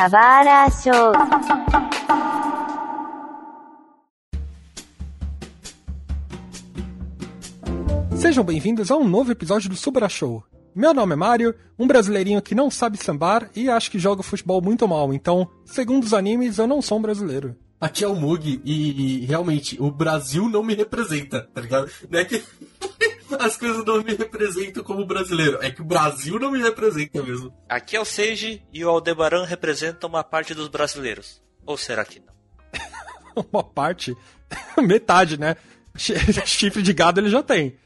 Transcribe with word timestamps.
Kawara 0.00 0.70
Show. 0.70 1.12
Sejam 8.16 8.42
bem-vindos 8.42 8.90
a 8.90 8.96
um 8.96 9.06
novo 9.06 9.30
episódio 9.30 9.68
do 9.68 9.76
Subra 9.76 10.08
Show. 10.08 10.42
Meu 10.74 10.94
nome 10.94 11.12
é 11.12 11.16
Mário, 11.16 11.54
um 11.78 11.86
brasileirinho 11.86 12.40
que 12.40 12.54
não 12.54 12.70
sabe 12.70 12.96
sambar 12.96 13.50
e 13.54 13.68
acho 13.68 13.90
que 13.90 13.98
joga 13.98 14.22
futebol 14.22 14.62
muito 14.62 14.88
mal, 14.88 15.12
então, 15.12 15.46
segundo 15.66 16.04
os 16.04 16.14
animes, 16.14 16.56
eu 16.56 16.66
não 16.66 16.80
sou 16.80 16.96
um 16.96 17.02
brasileiro. 17.02 17.54
Aqui 17.78 18.02
é 18.02 18.08
o 18.08 18.14
Mug 18.14 18.62
e, 18.64 19.22
e 19.22 19.26
realmente 19.26 19.76
o 19.78 19.90
Brasil 19.90 20.48
não 20.48 20.62
me 20.62 20.74
representa, 20.74 21.46
tá 21.52 21.60
ligado? 21.60 21.90
Não 22.08 22.18
é 22.18 22.24
que 22.24 22.42
as 23.38 23.56
coisas 23.56 23.84
não 23.84 24.02
me 24.02 24.14
representam 24.14 24.82
como 24.82 25.06
brasileiro, 25.06 25.58
é 25.62 25.70
que 25.70 25.82
o 25.82 25.84
Brasil 25.84 26.38
não 26.38 26.50
me 26.50 26.62
representa 26.62 27.22
mesmo. 27.22 27.52
Aqui 27.68 27.96
é 27.96 28.00
o 28.00 28.04
Seiji 28.04 28.62
e 28.72 28.84
o 28.84 28.88
Aldebaran 28.88 29.44
representa 29.44 30.06
uma 30.06 30.24
parte 30.24 30.54
dos 30.54 30.68
brasileiros. 30.68 31.42
Ou 31.66 31.76
será 31.76 32.04
que 32.04 32.20
não? 32.20 33.44
uma 33.52 33.62
parte? 33.62 34.16
Metade, 34.82 35.38
né? 35.38 35.56
Chifre 35.96 36.82
de 36.82 36.92
gado 36.92 37.20
ele 37.20 37.30
já 37.30 37.42
tem. 37.42 37.76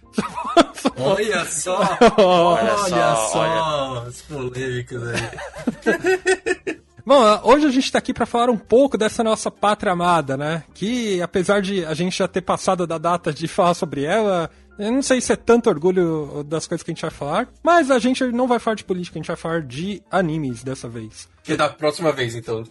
Olha 0.97 1.45
só! 1.47 1.79
olha, 2.19 2.77
olha 2.77 3.17
só! 3.17 3.39
Olha. 3.39 4.09
As 4.09 4.23
polêmicas 4.23 5.03
aí. 5.03 6.75
Bom, 7.07 7.23
hoje 7.43 7.67
a 7.67 7.71
gente 7.71 7.85
está 7.85 7.99
aqui 7.99 8.15
para 8.15 8.25
falar 8.25 8.49
um 8.49 8.57
pouco 8.57 8.97
dessa 8.97 9.23
nossa 9.23 9.51
pátria 9.51 9.93
amada, 9.93 10.39
né? 10.39 10.65
Que 10.73 11.21
apesar 11.21 11.61
de 11.61 11.85
a 11.85 11.93
gente 11.93 12.17
já 12.17 12.27
ter 12.27 12.41
passado 12.41 12.87
da 12.87 12.97
data 12.97 13.31
de 13.31 13.47
falar 13.47 13.75
sobre 13.75 14.05
ela, 14.05 14.51
eu 14.79 14.93
não 14.93 15.03
sei 15.03 15.21
se 15.21 15.33
é 15.33 15.37
tanto 15.37 15.69
orgulho 15.69 16.45
das 16.45 16.67
coisas 16.67 16.83
que 16.83 16.91
a 16.91 16.95
gente 16.95 17.03
vai 17.03 17.11
falar, 17.11 17.49
mas 17.63 17.91
a 17.91 17.99
gente 17.99 18.25
não 18.33 18.49
vai 18.49 18.59
falar 18.59 18.75
de 18.75 18.85
política, 18.85 19.19
a 19.19 19.21
gente 19.21 19.29
vai 19.29 19.37
falar 19.37 19.63
de 19.63 20.03
animes 20.11 20.63
dessa 20.63 20.89
vez. 20.89 21.29
Que 21.43 21.57
da 21.57 21.69
próxima 21.69 22.13
vez, 22.13 22.35
então. 22.35 22.65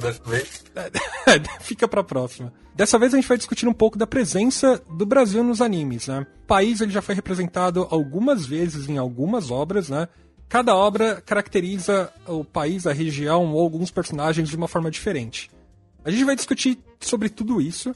Dessa 0.00 0.22
vez? 0.24 0.64
Fica 1.60 1.86
pra 1.86 2.02
próxima. 2.02 2.52
Dessa 2.74 2.98
vez 2.98 3.14
a 3.14 3.16
gente 3.16 3.28
vai 3.28 3.36
discutir 3.36 3.68
um 3.68 3.72
pouco 3.72 3.96
da 3.96 4.06
presença 4.06 4.82
do 4.90 5.06
Brasil 5.06 5.44
nos 5.44 5.62
animes, 5.62 6.08
né? 6.08 6.26
O 6.42 6.46
país 6.46 6.80
ele 6.80 6.90
já 6.90 7.00
foi 7.00 7.14
representado 7.14 7.86
algumas 7.90 8.44
vezes 8.44 8.88
em 8.88 8.98
algumas 8.98 9.50
obras, 9.50 9.88
né? 9.88 10.08
Cada 10.48 10.74
obra 10.74 11.22
caracteriza 11.24 12.12
o 12.26 12.44
país, 12.44 12.86
a 12.86 12.92
região 12.92 13.52
ou 13.52 13.60
alguns 13.60 13.90
personagens 13.90 14.48
de 14.48 14.56
uma 14.56 14.68
forma 14.68 14.90
diferente. 14.90 15.50
A 16.04 16.10
gente 16.10 16.24
vai 16.24 16.36
discutir 16.36 16.78
sobre 17.00 17.28
tudo 17.28 17.60
isso, 17.60 17.94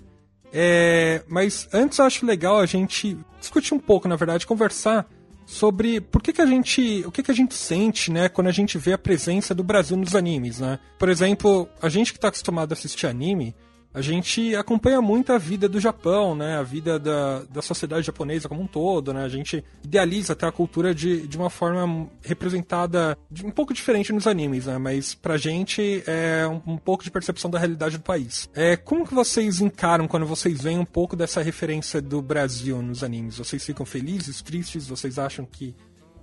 é... 0.53 1.23
mas 1.29 1.69
antes 1.73 1.99
eu 1.99 2.05
acho 2.05 2.27
legal 2.27 2.59
a 2.59 2.67
gente 2.67 3.17
discutir 3.39 3.75
um 3.75 3.79
pouco, 3.79 4.09
na 4.09 4.17
verdade, 4.17 4.47
conversar 4.47 5.09
sobre 5.47 6.01
por 6.01 6.23
que, 6.23 6.33
que 6.33 6.41
a 6.41 6.47
gente. 6.47 7.03
o 7.05 7.11
que, 7.11 7.25
que 7.25 7.31
a 7.31 7.35
gente 7.35 7.55
sente, 7.55 8.11
né, 8.13 8.29
quando 8.29 8.47
a 8.47 8.53
gente 8.53 8.79
vê 8.79 8.93
a 8.93 8.99
presença 8.99 9.53
do 9.53 9.65
Brasil 9.65 9.97
nos 9.97 10.15
animes, 10.15 10.61
né? 10.61 10.79
Por 10.99 11.09
exemplo, 11.09 11.69
a 11.83 11.89
gente 11.89 12.13
que 12.13 12.19
está 12.19 12.29
acostumado 12.29 12.71
a 12.71 12.75
assistir 12.75 13.09
anime, 13.09 13.55
a 13.93 14.01
gente 14.01 14.55
acompanha 14.55 15.03
muito 15.03 15.33
a 15.33 15.39
vida 15.39 15.69
do 15.69 15.81
Japão, 15.81 16.35
né? 16.35 16.57
A 16.57 16.63
vida 16.63 16.99
da, 16.99 17.43
da 17.43 17.61
sociedade 17.61 18.07
japonesa 18.07 18.49
como 18.49 18.63
um 18.63 18.67
todo, 18.67 19.13
né? 19.13 19.25
A 19.25 19.29
gente 19.29 19.65
idealiza 19.85 20.33
até 20.33 20.47
a 20.47 20.53
cultura 20.53 20.95
de, 20.95 21.27
de 21.27 21.37
uma 21.37 21.51
forma 21.51 22.09
representada 22.23 23.19
de, 23.29 23.45
um 23.45 23.51
pouco 23.51 23.75
diferente 23.75 24.13
nos 24.13 24.29
animes, 24.29 24.67
né? 24.67 24.79
Mas 24.79 25.15
pra 25.15 25.37
gente 25.37 26.05
é 26.07 26.47
um, 26.47 26.75
um, 26.75 26.77
pouco 26.77 27.03
de 27.03 27.11
percepção 27.11 27.51
da 27.51 27.59
realidade 27.59 27.99
do 27.99 28.05
país. 28.05 28.49
É, 28.55 28.77
como 28.77 29.07
que 29.07 29.15
vocês 29.15 29.61
encaram 29.61 30.07
quando 30.07 30.25
vocês 30.25 30.61
veem 30.63 30.79
um 30.79 30.85
pouco 30.85 31.17
dessa 31.17 31.43
referência 31.43 32.01
do 32.01 32.23
Brasil 32.23 32.81
nos 32.81 33.03
animes? 33.03 33.39
Vocês 33.39 33.65
ficam 33.65 33.85
felizes, 33.85 34.41
tristes? 34.41 34.87
Vocês 34.87 35.19
acham 35.19 35.45
que 35.45 35.75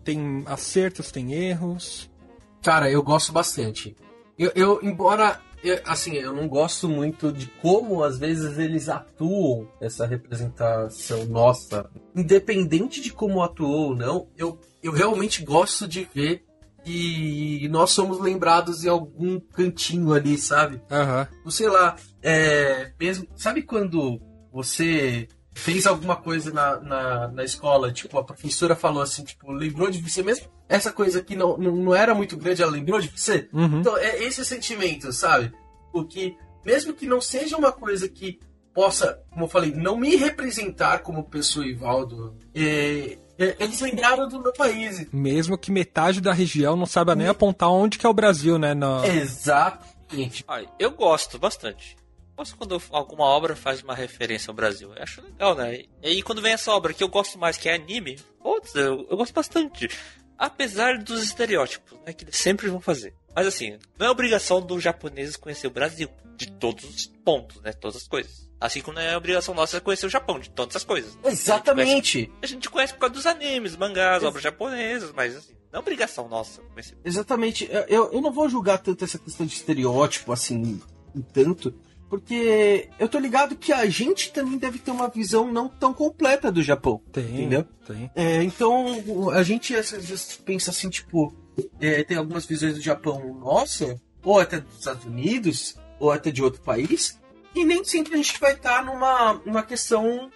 tem 0.05 0.43
acertos, 0.45 1.11
tem 1.11 1.33
erros? 1.33 2.09
Cara, 2.63 2.89
eu 2.89 3.03
gosto 3.03 3.33
bastante. 3.33 3.93
Eu, 4.39 4.51
eu 4.55 4.79
embora 4.81 5.41
eu, 5.63 5.79
assim, 5.85 6.13
eu 6.13 6.33
não 6.33 6.47
gosto 6.47 6.87
muito 6.87 7.31
de 7.31 7.47
como 7.61 8.03
às 8.03 8.17
vezes 8.17 8.57
eles 8.57 8.89
atuam 8.89 9.67
essa 9.81 10.05
representação 10.05 11.25
nossa. 11.25 11.89
Independente 12.15 13.01
de 13.01 13.11
como 13.11 13.41
atuou 13.41 13.89
ou 13.89 13.95
não, 13.95 14.27
eu, 14.37 14.59
eu 14.81 14.91
realmente 14.91 15.43
gosto 15.43 15.87
de 15.87 16.07
ver 16.13 16.45
que 16.83 17.67
nós 17.69 17.91
somos 17.91 18.19
lembrados 18.21 18.85
em 18.85 18.89
algum 18.89 19.39
cantinho 19.39 20.13
ali, 20.13 20.37
sabe? 20.37 20.81
Uhum. 20.89 21.51
Sei 21.51 21.67
lá, 21.67 21.97
é, 22.21 22.93
mesmo. 22.99 23.27
Sabe 23.35 23.61
quando 23.61 24.21
você 24.51 25.27
fez 25.57 25.87
alguma 25.87 26.15
coisa 26.15 26.51
na, 26.51 26.79
na, 26.79 27.27
na, 27.29 27.43
escola, 27.43 27.91
tipo, 27.91 28.17
a 28.17 28.23
professora 28.23 28.75
falou 28.75 29.01
assim, 29.01 29.23
tipo, 29.23 29.51
lembrou 29.51 29.89
de 29.89 29.99
você 29.99 30.21
mesmo? 30.21 30.47
Essa 30.69 30.91
coisa 30.91 31.21
que 31.21 31.35
não, 31.35 31.57
não, 31.57 31.75
não 31.75 31.95
era 31.95 32.13
muito 32.13 32.37
grande, 32.37 32.61
ela 32.61 32.71
lembrou 32.71 33.01
de 33.01 33.09
você? 33.09 33.49
Uhum. 33.51 33.79
Então, 33.79 33.97
é 33.97 34.23
esse 34.23 34.45
sentimento, 34.45 35.11
sabe? 35.11 35.51
Porque, 35.91 36.35
mesmo 36.63 36.93
que 36.93 37.07
não 37.07 37.19
seja 37.19 37.57
uma 37.57 37.71
coisa 37.71 38.07
que 38.07 38.39
possa, 38.73 39.19
como 39.31 39.45
eu 39.45 39.49
falei, 39.49 39.71
não 39.71 39.97
me 39.97 40.15
representar 40.15 40.99
como 40.99 41.23
pessoa 41.23 41.65
Ivaldo, 41.65 42.35
é, 42.53 43.17
é, 43.39 43.55
eles 43.59 43.79
lembraram 43.81 44.27
do 44.27 44.41
meu 44.41 44.53
país. 44.53 45.07
Mesmo 45.11 45.57
que 45.57 45.71
metade 45.71 46.21
da 46.21 46.33
região 46.33 46.75
não 46.75 46.85
saiba 46.85 47.15
nem 47.15 47.27
apontar 47.27 47.71
onde 47.71 47.97
que 47.97 48.05
é 48.05 48.09
o 48.09 48.13
Brasil, 48.13 48.59
né? 48.59 48.75
No... 48.75 49.03
Exatamente. 49.03 50.45
eu 50.77 50.91
gosto 50.91 51.39
bastante 51.39 51.97
gosto 52.37 52.55
quando 52.55 52.81
alguma 52.91 53.25
obra 53.25 53.55
faz 53.55 53.81
uma 53.81 53.95
referência 53.95 54.51
ao 54.51 54.55
Brasil. 54.55 54.93
Eu 54.95 55.03
acho 55.03 55.21
legal, 55.21 55.55
né? 55.55 55.85
E 56.01 56.07
aí 56.07 56.21
quando 56.21 56.41
vem 56.41 56.53
essa 56.53 56.71
obra 56.71 56.93
que 56.93 57.03
eu 57.03 57.09
gosto 57.09 57.39
mais, 57.39 57.57
que 57.57 57.67
é 57.67 57.73
anime, 57.73 58.19
putz, 58.41 58.75
eu, 58.75 59.07
eu 59.09 59.17
gosto 59.17 59.33
bastante. 59.33 59.89
Apesar 60.37 60.99
dos 60.99 61.23
estereótipos, 61.23 61.97
né, 62.05 62.13
que 62.13 62.23
eles 62.23 62.37
sempre 62.37 62.69
vão 62.69 62.79
fazer. 62.79 63.15
Mas 63.35 63.47
assim, 63.47 63.77
não 63.97 64.05
é 64.05 64.09
obrigação 64.09 64.61
dos 64.61 64.83
japoneses 64.83 65.35
conhecer 65.35 65.65
o 65.65 65.71
Brasil, 65.71 66.09
de 66.35 66.51
todos 66.51 66.83
os 66.85 67.07
pontos, 67.25 67.59
né? 67.61 67.73
Todas 67.73 67.97
as 67.97 68.07
coisas. 68.07 68.47
Assim 68.59 68.81
como 68.81 68.95
não 68.95 69.01
é 69.01 69.17
obrigação 69.17 69.53
nossa 69.53 69.81
conhecer 69.81 70.05
o 70.05 70.09
Japão, 70.09 70.39
de 70.39 70.49
todas 70.49 70.75
as 70.75 70.83
coisas. 70.83 71.17
Exatamente. 71.23 71.89
A 71.89 71.95
gente 71.95 72.13
conhece, 72.25 72.39
a 72.41 72.47
gente 72.47 72.69
conhece 72.69 72.93
por 72.93 72.99
causa 72.99 73.15
dos 73.15 73.25
animes, 73.25 73.75
mangás, 73.75 74.21
Ex 74.21 74.23
obras 74.23 74.43
japonesas, 74.43 75.11
mas 75.11 75.35
assim, 75.35 75.53
não 75.71 75.79
é 75.79 75.79
obrigação 75.79 76.27
nossa 76.27 76.61
conhecer. 76.61 76.97
Exatamente. 77.03 77.67
Eu, 77.87 78.11
eu 78.11 78.21
não 78.21 78.31
vou 78.31 78.47
julgar 78.47 78.77
tanto 78.77 79.03
essa 79.03 79.17
questão 79.17 79.45
de 79.45 79.53
estereótipo, 79.53 80.31
assim, 80.31 80.79
tanto. 81.33 81.73
Porque 82.09 82.89
eu 82.97 83.09
tô 83.09 83.19
ligado 83.19 83.55
que 83.55 83.73
a 83.73 83.85
gente 83.89 84.31
também 84.31 84.57
deve 84.57 84.79
ter 84.79 84.91
uma 84.91 85.09
visão 85.09 85.51
não 85.51 85.67
tão 85.67 85.93
completa 85.93 86.51
do 86.51 86.63
Japão. 86.63 87.01
Tem, 87.11 87.25
entendeu? 87.25 87.65
Tem. 87.85 88.09
É, 88.15 88.41
então, 88.43 89.29
a 89.31 89.43
gente 89.43 89.75
às 89.75 89.91
vezes 89.91 90.39
pensa 90.45 90.71
assim, 90.71 90.89
tipo, 90.89 91.35
é, 91.79 92.03
tem 92.03 92.17
algumas 92.17 92.45
visões 92.45 92.75
do 92.75 92.81
Japão 92.81 93.33
nossa, 93.33 93.99
ou 94.23 94.39
até 94.39 94.61
dos 94.61 94.77
Estados 94.77 95.05
Unidos, 95.05 95.75
ou 95.99 96.11
até 96.11 96.31
de 96.31 96.41
outro 96.41 96.61
país, 96.61 97.19
e 97.53 97.65
nem 97.65 97.83
sempre 97.83 98.13
a 98.13 98.17
gente 98.17 98.39
vai 98.39 98.53
estar 98.53 98.85
numa, 98.85 99.33
numa 99.45 99.63
questão 99.63 100.31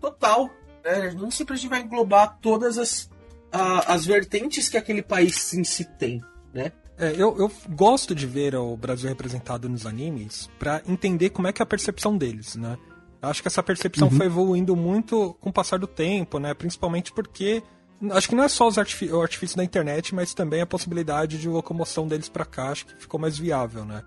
total. 0.00 0.50
Né? 0.84 1.14
Nem 1.18 1.30
sempre 1.30 1.54
a 1.54 1.56
gente 1.56 1.70
vai 1.70 1.80
englobar 1.80 2.38
todas 2.40 2.78
as, 2.78 3.10
a, 3.50 3.94
as 3.94 4.04
vertentes 4.04 4.68
que 4.68 4.76
aquele 4.76 5.02
país 5.02 5.52
em 5.54 5.64
si 5.64 5.84
tem. 5.84 6.22
Né? 6.52 6.72
É, 6.98 7.12
eu, 7.12 7.36
eu 7.38 7.50
gosto 7.70 8.14
de 8.14 8.26
ver 8.26 8.56
o 8.56 8.76
Brasil 8.76 9.08
representado 9.08 9.68
nos 9.68 9.86
animes 9.86 10.50
para 10.58 10.82
entender 10.86 11.30
como 11.30 11.46
é 11.46 11.52
que 11.52 11.62
é 11.62 11.64
a 11.64 11.66
percepção 11.66 12.18
deles, 12.18 12.56
né? 12.56 12.76
Acho 13.22 13.42
que 13.42 13.48
essa 13.48 13.62
percepção 13.62 14.08
uhum. 14.08 14.16
foi 14.16 14.26
evoluindo 14.26 14.74
muito 14.76 15.36
com 15.40 15.50
o 15.50 15.52
passar 15.52 15.78
do 15.78 15.86
tempo, 15.86 16.38
né? 16.38 16.54
Principalmente 16.54 17.12
porque 17.12 17.62
acho 18.10 18.28
que 18.28 18.34
não 18.34 18.44
é 18.44 18.48
só 18.48 18.66
os 18.66 18.78
artifi 18.78 19.10
o 19.10 19.20
artifício 19.20 19.56
da 19.56 19.64
internet, 19.64 20.14
mas 20.14 20.34
também 20.34 20.60
a 20.60 20.66
possibilidade 20.66 21.38
de 21.38 21.48
locomoção 21.48 22.06
deles 22.06 22.28
para 22.28 22.44
cá, 22.44 22.70
acho 22.70 22.86
que 22.86 22.94
ficou 22.96 23.18
mais 23.18 23.38
viável, 23.38 23.84
né? 23.84 24.02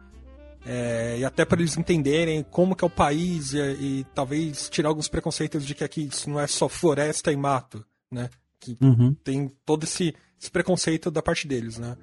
É, 0.66 1.18
e 1.20 1.26
até 1.26 1.44
para 1.44 1.60
eles 1.60 1.76
entenderem 1.76 2.44
como 2.44 2.76
que 2.76 2.84
é 2.84 2.88
o 2.88 2.90
país 2.90 3.54
e, 3.54 3.58
e, 3.60 4.06
talvez 4.14 4.70
tirar 4.70 4.90
alguns 4.90 5.08
preconceitos 5.08 5.66
de 5.66 5.74
que 5.74 5.84
aqui 5.84 6.04
isso 6.04 6.30
não 6.30 6.40
é 6.40 6.46
só 6.46 6.70
floresta 6.70 7.32
e 7.32 7.36
mato, 7.36 7.84
né? 8.12 8.30
Que 8.60 8.78
uhum. 8.80 9.16
tem 9.24 9.52
todo 9.66 9.86
esse, 9.86 10.14
esse 10.40 10.52
preconceito 10.52 11.10
da 11.10 11.22
parte 11.22 11.48
deles, 11.48 11.80
né? 11.80 11.98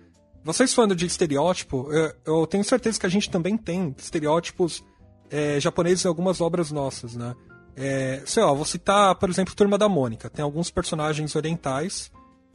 Vocês 0.44 0.72
falando 0.72 0.94
de 0.94 1.06
estereótipo, 1.06 1.92
eu, 1.92 2.12
eu, 2.24 2.46
tenho 2.46 2.64
certeza 2.64 2.98
que 2.98 3.06
a 3.06 3.10
gente 3.10 3.30
também 3.30 3.56
tem 3.56 3.94
estereótipos 3.98 4.84
é, 5.30 5.60
japoneses 5.60 6.04
em 6.04 6.08
algumas 6.08 6.40
obras 6.40 6.70
nossas, 6.70 7.14
né? 7.14 7.34
É, 7.76 8.22
sei 8.26 8.42
lá, 8.42 8.52
vou 8.52 8.64
citar, 8.64 9.14
por 9.16 9.30
exemplo, 9.30 9.54
Turma 9.54 9.78
da 9.78 9.88
Mônica. 9.88 10.28
Tem 10.28 10.42
alguns 10.42 10.70
personagens 10.70 11.36
orientais, 11.36 12.10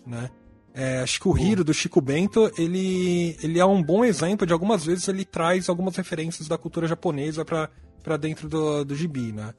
né? 0.06 0.30
É, 0.74 1.00
acho 1.00 1.20
que 1.20 1.28
o 1.28 1.38
Hiro, 1.38 1.64
do 1.64 1.74
Chico 1.74 2.02
Bento, 2.02 2.52
ele, 2.58 3.38
ele 3.44 3.60
é 3.60 3.66
um 3.66 3.82
bom 3.82 4.04
exemplo 4.04 4.46
de 4.46 4.54
algumas 4.54 4.84
vezes 4.84 5.08
ele 5.08 5.24
traz 5.24 5.70
algumas 5.70 5.96
referências 5.96 6.48
da 6.48 6.58
cultura 6.58 6.88
japonesa 6.88 7.46
para 7.46 8.18
dentro 8.18 8.50
do, 8.50 8.84
do 8.84 8.96
gibi, 8.96 9.32
né? 9.32 9.54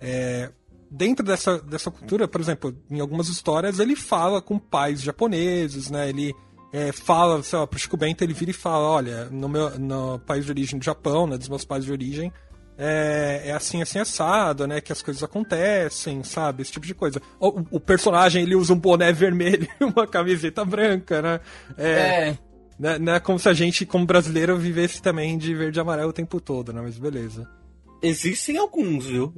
É, 0.00 0.50
dentro 0.90 1.24
dessa, 1.24 1.58
dessa 1.58 1.90
cultura, 1.90 2.26
por 2.26 2.40
exemplo, 2.40 2.74
em 2.90 3.00
algumas 3.00 3.28
histórias 3.28 3.78
ele 3.78 3.94
fala 3.94 4.40
com 4.40 4.58
pais 4.58 5.02
japoneses, 5.02 5.90
né? 5.90 6.08
Ele 6.08 6.34
é, 6.72 6.92
fala, 6.92 7.42
sei 7.42 7.58
lá, 7.58 7.66
pro 7.66 7.78
Chico 7.78 7.96
Bento, 7.96 8.22
ele 8.22 8.34
vira 8.34 8.50
e 8.50 8.54
fala, 8.54 8.88
olha, 8.88 9.24
no 9.26 9.48
meu 9.48 9.78
no 9.78 10.18
país 10.20 10.44
de 10.44 10.50
origem 10.50 10.78
do 10.78 10.84
Japão, 10.84 11.26
né, 11.26 11.38
dos 11.38 11.48
meus 11.48 11.64
pais 11.64 11.84
de 11.84 11.92
origem, 11.92 12.32
é, 12.78 13.42
é, 13.46 13.52
assim, 13.52 13.80
assim, 13.80 13.98
assado, 13.98 14.66
né? 14.66 14.82
Que 14.82 14.92
as 14.92 15.00
coisas 15.00 15.22
acontecem, 15.22 16.22
sabe? 16.22 16.62
Esse 16.62 16.72
tipo 16.72 16.86
de 16.86 16.94
coisa. 16.94 17.20
O, 17.40 17.62
o 17.70 17.80
personagem, 17.80 18.42
ele 18.42 18.54
usa 18.54 18.74
um 18.74 18.78
boné 18.78 19.12
vermelho 19.12 19.66
e 19.80 19.84
uma 19.84 20.06
camiseta 20.06 20.64
branca, 20.64 21.22
né? 21.22 21.40
É. 21.78 21.90
é. 21.90 22.38
Não, 22.78 22.98
não 22.98 23.14
é 23.14 23.20
como 23.20 23.38
se 23.38 23.48
a 23.48 23.54
gente, 23.54 23.86
como 23.86 24.04
brasileiro, 24.04 24.58
vivesse 24.58 25.00
também 25.00 25.38
de 25.38 25.54
verde 25.54 25.78
e 25.78 25.80
amarelo 25.80 26.10
o 26.10 26.12
tempo 26.12 26.38
todo, 26.38 26.72
né? 26.72 26.82
Mas 26.82 26.98
beleza. 26.98 27.48
Existem 28.02 28.58
alguns, 28.58 29.06
viu? 29.06 29.32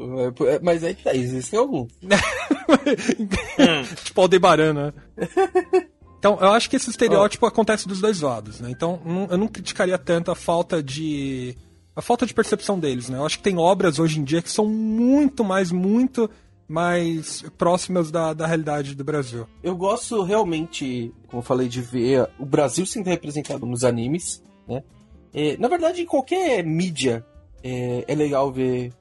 É, 0.49 0.59
mas 0.61 0.83
é 0.83 0.93
que 0.93 1.05
tá, 1.05 1.15
existem 1.15 1.57
alguns. 1.57 1.93
tipo 4.05 4.21
Aldebaran, 4.21 4.75
né? 4.75 4.93
Então, 6.19 6.37
eu 6.41 6.49
acho 6.49 6.69
que 6.69 6.77
esse 6.77 6.91
estereótipo 6.91 7.47
oh. 7.47 7.49
acontece 7.49 7.87
dos 7.87 8.01
dois 8.01 8.21
lados, 8.21 8.61
né? 8.61 8.71
Então, 8.71 9.01
eu 9.31 9.39
não 9.39 9.49
criticaria 9.49 9.97
tanto 9.97 10.31
a 10.31 10.35
falta 10.35 10.83
de. 10.83 11.57
a 11.95 12.03
falta 12.03 12.27
de 12.27 12.35
percepção 12.35 12.79
deles, 12.79 13.09
né? 13.09 13.19
Eu 13.19 13.27
acho 13.27 13.39
que 13.39 13.45
tem 13.45 13.57
obras 13.57 13.99
hoje 13.99 14.19
em 14.19 14.25
dia 14.25 14.43
que 14.43 14.51
são 14.51 14.67
muito 14.67 15.45
mais, 15.45 15.71
muito 15.71 16.29
mais 16.69 17.43
próximas 17.57 18.11
da, 18.11 18.35
da 18.35 18.47
realidade 18.47 18.95
do 18.95 19.03
Brasil. 19.03 19.47
Eu 19.63 19.75
gosto 19.75 20.23
realmente, 20.23 21.13
como 21.29 21.41
eu 21.41 21.45
falei, 21.45 21.67
de 21.67 21.81
ver 21.81 22.29
o 22.39 22.45
Brasil 22.45 22.85
sendo 22.85 23.07
representado 23.07 23.65
nos 23.65 23.85
animes, 23.85 24.43
né? 24.67 24.83
É, 25.33 25.57
na 25.57 25.69
verdade, 25.69 26.03
em 26.03 26.07
qualquer 26.07 26.65
mídia 26.65 27.25
é, 27.63 28.05
é, 28.07 28.15
legal 28.15 28.53
ver 28.53 28.93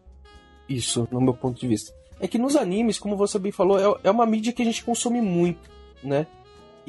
isso, 0.69 1.07
no 1.11 1.19
meu 1.19 1.33
ponto 1.33 1.59
de 1.59 1.67
vista. 1.67 1.93
É 2.19 2.27
que 2.27 2.37
nos 2.37 2.55
animes, 2.55 2.99
como 2.99 3.17
você 3.17 3.37
bem 3.37 3.51
falou, 3.51 3.79
é, 3.79 3.99
é 4.03 4.11
uma 4.11 4.25
mídia 4.25 4.53
que 4.53 4.61
a 4.61 4.65
gente 4.65 4.83
consome 4.83 5.21
muito, 5.21 5.69
né? 6.03 6.25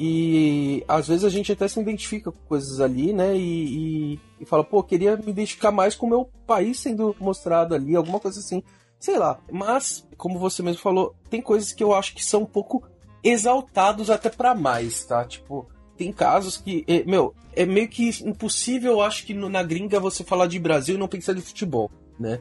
E 0.01 0.81
às 0.87 1.09
vezes 1.09 1.25
a 1.25 1.29
gente 1.29 1.51
até 1.51 1.67
se 1.67 1.77
identifica 1.77 2.31
com 2.31 2.39
coisas 2.47 2.79
ali, 2.79 3.11
né? 3.11 3.35
E, 3.35 4.13
e, 4.13 4.19
e 4.39 4.45
fala, 4.45 4.63
pô, 4.63 4.81
queria 4.81 5.17
me 5.17 5.29
identificar 5.29 5.71
mais 5.71 5.93
com 5.93 6.05
o 6.05 6.09
meu 6.09 6.29
país 6.47 6.79
sendo 6.79 7.13
mostrado 7.19 7.75
ali, 7.75 7.97
alguma 7.97 8.17
coisa 8.17 8.39
assim. 8.39 8.63
Sei 8.97 9.17
lá. 9.17 9.41
Mas, 9.51 10.07
como 10.15 10.39
você 10.39 10.63
mesmo 10.63 10.81
falou, 10.81 11.13
tem 11.29 11.41
coisas 11.41 11.73
que 11.73 11.83
eu 11.83 11.93
acho 11.93 12.15
que 12.15 12.23
são 12.23 12.43
um 12.43 12.45
pouco 12.45 12.87
exaltados 13.21 14.09
até 14.09 14.29
para 14.29 14.55
mais, 14.55 15.03
tá? 15.03 15.25
Tipo, 15.25 15.67
tem 15.97 16.13
casos 16.13 16.55
que, 16.55 16.85
meu, 17.05 17.35
é 17.53 17.65
meio 17.65 17.89
que 17.89 18.09
impossível, 18.23 18.93
eu 18.93 19.01
acho 19.01 19.25
que 19.25 19.33
na 19.33 19.61
gringa 19.61 19.99
você 19.99 20.23
falar 20.23 20.47
de 20.47 20.57
Brasil 20.57 20.95
e 20.95 20.97
não 20.97 21.09
pensar 21.09 21.33
de 21.33 21.41
futebol, 21.41 21.91
né? 22.17 22.39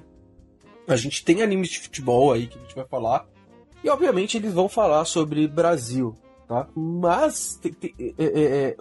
A 0.87 0.95
gente 0.95 1.25
tem 1.25 1.43
animes 1.43 1.71
de 1.71 1.81
futebol 1.81 2.33
aí 2.33 2.47
que 2.47 2.57
a 2.57 2.63
gente 2.63 2.77
vai 2.77 2.87
falar. 2.87 3.27
E 3.83 3.89
obviamente 3.89 4.37
eles 4.37 4.55
vão 4.55 4.69
falar 4.69 5.05
sobre 5.05 5.49
Brasil, 5.49 6.17
tá? 6.49 6.67
Mas 6.75 7.57
tem, 7.57 7.73
tem, 7.73 7.95
é, 7.99 8.25
é, 8.25 8.69
é 8.71 8.77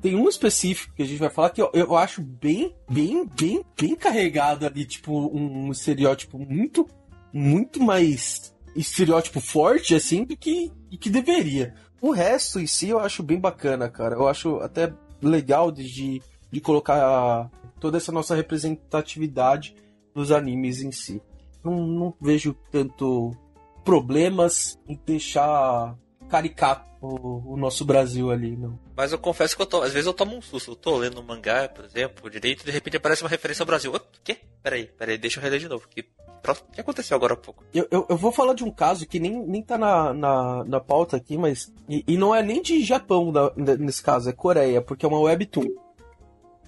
tem 0.00 0.16
um 0.16 0.28
específico 0.28 0.94
que 0.94 1.02
a 1.02 1.06
gente 1.06 1.18
vai 1.18 1.28
falar 1.28 1.50
que 1.50 1.60
eu, 1.60 1.70
eu 1.74 1.94
acho 1.96 2.22
bem, 2.22 2.74
bem, 2.90 3.26
bem, 3.26 3.62
bem 3.78 3.94
carregado 3.94 4.64
ali, 4.64 4.86
tipo, 4.86 5.12
um, 5.12 5.70
estereótipo 5.70 6.38
muito, 6.38 6.88
muito 7.32 7.82
mais 7.82 8.54
estereótipo 8.74 9.40
forte, 9.40 9.94
assim, 9.94 10.24
do 10.24 10.36
que, 10.36 10.72
que 10.98 11.10
deveria. 11.10 11.74
O 12.00 12.12
resto 12.12 12.58
em 12.58 12.66
si 12.66 12.88
eu 12.88 12.98
acho 12.98 13.22
bem 13.22 13.38
bacana, 13.38 13.90
cara. 13.90 14.14
Eu 14.14 14.26
acho 14.26 14.56
até 14.60 14.90
legal 15.20 15.70
de, 15.70 16.22
de 16.50 16.60
colocar 16.62 17.50
toda 17.78 17.98
essa 17.98 18.10
nossa 18.10 18.34
representatividade 18.34 19.76
nos 20.14 20.32
animes 20.32 20.80
em 20.80 20.90
si. 20.90 21.20
Não, 21.62 21.86
não 21.86 22.14
vejo 22.18 22.56
tanto 22.70 23.36
problemas 23.84 24.78
em 24.88 24.98
deixar 25.04 25.94
caricato 26.26 26.89
o, 27.00 27.54
o, 27.54 27.56
nosso 27.56 27.84
Brasil 27.84 28.30
ali, 28.30 28.56
não. 28.56 28.78
Mas 28.94 29.12
eu 29.12 29.18
confesso 29.18 29.56
que 29.56 29.62
eu 29.62 29.66
tô, 29.66 29.82
às 29.82 29.92
vezes 29.92 30.06
eu 30.06 30.12
tomo 30.12 30.36
um 30.36 30.42
susto. 30.42 30.72
Eu 30.72 30.76
tô 30.76 30.96
lendo 30.96 31.20
um 31.20 31.24
mangá, 31.24 31.68
por 31.68 31.84
exemplo, 31.84 32.28
direito, 32.28 32.62
e 32.62 32.66
de 32.66 32.70
repente 32.70 32.98
aparece 32.98 33.22
uma 33.22 33.28
referência 33.28 33.62
ao 33.62 33.66
Brasil. 33.66 33.94
O 33.94 34.00
quê? 34.22 34.36
Peraí, 34.62 34.86
peraí, 34.98 35.16
deixa 35.16 35.38
eu 35.38 35.42
reler 35.42 35.60
de 35.60 35.68
novo. 35.68 35.88
Que, 35.88 36.02
o 36.02 36.72
que 36.72 36.80
aconteceu 36.80 37.16
agora 37.16 37.34
há 37.34 37.36
pouco? 37.36 37.64
Eu, 37.72 37.86
eu, 37.90 38.06
eu, 38.08 38.16
vou 38.16 38.30
falar 38.30 38.52
de 38.52 38.64
um 38.64 38.70
caso 38.70 39.06
que 39.06 39.18
nem, 39.18 39.44
nem 39.46 39.62
tá 39.62 39.78
na, 39.78 40.12
na, 40.12 40.64
na 40.64 40.80
pauta 40.80 41.16
aqui, 41.16 41.38
mas. 41.38 41.72
E, 41.88 42.04
e 42.06 42.16
não 42.18 42.34
é 42.34 42.42
nem 42.42 42.60
de 42.60 42.84
Japão 42.84 43.32
da, 43.32 43.52
nesse 43.56 44.02
caso, 44.02 44.28
é 44.28 44.32
Coreia, 44.32 44.82
porque 44.82 45.06
é 45.06 45.08
uma 45.08 45.20
webtoon. 45.20 45.68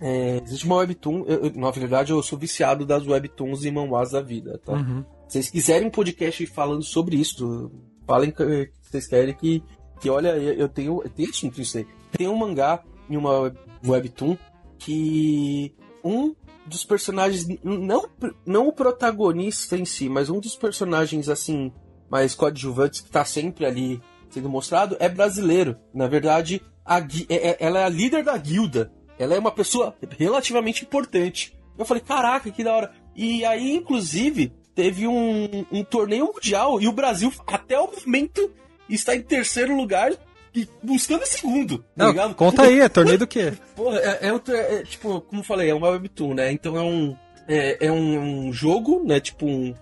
É, 0.00 0.40
existe 0.42 0.66
uma 0.66 0.76
webtoon, 0.76 1.24
eu, 1.28 1.44
eu, 1.44 1.52
na 1.54 1.70
verdade 1.70 2.10
eu 2.10 2.20
sou 2.22 2.36
viciado 2.36 2.84
das 2.84 3.06
webtoons 3.06 3.64
e 3.64 3.70
manhwas 3.70 4.10
da 4.10 4.20
vida, 4.20 4.58
tá? 4.64 4.72
Uhum. 4.72 5.04
Se 5.28 5.34
vocês 5.34 5.50
quiserem 5.50 5.86
um 5.86 5.90
podcast 5.90 6.44
falando 6.46 6.82
sobre 6.82 7.16
isso, 7.16 7.70
falem 8.04 8.32
que 8.32 8.72
vocês 8.82 9.06
querem 9.06 9.32
que, 9.32 9.62
que 10.02 10.10
olha, 10.10 10.30
eu 10.30 10.68
tenho, 10.68 11.00
tenho 11.14 11.30
assunto 11.30 11.60
isso 11.60 11.78
aí. 11.78 11.86
Tem 12.10 12.26
um 12.26 12.36
mangá 12.36 12.82
em 13.08 13.16
uma 13.16 13.54
webtoon 13.86 14.36
que 14.76 15.72
um 16.02 16.34
dos 16.66 16.84
personagens, 16.84 17.46
não, 17.62 18.08
não 18.44 18.66
o 18.66 18.72
protagonista 18.72 19.76
em 19.76 19.84
si, 19.84 20.08
mas 20.08 20.28
um 20.28 20.40
dos 20.40 20.56
personagens 20.56 21.28
assim, 21.28 21.72
mais 22.10 22.34
coadjuvantes 22.34 23.00
que 23.00 23.12
tá 23.12 23.24
sempre 23.24 23.64
ali 23.64 24.02
sendo 24.28 24.48
mostrado 24.48 24.96
é 24.98 25.08
brasileiro. 25.08 25.76
Na 25.94 26.08
verdade, 26.08 26.60
a, 26.84 26.98
é, 26.98 27.50
é, 27.50 27.56
ela 27.60 27.78
é 27.78 27.84
a 27.84 27.88
líder 27.88 28.24
da 28.24 28.36
guilda. 28.36 28.92
Ela 29.16 29.36
é 29.36 29.38
uma 29.38 29.52
pessoa 29.52 29.96
relativamente 30.18 30.84
importante. 30.84 31.56
Eu 31.78 31.84
falei, 31.84 32.02
caraca, 32.02 32.50
que 32.50 32.64
da 32.64 32.74
hora. 32.74 32.92
E 33.14 33.44
aí, 33.44 33.76
inclusive, 33.76 34.52
teve 34.74 35.06
um, 35.06 35.64
um 35.70 35.84
torneio 35.84 36.26
mundial 36.26 36.80
e 36.80 36.88
o 36.88 36.92
Brasil, 36.92 37.32
até 37.46 37.78
o 37.78 37.88
momento, 37.88 38.50
está 38.94 39.14
em 39.14 39.22
terceiro 39.22 39.76
lugar 39.76 40.12
e 40.54 40.68
buscando 40.82 41.24
segundo, 41.26 41.78
tá 41.78 41.84
Não, 41.96 42.08
ligado? 42.10 42.34
Conta 42.34 42.62
aí, 42.62 42.80
é 42.80 42.88
torneio 42.88 43.18
do 43.18 43.26
quê? 43.26 43.52
Porra, 43.74 43.98
é, 43.98 44.28
é, 44.28 44.74
é, 44.74 44.82
tipo, 44.82 45.20
como 45.22 45.42
falei, 45.42 45.70
é 45.70 45.74
uma 45.74 45.88
webtoon, 45.88 46.34
né? 46.34 46.52
Então 46.52 46.76
é 46.76 46.82
um, 46.82 47.16
é, 47.48 47.86
é 47.86 47.92
um, 47.92 48.46
um, 48.48 48.52
jogo, 48.52 49.02
né? 49.04 49.18
Tipo 49.18 49.46
um, 49.46 49.74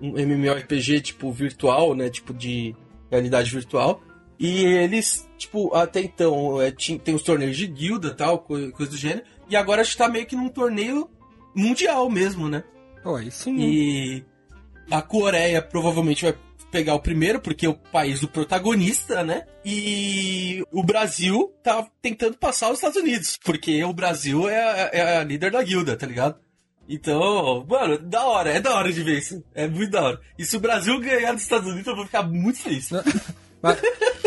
um 0.00 0.18
MMORPG, 0.18 1.00
tipo, 1.00 1.32
virtual, 1.32 1.94
né? 1.94 2.08
Tipo, 2.08 2.32
de 2.32 2.76
realidade 3.10 3.50
virtual. 3.50 4.00
E 4.38 4.64
eles, 4.64 5.28
tipo, 5.36 5.74
até 5.74 6.00
então, 6.00 6.60
é, 6.60 6.70
tem 6.70 7.14
os 7.14 7.22
torneios 7.22 7.56
de 7.56 7.66
guilda 7.66 8.14
tal, 8.14 8.38
coisa, 8.38 8.70
coisa 8.72 8.92
do 8.92 8.98
gênero. 8.98 9.22
E 9.48 9.56
agora 9.56 9.80
a 9.80 9.84
gente 9.84 9.96
tá 9.96 10.08
meio 10.08 10.26
que 10.26 10.36
num 10.36 10.48
torneio 10.48 11.08
mundial 11.54 12.08
mesmo, 12.08 12.48
né? 12.48 12.62
Oi, 13.04 13.30
sim. 13.30 13.56
E 13.58 14.24
a 14.90 15.02
Coreia 15.02 15.60
provavelmente 15.60 16.24
vai 16.24 16.34
pegar 16.74 16.94
o 16.96 17.00
primeiro, 17.00 17.40
porque 17.40 17.66
é 17.66 17.68
o 17.68 17.74
país 17.74 18.18
do 18.18 18.26
protagonista, 18.26 19.22
né? 19.22 19.44
E 19.64 20.60
o 20.72 20.82
Brasil 20.82 21.54
tá 21.62 21.86
tentando 22.02 22.36
passar 22.36 22.68
os 22.68 22.78
Estados 22.78 23.00
Unidos, 23.00 23.38
porque 23.44 23.84
o 23.84 23.92
Brasil 23.92 24.48
é 24.48 24.60
a, 24.60 24.90
é 24.92 25.16
a 25.18 25.22
líder 25.22 25.52
da 25.52 25.62
guilda, 25.62 25.96
tá 25.96 26.04
ligado? 26.04 26.34
Então, 26.88 27.64
mano, 27.68 27.96
da 27.96 28.24
hora, 28.24 28.50
é 28.50 28.60
da 28.60 28.74
hora 28.74 28.92
de 28.92 29.04
ver 29.04 29.18
isso. 29.18 29.40
É 29.54 29.68
muito 29.68 29.92
da 29.92 30.02
hora. 30.02 30.20
E 30.36 30.44
se 30.44 30.56
o 30.56 30.60
Brasil 30.60 30.98
ganhar 30.98 31.32
dos 31.32 31.42
Estados 31.42 31.68
Unidos, 31.68 31.86
eu 31.86 31.94
vou 31.94 32.06
ficar 32.06 32.24
muito 32.24 32.58
feliz. 32.58 32.90
Mas, 33.62 33.80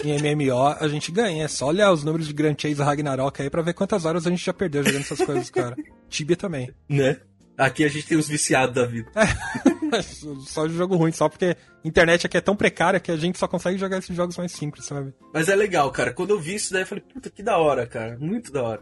em 0.05 0.35
MMO 0.35 0.67
a 0.79 0.87
gente 0.87 1.11
ganha, 1.11 1.43
é 1.43 1.47
só 1.49 1.67
olhar 1.67 1.91
os 1.91 2.01
números 2.01 2.27
de 2.27 2.33
Grand 2.33 2.55
Chase 2.57 2.81
Ragnarok 2.81 3.41
aí 3.41 3.49
pra 3.49 3.61
ver 3.61 3.73
quantas 3.73 4.05
horas 4.05 4.25
a 4.25 4.29
gente 4.29 4.43
já 4.43 4.53
perdeu 4.53 4.85
jogando 4.85 5.01
essas 5.01 5.19
coisas, 5.19 5.49
cara. 5.51 5.75
Tibia 6.09 6.37
também. 6.37 6.71
Né? 6.87 7.19
Aqui 7.57 7.83
a 7.83 7.87
gente 7.87 8.05
tem 8.05 8.17
os 8.17 8.27
viciados 8.27 8.75
da 8.75 8.85
vida. 8.85 9.09
É, 9.15 10.01
só 10.45 10.67
de 10.67 10.75
jogo 10.75 10.95
ruim, 10.95 11.11
só 11.11 11.27
porque 11.27 11.57
a 11.83 11.87
internet 11.87 12.27
aqui 12.27 12.37
é 12.37 12.41
tão 12.41 12.55
precária 12.55 12.99
que 12.99 13.11
a 13.11 13.17
gente 13.17 13.39
só 13.39 13.47
consegue 13.47 13.79
jogar 13.79 13.97
esses 13.97 14.15
jogos 14.15 14.37
mais 14.37 14.51
simples, 14.51 14.85
sabe? 14.85 15.11
Mas 15.33 15.49
é 15.49 15.55
legal, 15.55 15.89
cara. 15.91 16.13
Quando 16.13 16.31
eu 16.31 16.39
vi 16.39 16.53
isso 16.53 16.71
daí, 16.71 16.83
eu 16.83 16.87
falei, 16.87 17.03
puta, 17.03 17.31
que 17.31 17.41
da 17.41 17.57
hora, 17.57 17.87
cara. 17.87 18.15
Muito 18.19 18.51
da 18.51 18.61
hora. 18.61 18.81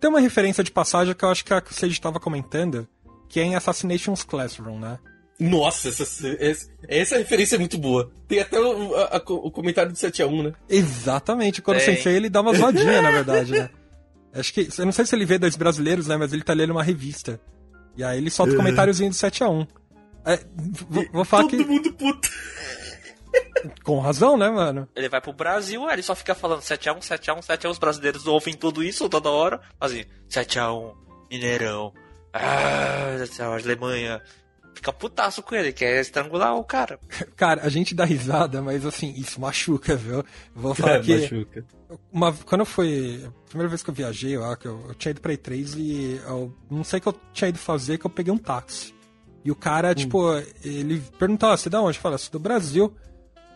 Tem 0.00 0.10
uma 0.10 0.20
referência 0.20 0.64
de 0.64 0.72
passagem 0.72 1.14
que 1.14 1.24
eu 1.24 1.28
acho 1.28 1.44
que 1.44 1.54
a 1.54 1.62
Sage 1.70 1.92
estava 1.92 2.18
comentando, 2.18 2.88
que 3.28 3.38
é 3.38 3.44
em 3.44 3.54
Assassinations 3.54 4.24
Classroom, 4.24 4.80
né? 4.80 4.98
Nossa, 5.38 5.88
essa, 5.88 6.02
essa, 6.40 6.70
essa 6.88 7.18
referência 7.18 7.56
é 7.56 7.58
muito 7.58 7.78
boa. 7.78 8.10
Tem 8.26 8.40
até 8.40 8.58
o, 8.58 8.96
a, 8.96 9.22
o 9.26 9.50
comentário 9.50 9.92
do 9.92 9.96
7x1, 9.96 10.44
né? 10.44 10.52
Exatamente. 10.68 11.62
Quando 11.62 11.76
o 11.76 11.80
Sensei 11.80 12.16
ele 12.16 12.30
dá 12.30 12.40
uma 12.40 12.54
zoadinha, 12.54 13.02
na 13.02 13.10
verdade, 13.12 13.52
né? 13.52 13.70
Acho 14.32 14.52
que. 14.52 14.68
Eu 14.76 14.86
não 14.86 14.92
sei 14.92 15.04
se 15.04 15.14
ele 15.14 15.26
vê 15.26 15.38
dois 15.38 15.54
brasileiros, 15.54 16.06
né? 16.06 16.16
Mas 16.16 16.32
ele 16.32 16.42
tá 16.42 16.54
lendo 16.54 16.70
uma 16.70 16.82
revista. 16.82 17.38
E 17.96 18.04
aí 18.04 18.18
ele 18.18 18.30
solta 18.30 18.52
o 18.52 18.54
um 18.54 18.58
comentáriozinho 18.58 19.10
do 19.10 19.16
7x1. 19.16 19.66
É, 20.24 20.44
vou, 20.88 21.06
vou 21.12 21.24
falar 21.24 21.44
Todo 21.44 21.56
que. 21.56 21.64
mundo 21.64 21.92
puto. 21.92 22.28
Com 23.82 24.00
razão, 24.00 24.36
né, 24.36 24.50
mano? 24.50 24.88
Ele 24.94 25.08
vai 25.08 25.20
pro 25.20 25.32
Brasil, 25.32 25.84
aí 25.86 25.94
ele 25.94 26.02
só 26.02 26.14
fica 26.14 26.34
falando 26.34 26.60
7x1, 26.60 26.98
7x1, 26.98 27.38
7x1. 27.40 27.70
Os 27.70 27.78
brasileiros 27.78 28.26
ouvem 28.26 28.54
tudo 28.54 28.82
isso 28.82 29.08
toda 29.08 29.30
hora. 29.30 29.60
Assim, 29.80 30.04
7x1, 30.28 30.94
Mineirão. 31.30 31.92
Ah, 32.32 33.16
Alemanha. 33.62 34.22
Fica 34.76 34.92
putaço 34.92 35.42
com 35.42 35.54
ele, 35.54 35.72
quer 35.72 36.02
estrangular 36.02 36.54
o 36.54 36.62
cara. 36.62 37.00
Cara, 37.34 37.62
a 37.62 37.68
gente 37.70 37.94
dá 37.94 38.04
risada, 38.04 38.60
mas 38.60 38.84
assim, 38.84 39.14
isso 39.16 39.40
machuca, 39.40 39.96
viu? 39.96 40.22
Vou 40.54 40.74
falar 40.74 40.96
é, 40.96 41.00
que. 41.00 41.18
Machuca. 41.18 41.64
Uma, 42.12 42.32
quando 42.44 42.60
eu 42.60 42.66
fui. 42.66 43.24
A 43.24 43.48
primeira 43.48 43.70
vez 43.70 43.82
que 43.82 43.88
eu 43.88 43.94
viajei, 43.94 44.36
eu, 44.36 44.42
eu, 44.42 44.84
eu 44.88 44.94
tinha 44.94 45.12
ido 45.12 45.20
pra 45.22 45.32
E3 45.32 45.78
e 45.78 46.20
eu 46.26 46.54
não 46.70 46.84
sei 46.84 46.98
o 46.98 47.02
que 47.02 47.08
eu 47.08 47.14
tinha 47.32 47.48
ido 47.48 47.58
fazer, 47.58 47.96
que 47.96 48.04
eu 48.04 48.10
peguei 48.10 48.30
um 48.30 48.36
táxi. 48.36 48.94
E 49.42 49.50
o 49.50 49.54
cara, 49.54 49.92
hum. 49.92 49.94
tipo, 49.94 50.20
ele 50.62 51.02
perguntou, 51.18 51.48
ah, 51.48 51.56
você 51.56 51.70
da 51.70 51.80
onde? 51.80 51.98
Fala, 51.98 52.18
do 52.30 52.38
Brasil. 52.38 52.94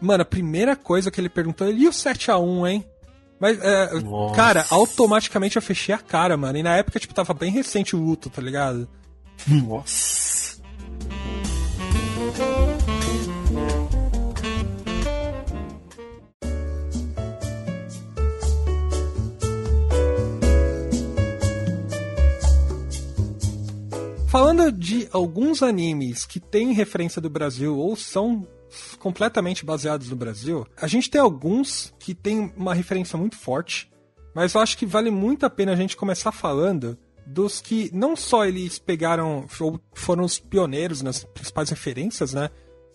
Mano, 0.00 0.22
a 0.22 0.26
primeira 0.26 0.74
coisa 0.74 1.10
que 1.10 1.20
ele 1.20 1.28
perguntou, 1.28 1.68
ele, 1.68 1.82
e 1.82 1.86
o 1.86 1.90
7x1, 1.90 2.70
hein? 2.70 2.86
Mas, 3.38 3.58
é, 3.62 3.90
cara, 4.34 4.64
automaticamente 4.70 5.56
eu 5.56 5.62
fechei 5.62 5.94
a 5.94 5.98
cara, 5.98 6.34
mano. 6.34 6.56
E 6.56 6.62
na 6.62 6.76
época, 6.78 6.98
tipo, 6.98 7.12
tava 7.12 7.34
bem 7.34 7.50
recente 7.50 7.94
o 7.94 8.02
luto, 8.02 8.30
tá 8.30 8.40
ligado? 8.40 8.88
Nossa. 9.46 10.29
Falando 24.30 24.70
de 24.70 25.08
alguns 25.10 25.60
animes 25.60 26.24
que 26.24 26.38
têm 26.38 26.72
referência 26.72 27.20
do 27.20 27.28
Brasil 27.28 27.76
ou 27.76 27.96
são 27.96 28.46
completamente 29.00 29.64
baseados 29.64 30.08
no 30.08 30.14
Brasil, 30.14 30.64
a 30.80 30.86
gente 30.86 31.10
tem 31.10 31.20
alguns 31.20 31.92
que 31.98 32.14
têm 32.14 32.52
uma 32.56 32.72
referência 32.72 33.18
muito 33.18 33.36
forte, 33.36 33.90
mas 34.32 34.54
eu 34.54 34.60
acho 34.60 34.78
que 34.78 34.86
vale 34.86 35.10
muito 35.10 35.44
a 35.44 35.50
pena 35.50 35.72
a 35.72 35.76
gente 35.76 35.96
começar 35.96 36.30
falando 36.30 36.96
dos 37.26 37.60
que 37.60 37.90
não 37.92 38.14
só 38.14 38.44
eles 38.44 38.78
pegaram 38.78 39.48
ou 39.58 39.80
foram 39.94 40.22
os 40.22 40.38
pioneiros 40.38 41.02
nas 41.02 41.24
principais 41.24 41.68
referências, 41.68 42.32
né? 42.32 42.50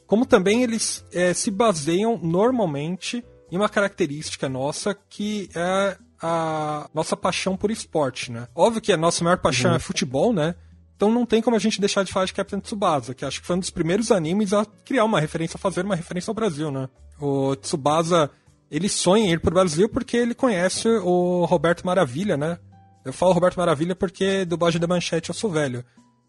Como 0.08 0.26
também 0.26 0.64
eles 0.64 1.06
é, 1.12 1.34
se 1.34 1.52
baseiam 1.52 2.18
normalmente 2.18 3.26
em 3.52 3.58
uma 3.58 3.68
característica 3.68 4.48
nossa 4.48 4.98
que 5.10 5.50
é 5.54 5.98
a 6.22 6.90
nossa 6.94 7.18
paixão 7.18 7.58
por 7.58 7.70
esporte, 7.70 8.32
né? 8.32 8.48
Óbvio 8.56 8.82
que 8.82 8.94
a 8.94 8.98
nossa 8.98 9.22
maior 9.22 9.38
paixão 9.38 9.72
uhum. 9.72 9.76
é 9.76 9.80
futebol, 9.80 10.32
né? 10.32 10.56
Então 10.96 11.12
não 11.12 11.26
tem 11.26 11.42
como 11.42 11.56
a 11.56 11.60
gente 11.60 11.80
deixar 11.80 12.04
de 12.04 12.14
falar 12.14 12.26
de 12.26 12.34
Captain 12.34 12.60
Tsubasa, 12.60 13.14
que 13.14 13.26
acho 13.26 13.42
que 13.42 13.48
foi 13.48 13.56
um 13.56 13.60
dos 13.60 13.70
primeiros 13.70 14.12
animes 14.12 14.54
a 14.54 14.66
criar 14.66 15.04
uma 15.04 15.20
referência, 15.20 15.58
a 15.58 15.60
fazer 15.60 15.84
uma 15.84 15.96
referência 15.96 16.32
ao 16.32 16.36
Brasil, 16.36 16.72
né? 16.72 16.88
O 17.20 17.56
Tsubasa, 17.56 18.30
ele 18.72 18.88
sonha 18.88 19.26
em 19.26 19.32
ir 19.34 19.40
pro 19.40 19.54
Brasil 19.54 19.90
porque 19.90 20.16
ele 20.16 20.34
conhece 20.34 20.88
o 20.88 21.46
Roberto 21.46 21.86
Maravilha, 21.86 22.38
né? 22.38 22.58
Eu 23.04 23.14
falo 23.14 23.34
Roberto 23.34 23.58
Maravilha 23.58 23.96
porque 23.96 24.46
do 24.46 24.58
Bode 24.58 24.80
da 24.80 24.88
Manchete 24.88 25.30
eu 25.30 25.36
sou 25.36 25.52
velho. 25.52 25.84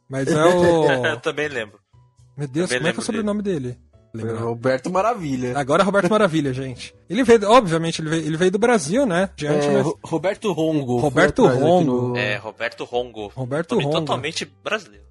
Mas 0.09 0.29
é 0.29 0.45
o. 0.45 0.85
eu 1.07 1.21
também 1.21 1.49
lembro. 1.49 1.79
Meu 2.37 2.47
Deus, 2.47 2.69
também 2.69 2.81
como 2.81 2.89
é 2.89 2.93
que 2.93 2.99
é 2.99 3.03
o 3.03 3.05
sobrenome 3.05 3.43
dele? 3.43 3.69
dele? 3.71 3.81
Lembra? 4.17 4.37
Roberto 4.39 4.91
Maravilha. 4.91 5.59
Agora 5.59 5.83
é 5.83 5.85
Roberto 5.85 6.11
Maravilha, 6.11 6.53
gente. 6.53 6.95
Ele 7.09 7.23
veio, 7.23 7.51
obviamente, 7.51 8.01
ele 8.01 8.11
veio, 8.11 8.27
ele 8.27 8.37
veio 8.37 8.51
do 8.51 8.59
Brasil, 8.59 9.07
né? 9.07 9.31
Diante, 9.37 9.67
é, 9.67 9.83
mas... 9.83 9.93
Roberto 10.03 10.53
Rongo. 10.53 10.99
Roberto 10.99 11.47
Rongo. 11.47 12.09
No... 12.09 12.17
É, 12.17 12.37
Roberto 12.37 12.85
Rongo. 12.85 13.33
Roberto 13.35 13.77
Rongo. 13.77 13.91
totalmente 13.91 14.45
brasileiro. 14.65 15.05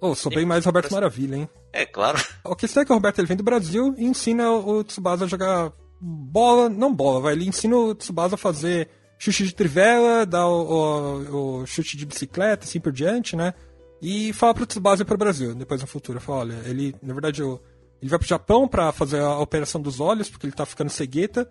Oh, 0.00 0.14
sou 0.14 0.32
bem 0.32 0.44
mais 0.44 0.64
Roberto 0.64 0.92
Maravilha, 0.92 1.36
hein? 1.36 1.48
É, 1.72 1.86
claro. 1.86 2.18
O 2.44 2.56
que 2.56 2.66
é 2.66 2.84
que 2.84 2.92
o 2.92 2.94
Roberto 2.94 3.20
ele 3.20 3.28
vem 3.28 3.36
do 3.36 3.44
Brasil 3.44 3.94
e 3.96 4.04
ensina 4.04 4.50
o 4.50 4.82
Tsubasa 4.82 5.24
a 5.24 5.28
jogar 5.28 5.72
bola, 6.00 6.68
não 6.68 6.92
bola, 6.92 7.20
vai. 7.20 7.34
Ele 7.34 7.46
ensina 7.46 7.76
o 7.76 7.94
Tsubasa 7.94 8.34
a 8.34 8.38
fazer 8.38 8.88
chute 9.16 9.44
de 9.44 9.54
trivela, 9.54 10.26
dar 10.26 10.48
o, 10.48 10.62
o, 10.64 11.60
o 11.60 11.66
chute 11.66 11.96
de 11.96 12.04
bicicleta, 12.04 12.64
assim 12.64 12.80
por 12.80 12.90
diante, 12.90 13.36
né? 13.36 13.54
E 14.02 14.32
fala 14.32 14.54
pro 14.54 14.66
Tsubasa 14.66 15.02
ir 15.02 15.04
pro 15.04 15.16
Brasil, 15.16 15.54
depois 15.54 15.80
no 15.80 15.86
futuro. 15.86 16.20
Fala, 16.20 16.40
olha, 16.40 16.62
ele, 16.66 16.92
na 17.00 17.14
verdade, 17.14 17.40
eu 17.40 17.62
ele 18.02 18.10
vai 18.10 18.18
pro 18.18 18.26
Japão 18.28 18.66
para 18.66 18.90
fazer 18.90 19.20
a 19.20 19.38
operação 19.38 19.80
dos 19.80 20.00
olhos, 20.00 20.28
porque 20.28 20.44
ele 20.44 20.52
tá 20.52 20.66
ficando 20.66 20.90
cegueta. 20.90 21.48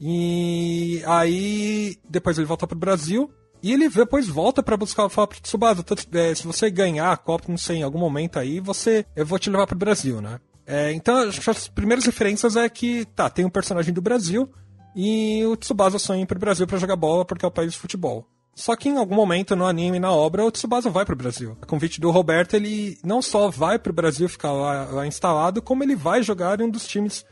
E 0.00 1.00
aí 1.06 1.96
depois 2.10 2.36
ele 2.36 2.46
volta 2.46 2.66
pro 2.66 2.76
Brasil. 2.76 3.30
E 3.62 3.72
ele 3.72 3.88
depois 3.88 4.26
volta 4.26 4.60
para 4.60 4.76
buscar 4.76 5.08
falar 5.08 5.28
pro 5.28 5.40
Tsubasa, 5.40 5.84
é, 6.14 6.34
se 6.34 6.44
você 6.44 6.68
ganhar 6.68 7.12
a 7.12 7.16
Copa, 7.16 7.44
não 7.46 7.56
sei, 7.56 7.76
em 7.76 7.82
algum 7.84 8.00
momento 8.00 8.40
aí, 8.40 8.58
você 8.58 9.06
eu 9.14 9.24
vou 9.24 9.38
te 9.38 9.48
levar 9.48 9.68
pro 9.68 9.78
Brasil, 9.78 10.20
né? 10.20 10.40
É, 10.66 10.92
então, 10.92 11.16
as 11.16 11.68
primeiras 11.68 12.04
referências 12.04 12.56
é 12.56 12.68
que, 12.68 13.04
tá, 13.14 13.30
tem 13.30 13.44
um 13.44 13.50
personagem 13.50 13.94
do 13.94 14.02
Brasil 14.02 14.50
e 14.96 15.44
o 15.46 15.56
Tsubasa 15.56 16.00
sonha 16.00 16.22
ir 16.22 16.26
pro 16.26 16.40
Brasil 16.40 16.66
para 16.66 16.78
jogar 16.78 16.96
bola 16.96 17.24
porque 17.24 17.44
é 17.44 17.48
o 17.48 17.52
país 17.52 17.72
de 17.72 17.78
futebol. 17.78 18.26
Só 18.54 18.76
que 18.76 18.88
em 18.88 18.98
algum 18.98 19.14
momento 19.14 19.56
no 19.56 19.66
anime, 19.66 19.98
na 19.98 20.12
obra, 20.12 20.44
o 20.44 20.50
Tsubasa 20.50 20.90
vai 20.90 21.04
pro 21.04 21.16
Brasil. 21.16 21.56
A 21.60 21.66
convite 21.66 22.00
do 22.00 22.10
Roberto, 22.10 22.54
ele 22.54 22.98
não 23.02 23.22
só 23.22 23.48
vai 23.50 23.78
pro 23.78 23.92
Brasil 23.92 24.28
ficar 24.28 24.52
lá, 24.52 24.84
lá 24.84 25.06
instalado, 25.06 25.62
como 25.62 25.82
ele 25.82 25.96
vai 25.96 26.22
jogar 26.22 26.60
em 26.60 26.64
um 26.64 26.70
dos 26.70 26.86
times 26.86 27.24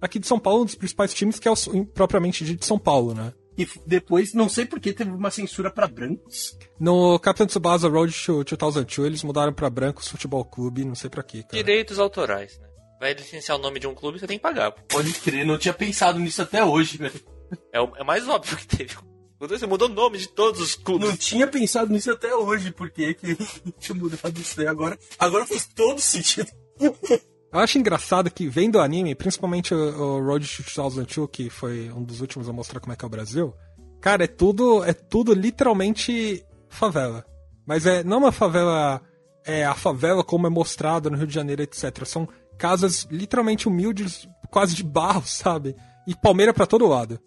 aqui 0.00 0.18
de 0.18 0.26
São 0.26 0.38
Paulo, 0.38 0.62
um 0.62 0.66
dos 0.66 0.74
principais 0.74 1.14
times, 1.14 1.38
que 1.38 1.48
é 1.48 1.50
o 1.50 1.86
propriamente 1.86 2.44
de 2.44 2.64
São 2.64 2.78
Paulo, 2.78 3.14
né? 3.14 3.32
E 3.56 3.68
depois, 3.86 4.34
não 4.34 4.48
sei 4.48 4.66
porque, 4.66 4.92
teve 4.92 5.10
uma 5.10 5.30
censura 5.30 5.70
para 5.70 5.86
brancos. 5.86 6.58
No 6.78 7.18
Captain 7.20 7.46
Tsubasa 7.46 7.88
Road 7.88 8.12
to 8.44 8.56
2002, 8.56 9.06
eles 9.06 9.22
mudaram 9.22 9.52
para 9.52 9.70
Brancos 9.70 10.08
Futebol 10.08 10.44
Clube, 10.44 10.84
não 10.84 10.96
sei 10.96 11.08
para 11.08 11.22
quê, 11.22 11.44
cara. 11.44 11.62
Direitos 11.62 12.00
autorais, 12.00 12.58
né? 12.58 12.66
Vai 12.98 13.14
licenciar 13.14 13.56
o 13.56 13.60
nome 13.62 13.78
de 13.78 13.86
um 13.86 13.94
clube, 13.94 14.18
você 14.18 14.26
tem 14.26 14.38
que 14.38 14.42
pagar. 14.42 14.72
Pode 14.72 15.12
crer, 15.14 15.46
não 15.46 15.56
tinha 15.56 15.74
pensado 15.74 16.18
nisso 16.18 16.42
até 16.42 16.64
hoje, 16.64 16.98
velho. 16.98 17.20
É 17.72 17.80
o 17.80 17.92
é 17.96 18.02
mais 18.02 18.26
óbvio 18.26 18.56
que 18.56 18.66
teve. 18.66 18.96
Você 19.48 19.66
mudou 19.66 19.88
o 19.88 19.92
nome 19.92 20.18
de 20.18 20.28
todos 20.28 20.60
os 20.60 20.74
clubes. 20.74 21.08
Não 21.08 21.16
tinha 21.16 21.46
pensado 21.46 21.92
nisso 21.92 22.10
até 22.10 22.34
hoje, 22.34 22.70
porque 22.70 23.14
que 23.14 23.36
tinha 23.78 23.96
mudado 23.96 24.38
isso 24.40 24.60
aí 24.60 24.66
agora. 24.66 24.98
Agora 25.18 25.46
faz 25.46 25.66
todo 25.66 26.00
sentido. 26.00 26.50
Eu 27.54 27.60
acho 27.60 27.78
engraçado 27.78 28.30
que 28.30 28.48
vendo 28.48 28.76
o 28.76 28.80
anime, 28.80 29.14
principalmente 29.14 29.72
o, 29.72 29.78
o 29.78 30.24
Road 30.24 30.44
to 30.44 30.62
2002, 30.76 31.28
que 31.30 31.48
foi 31.48 31.88
um 31.90 32.02
dos 32.02 32.20
últimos 32.20 32.48
a 32.48 32.52
mostrar 32.52 32.80
como 32.80 32.92
é 32.92 32.96
que 32.96 33.04
é 33.04 33.06
o 33.06 33.10
Brasil, 33.10 33.54
cara, 34.00 34.24
é 34.24 34.26
tudo, 34.26 34.82
é 34.84 34.92
tudo 34.92 35.32
literalmente 35.32 36.44
favela. 36.68 37.24
Mas 37.64 37.86
é 37.86 38.02
não 38.02 38.18
uma 38.18 38.32
favela, 38.32 39.00
é 39.46 39.64
a 39.64 39.74
favela 39.74 40.24
como 40.24 40.46
é 40.46 40.50
mostrada 40.50 41.08
no 41.08 41.16
Rio 41.16 41.26
de 41.26 41.34
Janeiro, 41.34 41.62
etc. 41.62 42.04
São 42.04 42.28
casas 42.58 43.06
literalmente 43.10 43.68
humildes, 43.68 44.28
quase 44.50 44.74
de 44.74 44.82
barro, 44.82 45.22
sabe? 45.26 45.76
E 46.06 46.14
palmeira 46.14 46.52
para 46.52 46.66
todo 46.66 46.88
lado. 46.88 47.20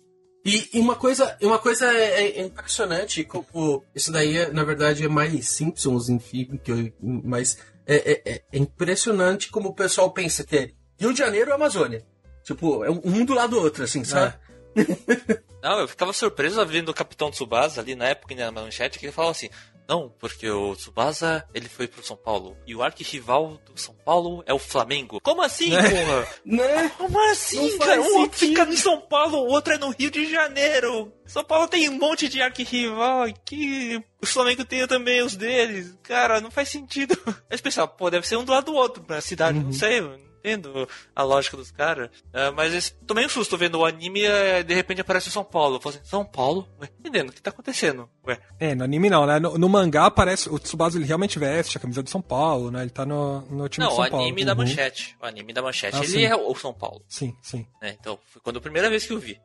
E, 0.48 0.70
e, 0.74 0.80
uma 0.80 0.96
coisa, 0.96 1.38
uma 1.42 1.60
coisa 1.60 1.92
é, 1.92 2.24
é, 2.24 2.40
é 2.40 2.42
impressionante, 2.46 3.26
como 3.26 3.84
isso 3.94 4.14
daí 4.14 4.38
é, 4.38 4.50
na 4.50 4.64
verdade 4.64 5.04
é 5.04 5.08
mais 5.10 5.50
Simpsons, 5.50 6.08
enfim, 6.08 6.58
que 6.64 6.72
eu, 6.72 6.94
mas 7.02 7.58
é, 7.86 7.96
é, 7.96 8.22
é, 8.26 8.44
é, 8.54 8.58
impressionante 8.58 9.50
como 9.50 9.68
o 9.68 9.74
pessoal 9.74 10.10
pensa 10.10 10.46
que 10.46 10.58
é 10.58 10.72
Rio 10.98 11.12
de 11.12 11.20
Janeiro 11.20 11.50
e 11.50 11.54
Amazônia. 11.54 12.02
Tipo, 12.46 12.86
é 12.86 12.90
um 12.90 13.26
do 13.26 13.34
lado 13.34 13.58
do 13.58 13.62
outro, 13.62 13.84
assim, 13.84 14.06
sabe? 14.06 14.36
É. 14.78 15.42
Não, 15.62 15.80
eu 15.80 15.88
ficava 15.88 16.14
surpreso 16.14 16.66
vendo 16.66 16.90
o 16.90 16.94
Capitão 16.94 17.30
Tsubasa 17.30 17.82
ali 17.82 17.94
na 17.94 18.06
época, 18.06 18.34
na 18.34 18.50
manchete, 18.50 19.00
que 19.00 19.06
ele 19.06 19.12
falava 19.12 19.32
assim: 19.32 19.50
não, 19.88 20.14
porque 20.20 20.50
o 20.50 20.76
Tsubasa, 20.76 21.48
ele 21.54 21.70
foi 21.70 21.88
pro 21.88 22.06
São 22.06 22.18
Paulo. 22.18 22.58
E 22.68 22.76
o 22.76 22.84
arquirrival 22.84 23.58
do 23.66 23.80
São 23.80 23.96
Paulo 24.06 24.44
é 24.46 24.54
o 24.54 24.60
Flamengo. 24.60 25.22
Como 25.22 25.42
assim, 25.42 25.70
né? 25.70 25.90
porra? 25.90 26.28
né? 26.46 26.90
Como 26.98 27.32
assim, 27.32 27.78
cara? 27.78 28.02
Um 28.02 28.30
fica 28.30 28.64
em 28.64 28.76
São 28.76 29.00
Paulo, 29.00 29.38
o 29.38 29.48
outro 29.48 29.74
é 29.74 29.78
no 29.78 29.92
Rio 29.92 30.12
de 30.12 30.30
Janeiro. 30.30 31.14
São 31.26 31.44
Paulo 31.44 31.68
tem 31.68 31.88
um 31.90 31.98
monte 31.98 32.28
de 32.28 32.42
arquirrival 32.42 33.24
aqui. 33.24 34.04
O 34.22 34.26
Flamengo 34.26 34.66
tem 34.66 34.86
também 34.88 35.22
os 35.22 35.36
deles. 35.36 35.98
Cara, 36.04 36.42
não 36.42 36.52
faz 36.52 36.70
sentido. 36.70 37.18
Aí 37.50 37.58
pensava, 37.58 37.88
pô, 37.88 38.10
deve 38.10 38.28
ser 38.28 38.36
um 38.36 38.44
do 38.44 38.52
lado 38.52 38.66
do 38.66 38.76
outro 38.76 39.04
na 39.08 39.22
cidade, 39.22 39.58
uhum. 39.58 39.66
não 39.66 39.74
sei 39.74 40.02
entendo 40.48 40.88
a 41.16 41.24
lógica 41.24 41.58
dos 41.58 41.72
caras. 41.72 42.10
Uh, 42.28 42.54
mas 42.56 42.96
tomei 43.06 43.26
um 43.26 43.30
susto 43.30 43.58
vendo 43.58 43.80
o 43.80 43.86
anime 43.86 44.22
e 44.22 44.28
uh, 44.28 44.64
de 44.64 44.74
repente 44.74 45.02
aparece 45.02 45.30
São 45.30 45.44
Paulo. 45.44 45.76
Eu 45.76 45.82
falei 45.82 46.00
assim, 46.00 46.10
São 46.10 46.26
Paulo? 46.26 46.68
Ué, 46.82 46.90
entendendo, 47.00 47.30
o 47.30 47.34
que 47.34 47.42
tá 47.42 47.50
acontecendo? 47.50 48.10
Ué. 48.26 48.40
É, 48.60 48.74
no 48.74 48.84
anime 48.84 49.10
não, 49.10 49.26
né? 49.26 49.40
No, 49.40 49.58
no, 49.58 49.70
mangá 49.70 50.06
aparece. 50.06 50.50
O 50.50 50.58
Tsubasa 50.58 50.98
ele 50.98 51.06
realmente 51.06 51.38
veste 51.38 51.78
a 51.78 51.82
camisa 51.82 52.02
de 52.02 52.10
São 52.10 52.22
Paulo, 52.22 52.72
né? 52.72 52.82
Ele 52.82 52.90
tá 52.90 53.06
no, 53.06 53.42
no 53.42 53.68
time 53.68 53.86
não, 53.86 53.92
de 53.92 53.96
São 53.96 54.10
Paulo. 54.10 54.12
Não, 54.12 54.20
o 54.20 54.22
anime 54.22 54.46
da 54.46 54.54
uhum. 54.54 54.58
manchete. 54.60 55.18
O 55.22 55.26
anime 55.26 55.54
da 55.54 55.62
manchete, 55.62 55.98
ah, 55.98 56.00
ele 56.00 56.08
sim. 56.08 56.24
é 56.24 56.36
o 56.36 56.56
São 56.56 56.74
Paulo. 56.74 57.04
Sim, 57.08 57.36
sim. 57.42 57.68
É, 57.82 57.92
então, 57.92 58.18
foi 58.26 58.42
quando 58.42 58.58
a 58.58 58.62
primeira 58.62 58.90
vez 58.90 59.06
que 59.06 59.14
eu 59.14 59.20
vi. 59.20 59.40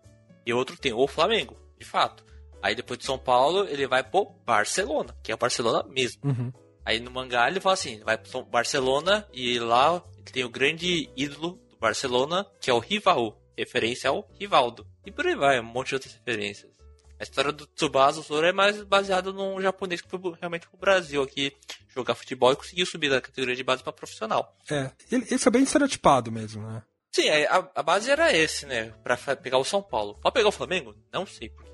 E 0.47 0.53
outro 0.53 0.77
tem 0.77 0.93
o 0.93 1.07
Flamengo, 1.07 1.57
de 1.79 1.85
fato. 1.85 2.25
Aí 2.63 2.75
depois 2.77 2.99
de 2.99 3.05
São 3.05 3.19
Paulo, 3.19 3.65
ele 3.69 3.87
vai 3.89 4.05
pro 4.05 4.31
Barcelona, 4.47 5.15
que 5.23 5.33
é 5.33 5.35
o 5.35 5.39
Barcelona 5.39 5.85
mesmo. 5.89 6.21
Uhum. 6.25 6.53
Aí 6.85 6.99
no 6.99 7.11
mangá 7.11 7.49
ele 7.49 7.61
fala 7.61 7.75
assim, 7.75 8.01
vai 8.05 8.19
pro 8.19 8.45
Barcelona 8.45 9.27
e 9.33 9.59
lá 9.59 10.03
tem 10.31 10.45
o 10.45 10.51
grande 10.51 11.11
ídolo 11.17 11.59
Barcelona, 11.83 12.47
que 12.61 12.71
é 12.71 12.75
o 12.75 12.79
rival, 12.79 13.43
referência 13.59 14.09
ao 14.09 14.29
Rivaldo. 14.39 14.87
E 15.05 15.11
por 15.11 15.27
aí 15.27 15.35
vai, 15.35 15.59
um 15.59 15.65
monte 15.65 15.89
de 15.89 15.95
outras 15.97 16.15
referências. 16.15 16.71
A 17.19 17.25
história 17.25 17.53
do 17.53 17.67
Tsubasa 17.67 18.23
Sora 18.23 18.49
é 18.49 18.53
mais 18.53 18.83
baseada 18.83 19.33
num 19.33 19.61
japonês 19.61 20.01
que 20.01 20.09
foi 20.09 20.21
realmente 20.41 20.69
pro 20.69 20.79
Brasil 20.79 21.23
aqui 21.23 21.53
jogar 21.89 22.15
futebol 22.15 22.53
e 22.53 22.57
conseguiu 22.57 22.87
subir 22.87 23.11
da 23.11 23.21
categoria 23.21 23.55
de 23.55 23.63
base 23.63 23.83
para 23.83 23.93
profissional. 23.93 24.57
É, 24.71 24.91
ele, 25.11 25.25
ele 25.29 25.39
foi 25.39 25.53
bem 25.53 25.63
estereotipado 25.63 26.33
mesmo, 26.33 26.67
né? 26.67 26.83
Sim, 27.13 27.29
a, 27.29 27.69
a, 27.75 27.83
base 27.83 28.11
era 28.11 28.33
esse, 28.33 28.65
né? 28.65 28.93
Pra 29.05 29.17
pegar 29.37 29.59
o 29.59 29.65
São 29.65 29.83
Paulo. 29.83 30.19
Pode 30.21 30.33
pegar 30.33 30.49
o 30.49 30.53
Flamengo? 30.53 30.97
Não 31.13 31.27
sei 31.27 31.51
por 31.51 31.65
quê. 31.65 31.71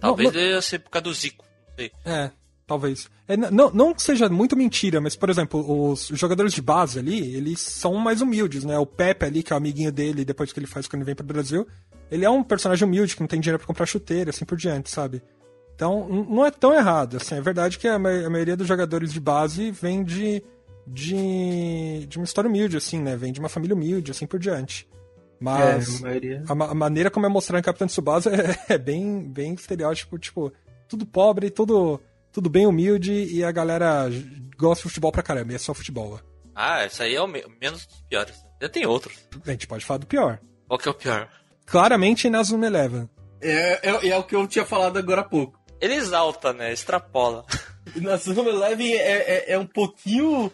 Talvez 0.00 0.32
não, 0.32 0.42
não... 0.54 0.62
ser 0.62 0.80
por 0.80 0.90
causa 0.90 1.04
do 1.04 1.14
Zico, 1.14 1.46
não 1.68 1.74
sei. 1.76 1.92
É, 2.04 2.30
talvez. 2.70 3.10
É, 3.26 3.36
não, 3.36 3.68
não 3.72 3.92
que 3.92 4.00
seja 4.00 4.28
muito 4.28 4.56
mentira, 4.56 5.00
mas, 5.00 5.16
por 5.16 5.28
exemplo, 5.28 5.90
os 5.90 6.06
jogadores 6.14 6.52
de 6.52 6.62
base 6.62 7.00
ali, 7.00 7.34
eles 7.34 7.58
são 7.58 7.96
mais 7.96 8.20
humildes, 8.20 8.64
né? 8.64 8.78
O 8.78 8.86
Pepe 8.86 9.26
ali, 9.26 9.42
que 9.42 9.52
é 9.52 9.56
o 9.56 9.56
amiguinho 9.56 9.90
dele, 9.90 10.24
depois 10.24 10.52
que 10.52 10.60
ele 10.60 10.68
faz 10.68 10.86
quando 10.86 11.02
ele 11.02 11.06
vem 11.06 11.16
pro 11.16 11.26
Brasil, 11.26 11.66
ele 12.12 12.24
é 12.24 12.30
um 12.30 12.44
personagem 12.44 12.86
humilde, 12.86 13.16
que 13.16 13.20
não 13.20 13.26
tem 13.26 13.40
dinheiro 13.40 13.58
para 13.58 13.66
comprar 13.66 13.86
chuteira, 13.86 14.30
assim 14.30 14.44
por 14.44 14.56
diante, 14.56 14.88
sabe? 14.88 15.20
Então, 15.74 16.08
não 16.08 16.46
é 16.46 16.50
tão 16.52 16.72
errado, 16.72 17.16
assim. 17.16 17.34
É 17.34 17.40
verdade 17.40 17.76
que 17.76 17.88
a, 17.88 17.96
a 17.96 17.98
maioria 17.98 18.56
dos 18.56 18.68
jogadores 18.68 19.12
de 19.12 19.18
base 19.18 19.72
vem 19.72 20.04
de, 20.04 20.40
de, 20.86 22.06
de 22.06 22.18
uma 22.18 22.24
história 22.24 22.48
humilde, 22.48 22.76
assim, 22.76 23.00
né? 23.02 23.16
Vem 23.16 23.32
de 23.32 23.40
uma 23.40 23.48
família 23.48 23.74
humilde, 23.74 24.12
assim 24.12 24.28
por 24.28 24.38
diante. 24.38 24.88
Mas 25.40 26.04
é, 26.04 26.40
a, 26.46 26.52
a, 26.52 26.74
maneira 26.74 27.10
como 27.10 27.26
é 27.26 27.28
mostrado 27.28 27.58
em 27.58 27.64
Capitão 27.64 27.88
Tsubasa 27.88 28.30
é, 28.68 28.74
é 28.74 28.78
bem, 28.78 29.28
bem 29.28 29.54
estereótipo, 29.54 30.18
tipo, 30.18 30.52
tudo 30.86 31.04
pobre, 31.04 31.50
tudo 31.50 32.00
tudo 32.32 32.48
bem 32.50 32.66
humilde 32.66 33.12
e 33.12 33.44
a 33.44 33.50
galera 33.50 34.08
gosta 34.56 34.82
de 34.82 34.88
futebol 34.88 35.12
pra 35.12 35.22
caramba, 35.22 35.52
e 35.52 35.56
é 35.56 35.58
só 35.58 35.74
futebol. 35.74 36.20
Ah, 36.54 36.84
isso 36.84 37.02
aí 37.02 37.14
é 37.14 37.22
o 37.22 37.26
me 37.26 37.42
menos 37.60 37.86
dos 37.86 38.02
piores. 38.02 38.36
Já 38.60 38.68
tem 38.68 38.86
outros. 38.86 39.16
A 39.46 39.50
gente 39.50 39.66
pode 39.66 39.84
falar 39.84 39.98
do 39.98 40.06
pior. 40.06 40.40
Qual 40.68 40.78
que 40.78 40.88
é 40.88 40.90
o 40.90 40.94
pior? 40.94 41.28
Claramente 41.64 42.26
Inazuma 42.26 42.66
Eleven. 42.66 43.08
É, 43.40 43.88
é, 43.88 44.08
é 44.08 44.16
o 44.16 44.24
que 44.24 44.36
eu 44.36 44.46
tinha 44.46 44.64
falado 44.64 44.98
agora 44.98 45.22
há 45.22 45.24
pouco. 45.24 45.58
Ele 45.80 45.94
exalta, 45.94 46.52
né? 46.52 46.72
Extrapola. 46.72 47.44
Inazuma 47.96 48.50
Eleven 48.50 48.92
é, 48.92 48.98
é, 49.00 49.52
é 49.52 49.58
um 49.58 49.66
pouquinho 49.66 50.52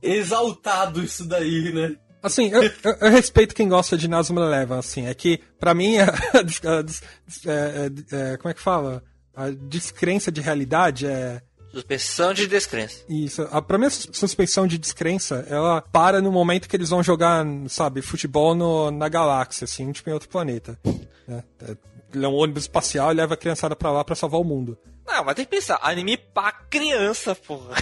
exaltado 0.00 1.02
isso 1.02 1.26
daí, 1.28 1.72
né? 1.72 1.96
Assim, 2.22 2.50
eu, 2.50 2.62
eu, 2.84 2.96
eu, 3.00 3.10
respeito 3.10 3.54
quem 3.54 3.68
gosta 3.68 3.96
de 3.96 4.08
Nazuma 4.08 4.42
Eleven, 4.42 4.78
assim, 4.78 5.06
é 5.06 5.14
que, 5.14 5.40
pra 5.58 5.74
mim, 5.74 5.98
a, 5.98 6.06
a, 6.32 7.50
é, 7.50 8.32
é, 8.32 8.36
como 8.36 8.50
é 8.50 8.54
que 8.54 8.60
fala? 8.60 9.02
A 9.34 9.50
descrença 9.50 10.30
de 10.30 10.40
realidade 10.40 11.06
é... 11.06 11.40
Suspensão 11.70 12.34
de 12.34 12.46
descrença. 12.46 13.02
Isso. 13.08 13.48
A, 13.50 13.62
pra 13.62 13.78
mim, 13.78 13.86
a 13.86 13.90
suspensão 13.90 14.66
de 14.66 14.76
descrença, 14.76 15.46
ela 15.48 15.80
para 15.80 16.20
no 16.20 16.30
momento 16.30 16.68
que 16.68 16.76
eles 16.76 16.90
vão 16.90 17.02
jogar, 17.02 17.46
sabe, 17.68 18.02
futebol 18.02 18.54
no, 18.54 18.90
na 18.90 19.08
galáxia, 19.08 19.64
assim, 19.64 19.90
tipo 19.90 20.10
em 20.10 20.12
outro 20.12 20.28
planeta. 20.28 20.78
É, 21.26 21.42
é, 21.62 21.76
é 22.14 22.28
um 22.28 22.34
ônibus 22.34 22.64
espacial 22.64 23.10
e 23.10 23.14
leva 23.14 23.32
a 23.32 23.38
criançada 23.38 23.74
pra 23.74 23.90
lá 23.90 24.04
pra 24.04 24.14
salvar 24.14 24.38
o 24.38 24.44
mundo. 24.44 24.76
Não, 25.06 25.24
mas 25.24 25.34
tem 25.34 25.46
que 25.46 25.50
pensar, 25.50 25.78
anime 25.82 26.18
pra 26.18 26.52
criança, 26.52 27.34
porra. 27.34 27.74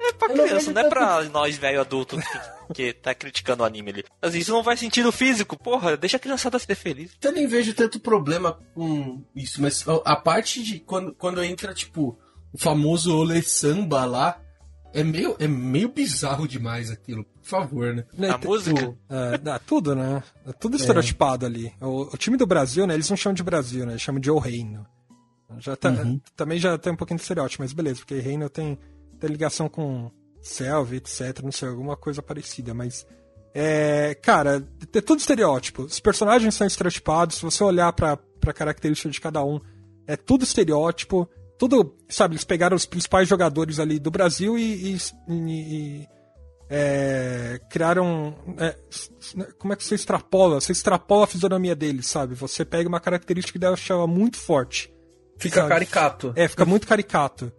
É 0.00 0.12
pra 0.12 0.28
criança, 0.28 0.72
não 0.72 0.82
é 0.82 0.88
pra 0.88 1.24
nós, 1.24 1.56
velho 1.56 1.80
adulto, 1.80 2.16
que, 2.16 2.74
que 2.74 2.92
tá 2.92 3.14
criticando 3.14 3.62
o 3.62 3.66
anime 3.66 3.90
ali. 3.90 4.04
Mas 4.22 4.34
isso 4.34 4.52
não 4.52 4.62
faz 4.62 4.78
sentido 4.78 5.10
físico, 5.10 5.58
porra, 5.58 5.96
deixa 5.96 6.16
a 6.16 6.20
criançada 6.20 6.58
ser 6.58 6.74
feliz. 6.74 7.16
Eu 7.20 7.32
nem 7.32 7.46
vejo 7.46 7.74
tanto 7.74 7.98
problema 7.98 8.58
com 8.74 9.22
isso, 9.34 9.60
mas 9.60 9.84
a 10.04 10.16
parte 10.16 10.62
de 10.62 10.78
quando, 10.78 11.14
quando 11.14 11.42
entra, 11.42 11.74
tipo, 11.74 12.18
o 12.52 12.58
famoso 12.58 13.16
Ole 13.16 13.42
Samba 13.42 14.04
lá, 14.04 14.40
é 14.92 15.02
meio, 15.04 15.36
é 15.38 15.46
meio 15.46 15.88
bizarro 15.88 16.48
demais 16.48 16.90
aquilo, 16.90 17.24
por 17.24 17.44
favor, 17.44 17.94
né? 17.94 18.04
A 18.20 18.34
é, 18.34 18.46
música? 18.46 18.96
É, 19.08 19.50
é, 19.50 19.58
tudo, 19.58 19.94
né? 19.94 20.22
É 20.46 20.52
tudo 20.52 20.76
estereotipado 20.76 21.44
é. 21.44 21.48
ali. 21.48 21.72
O, 21.80 22.14
o, 22.14 22.16
time 22.16 22.36
do 22.36 22.46
Brasil, 22.46 22.86
né? 22.86 22.94
Eles 22.94 23.08
não 23.10 23.16
chamam 23.16 23.34
de 23.34 23.42
Brasil, 23.42 23.84
né? 23.84 23.92
Eles 23.92 24.02
chamam 24.02 24.20
de 24.20 24.30
O 24.30 24.38
Reino. 24.38 24.86
Já 25.58 25.76
tá, 25.76 25.90
uhum. 25.90 26.20
Também 26.36 26.58
já 26.58 26.76
tem 26.76 26.92
um 26.92 26.96
pouquinho 26.96 27.16
de 27.16 27.22
estereótipo, 27.22 27.62
mas 27.62 27.72
beleza, 27.72 28.00
porque 28.00 28.18
Reino 28.18 28.48
tem 28.48 28.78
tem 29.18 29.30
ligação 29.30 29.68
com 29.68 30.10
Selva, 30.40 30.96
etc, 30.96 31.40
não 31.42 31.52
sei, 31.52 31.68
alguma 31.68 31.96
coisa 31.96 32.22
parecida, 32.22 32.72
mas 32.72 33.06
é, 33.54 34.14
cara, 34.14 34.66
é 34.94 35.00
tudo 35.00 35.18
estereótipo. 35.18 35.82
Os 35.82 36.00
personagens 36.00 36.54
são 36.54 36.66
estereotipados, 36.66 37.36
se 37.36 37.42
você 37.42 37.62
olhar 37.64 37.92
pra, 37.92 38.16
pra 38.16 38.52
característica 38.52 39.10
de 39.10 39.20
cada 39.20 39.44
um, 39.44 39.60
é 40.06 40.16
tudo 40.16 40.44
estereótipo. 40.44 41.28
Tudo, 41.58 41.96
sabe, 42.08 42.34
eles 42.34 42.44
pegaram 42.44 42.76
os 42.76 42.86
principais 42.86 43.26
jogadores 43.26 43.80
ali 43.80 43.98
do 43.98 44.12
Brasil 44.12 44.56
e, 44.56 44.94
e, 44.94 44.98
e 45.28 46.08
é, 46.70 47.60
criaram. 47.68 48.32
É, 48.58 48.76
como 49.58 49.72
é 49.72 49.76
que 49.76 49.82
você 49.82 49.96
extrapola? 49.96 50.60
Você 50.60 50.70
extrapola 50.70 51.24
a 51.24 51.26
fisionomia 51.26 51.74
deles, 51.74 52.06
sabe? 52.06 52.36
Você 52.36 52.64
pega 52.64 52.88
uma 52.88 53.00
característica 53.00 53.58
que 53.58 53.66
deixa 53.66 54.06
muito 54.06 54.36
forte. 54.36 54.94
Fica 55.36 55.62
sabe? 55.62 55.68
caricato. 55.68 56.32
É, 56.36 56.46
fica 56.46 56.64
muito 56.64 56.86
caricato 56.86 57.52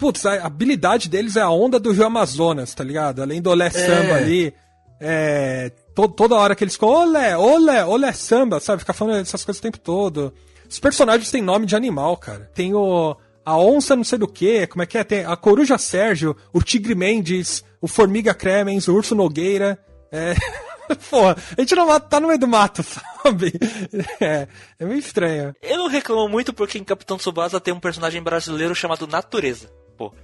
putz, 0.00 0.24
a 0.24 0.46
habilidade 0.46 1.10
deles 1.10 1.36
é 1.36 1.42
a 1.42 1.50
onda 1.50 1.78
do 1.78 1.92
Rio 1.92 2.06
Amazonas, 2.06 2.74
tá 2.74 2.82
ligado? 2.82 3.20
Além 3.20 3.42
do 3.42 3.50
olé 3.50 3.66
é. 3.66 3.70
samba 3.70 4.14
ali. 4.14 4.52
É, 4.98 5.70
to, 5.94 6.08
toda 6.08 6.34
hora 6.34 6.54
que 6.54 6.64
eles 6.64 6.74
ficam, 6.74 6.88
olé, 6.88 7.36
olé, 7.36 7.84
olé 7.84 8.12
samba, 8.12 8.58
sabe? 8.58 8.80
Ficar 8.80 8.94
falando 8.94 9.20
essas 9.20 9.44
coisas 9.44 9.60
o 9.60 9.62
tempo 9.62 9.78
todo. 9.78 10.32
Os 10.68 10.78
personagens 10.78 11.30
têm 11.30 11.42
nome 11.42 11.66
de 11.66 11.76
animal, 11.76 12.16
cara. 12.16 12.50
Tem 12.54 12.74
o. 12.74 13.14
A 13.44 13.56
onça 13.58 13.96
não 13.96 14.04
sei 14.04 14.18
do 14.18 14.28
que, 14.28 14.66
como 14.66 14.82
é 14.82 14.86
que 14.86 14.98
é? 14.98 15.04
Tem 15.04 15.24
a 15.24 15.34
coruja 15.34 15.78
Sérgio, 15.78 16.36
o 16.52 16.62
tigre 16.62 16.94
Mendes, 16.94 17.64
o 17.80 17.88
formiga 17.88 18.34
Cremens, 18.34 18.86
o 18.86 18.94
urso 18.94 19.14
Nogueira. 19.14 19.78
É. 20.12 20.34
Porra, 21.08 21.36
a 21.56 21.60
gente 21.60 21.74
não 21.74 22.00
tá 22.00 22.20
no 22.20 22.28
meio 22.28 22.38
do 22.38 22.48
mato, 22.48 22.82
sabe? 22.84 23.52
É, 24.20 24.46
é 24.78 24.84
meio 24.84 24.98
estranho. 24.98 25.54
Eu 25.62 25.78
não 25.78 25.88
reclamo 25.88 26.28
muito 26.28 26.52
porque 26.52 26.78
em 26.78 26.84
Capitão 26.84 27.16
Tsubasa 27.16 27.60
tem 27.60 27.72
um 27.72 27.80
personagem 27.80 28.22
brasileiro 28.22 28.74
chamado 28.74 29.06
Natureza 29.06 29.79
pô. 30.00 30.14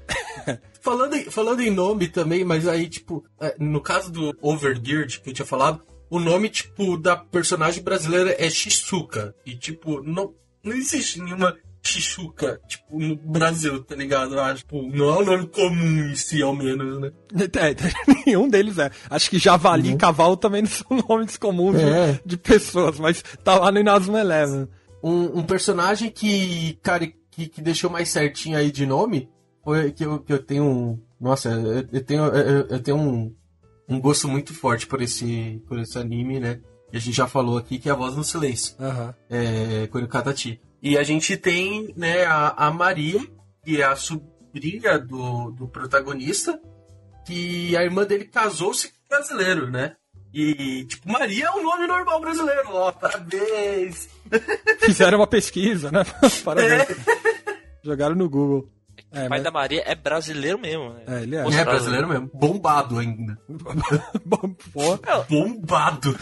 falando, 0.80 1.14
em, 1.14 1.25
falando 1.25 1.61
em 1.61 1.71
nome 1.71 2.09
também, 2.09 2.42
mas 2.45 2.66
aí, 2.66 2.88
tipo, 2.88 3.23
é, 3.38 3.54
no 3.59 3.83
caso 3.83 4.11
do 4.11 4.35
Overgeared 4.40 5.21
que 5.21 5.28
eu 5.28 5.34
tinha 5.34 5.45
falado, 5.45 5.82
o 6.08 6.19
nome, 6.19 6.49
tipo, 6.49 6.97
da 6.97 7.15
personagem 7.15 7.82
brasileira 7.82 8.34
é 8.39 8.49
Shizuka. 8.49 9.34
E, 9.45 9.54
tipo, 9.54 10.02
não, 10.02 10.32
não 10.65 10.73
existe 10.73 11.21
nenhuma 11.21 11.54
Shizuka, 11.82 12.58
tipo, 12.67 12.99
no 12.99 13.17
Brasil, 13.17 13.82
tá 13.84 13.95
ligado? 13.95 14.41
Acho, 14.41 14.58
tipo, 14.58 14.82
não 14.82 15.10
é 15.10 15.19
um 15.19 15.25
nome 15.25 15.47
comum 15.49 16.08
em 16.08 16.15
si, 16.15 16.41
ao 16.41 16.54
menos, 16.54 16.99
né? 16.99 17.10
É, 17.58 18.25
nenhum 18.25 18.49
deles 18.49 18.78
é. 18.78 18.91
Acho 19.10 19.28
que 19.28 19.39
Javali 19.39 19.91
uhum. 19.91 19.95
e 19.97 19.99
Cavalo 19.99 20.39
também 20.39 20.62
não 20.62 20.71
são 20.71 20.86
nomes 21.06 21.36
comuns 21.36 21.76
é. 21.76 22.12
de, 22.12 22.21
de, 22.25 22.36
pessoas, 22.39 22.99
mas 22.99 23.23
tá 23.45 23.58
lá 23.58 23.71
no 23.71 23.78
Inazuma 23.78 24.21
Eleven. 24.21 24.69
Um, 25.02 25.41
um 25.41 25.43
personagem 25.43 26.10
que, 26.10 26.78
cara, 26.82 27.06
que, 27.30 27.49
que 27.49 27.60
deixou 27.60 27.91
mais 27.91 28.08
certinho 28.08 28.56
aí 28.56 28.73
de 28.73 28.86
nome 28.86 29.28
foi 29.67 29.91
que 29.91 30.05
eu, 30.05 30.21
que 30.21 30.33
eu 30.33 30.39
tenho 30.41 30.63
um. 30.63 31.02
Nossa, 31.21 31.50
eu, 31.50 31.89
eu 31.93 32.05
tenho, 32.05 32.25
eu, 32.26 32.67
eu, 32.69 32.81
tenho 32.81 32.97
um, 32.97 33.35
um 33.89 34.00
gosto 34.00 34.29
muito 34.29 34.55
forte 34.55 34.87
por 34.87 35.02
esse, 35.02 35.61
por 35.67 35.76
esse 35.81 35.99
anime, 35.99 36.39
né? 36.39 36.61
E 36.93 36.97
a 36.97 37.00
gente 37.00 37.17
já 37.17 37.26
falou 37.26 37.59
aqui 37.59 37.81
que 37.81 37.89
é 37.89 37.93
a 37.93 37.97
voz 37.97 38.15
no 38.15 38.23
silêncio. 38.23 38.76
Uhum. 38.79 39.13
É, 39.29 39.89
Katati. 40.09 40.61
E 40.81 40.97
a 40.97 41.02
gente 41.02 41.37
tem, 41.37 41.93
né, 41.97 42.25
a, 42.26 42.50
a 42.50 42.71
Maria, 42.71 43.21
que 43.65 43.83
é 43.83 43.85
a 43.85 43.97
sobrinha 43.97 45.00
do, 45.00 45.50
do 45.50 45.67
protagonista, 45.67 46.61
que 47.26 47.76
a 47.76 47.83
irmã 47.83 48.05
dele 48.05 48.26
casou-se 48.26 48.87
com 48.87 48.95
brasileiro, 49.09 49.69
né? 49.69 49.97
E, 50.33 50.85
tipo, 50.85 51.11
Maria 51.11 51.47
é 51.47 51.50
um 51.50 51.65
nome 51.65 51.89
normal 51.89 52.21
brasileiro. 52.21 52.69
Ó, 52.69 52.93
parabéns! 52.93 54.09
Fizeram 54.79 55.19
uma 55.19 55.26
pesquisa, 55.26 55.91
né? 55.91 56.05
parabéns. 56.45 56.83
É. 56.83 56.97
Jogaram 57.83 58.15
no 58.15 58.31
Google. 58.31 58.75
É, 59.17 59.25
o 59.25 59.29
pai 59.31 59.39
mas... 59.39 59.43
da 59.43 59.50
Maria 59.50 59.83
é 59.87 59.95
brasileiro 59.95 60.59
mesmo. 60.59 60.93
Né? 60.93 61.02
É, 61.07 61.23
ele 61.23 61.37
é. 61.37 61.41
é 61.41 61.65
brasileiro 61.65 62.07
mesmo. 62.07 62.31
Bombado 62.35 62.99
ainda. 62.99 63.39
Bombado. 65.29 66.19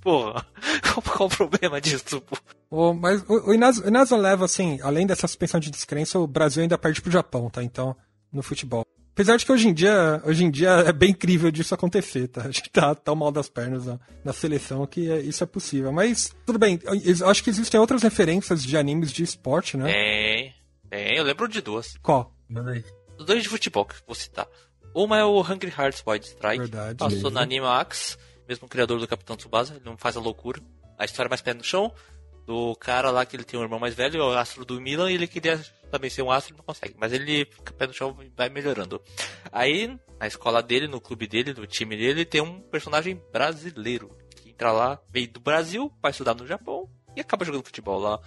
Porra, 0.00 0.46
qual, 1.04 1.28
o 1.28 1.30
problema 1.30 1.80
disso, 1.80 2.20
pô? 2.22 2.36
O, 2.70 2.94
mas 2.94 3.22
o, 3.28 3.50
o 3.50 3.54
Inazo 3.54 4.16
leva, 4.16 4.46
assim, 4.46 4.78
além 4.82 5.06
dessa 5.06 5.26
suspensão 5.26 5.60
de 5.60 5.70
descrença, 5.70 6.18
o 6.18 6.26
Brasil 6.26 6.62
ainda 6.62 6.78
perde 6.78 7.02
pro 7.02 7.12
Japão, 7.12 7.50
tá? 7.50 7.62
Então, 7.62 7.94
no 8.32 8.42
futebol. 8.42 8.86
Apesar 9.12 9.36
de 9.36 9.46
que 9.46 9.52
hoje 9.52 9.68
em 9.68 9.72
dia, 9.72 10.20
hoje 10.24 10.44
em 10.44 10.50
dia 10.50 10.70
é 10.70 10.92
bem 10.92 11.10
incrível 11.10 11.48
disso 11.50 11.72
acontecer, 11.72 12.26
tá? 12.26 12.42
A 12.48 12.50
gente 12.50 12.68
tá 12.70 12.94
tão 12.94 13.14
mal 13.14 13.30
das 13.30 13.48
pernas 13.48 13.86
na, 13.86 14.00
na 14.24 14.32
seleção 14.32 14.86
que 14.86 15.10
é, 15.10 15.20
isso 15.20 15.44
é 15.44 15.46
possível. 15.46 15.92
Mas, 15.92 16.34
tudo 16.44 16.58
bem, 16.58 16.80
eu 16.82 17.28
acho 17.28 17.44
que 17.44 17.50
existem 17.50 17.78
outras 17.78 18.02
referências 18.02 18.64
de 18.64 18.76
animes 18.76 19.12
de 19.12 19.22
esporte, 19.22 19.76
né? 19.76 19.92
É. 19.92 20.52
Tem, 20.94 21.16
eu 21.16 21.24
lembro 21.24 21.48
de 21.48 21.60
duas. 21.60 21.96
Qual? 22.00 22.32
Manda 22.48 22.70
aí. 22.70 22.84
Dois 23.18 23.42
de 23.42 23.48
futebol 23.48 23.84
que 23.84 23.96
vou 24.06 24.14
citar. 24.14 24.46
Uma 24.94 25.18
é 25.18 25.24
o 25.24 25.40
Hungry 25.40 25.74
Hearts 25.76 26.04
Wild 26.06 26.24
Strike. 26.24 26.58
Verdade. 26.58 26.98
Passou 26.98 27.16
mesmo. 27.16 27.30
na 27.30 27.42
Animax, 27.42 28.16
mesmo 28.48 28.68
criador 28.68 29.00
do 29.00 29.08
Capitão 29.08 29.36
Tsubasa, 29.36 29.74
ele 29.74 29.84
não 29.84 29.96
faz 29.96 30.16
a 30.16 30.20
loucura. 30.20 30.60
A 30.96 31.04
história 31.04 31.26
é 31.26 31.30
mais 31.30 31.42
pé 31.42 31.52
no 31.52 31.64
chão, 31.64 31.92
do 32.46 32.76
cara 32.76 33.10
lá 33.10 33.26
que 33.26 33.34
ele 33.34 33.42
tem 33.42 33.58
um 33.58 33.64
irmão 33.64 33.80
mais 33.80 33.92
velho, 33.92 34.22
o 34.22 34.38
astro 34.38 34.64
do 34.64 34.80
Milan, 34.80 35.10
e 35.10 35.14
ele 35.14 35.26
queria 35.26 35.60
também 35.90 36.08
ser 36.08 36.22
um 36.22 36.30
astro 36.30 36.54
e 36.54 36.56
não 36.56 36.64
consegue. 36.64 36.94
Mas 36.96 37.12
ele 37.12 37.44
fica 37.44 37.72
pé 37.72 37.88
no 37.88 37.92
chão 37.92 38.16
e 38.22 38.30
vai 38.36 38.48
melhorando. 38.48 39.02
Aí, 39.50 39.98
na 40.20 40.28
escola 40.28 40.62
dele, 40.62 40.86
no 40.86 41.00
clube 41.00 41.26
dele, 41.26 41.52
no 41.54 41.66
time 41.66 41.96
dele, 41.96 42.24
tem 42.24 42.40
um 42.40 42.60
personagem 42.60 43.20
brasileiro. 43.32 44.16
Que 44.36 44.50
entra 44.50 44.70
lá, 44.70 45.00
veio 45.10 45.26
do 45.26 45.40
Brasil, 45.40 45.92
vai 46.00 46.12
estudar 46.12 46.36
no 46.36 46.46
Japão 46.46 46.88
e 47.16 47.20
acaba 47.20 47.44
jogando 47.44 47.64
futebol 47.64 47.98
lá 47.98 48.20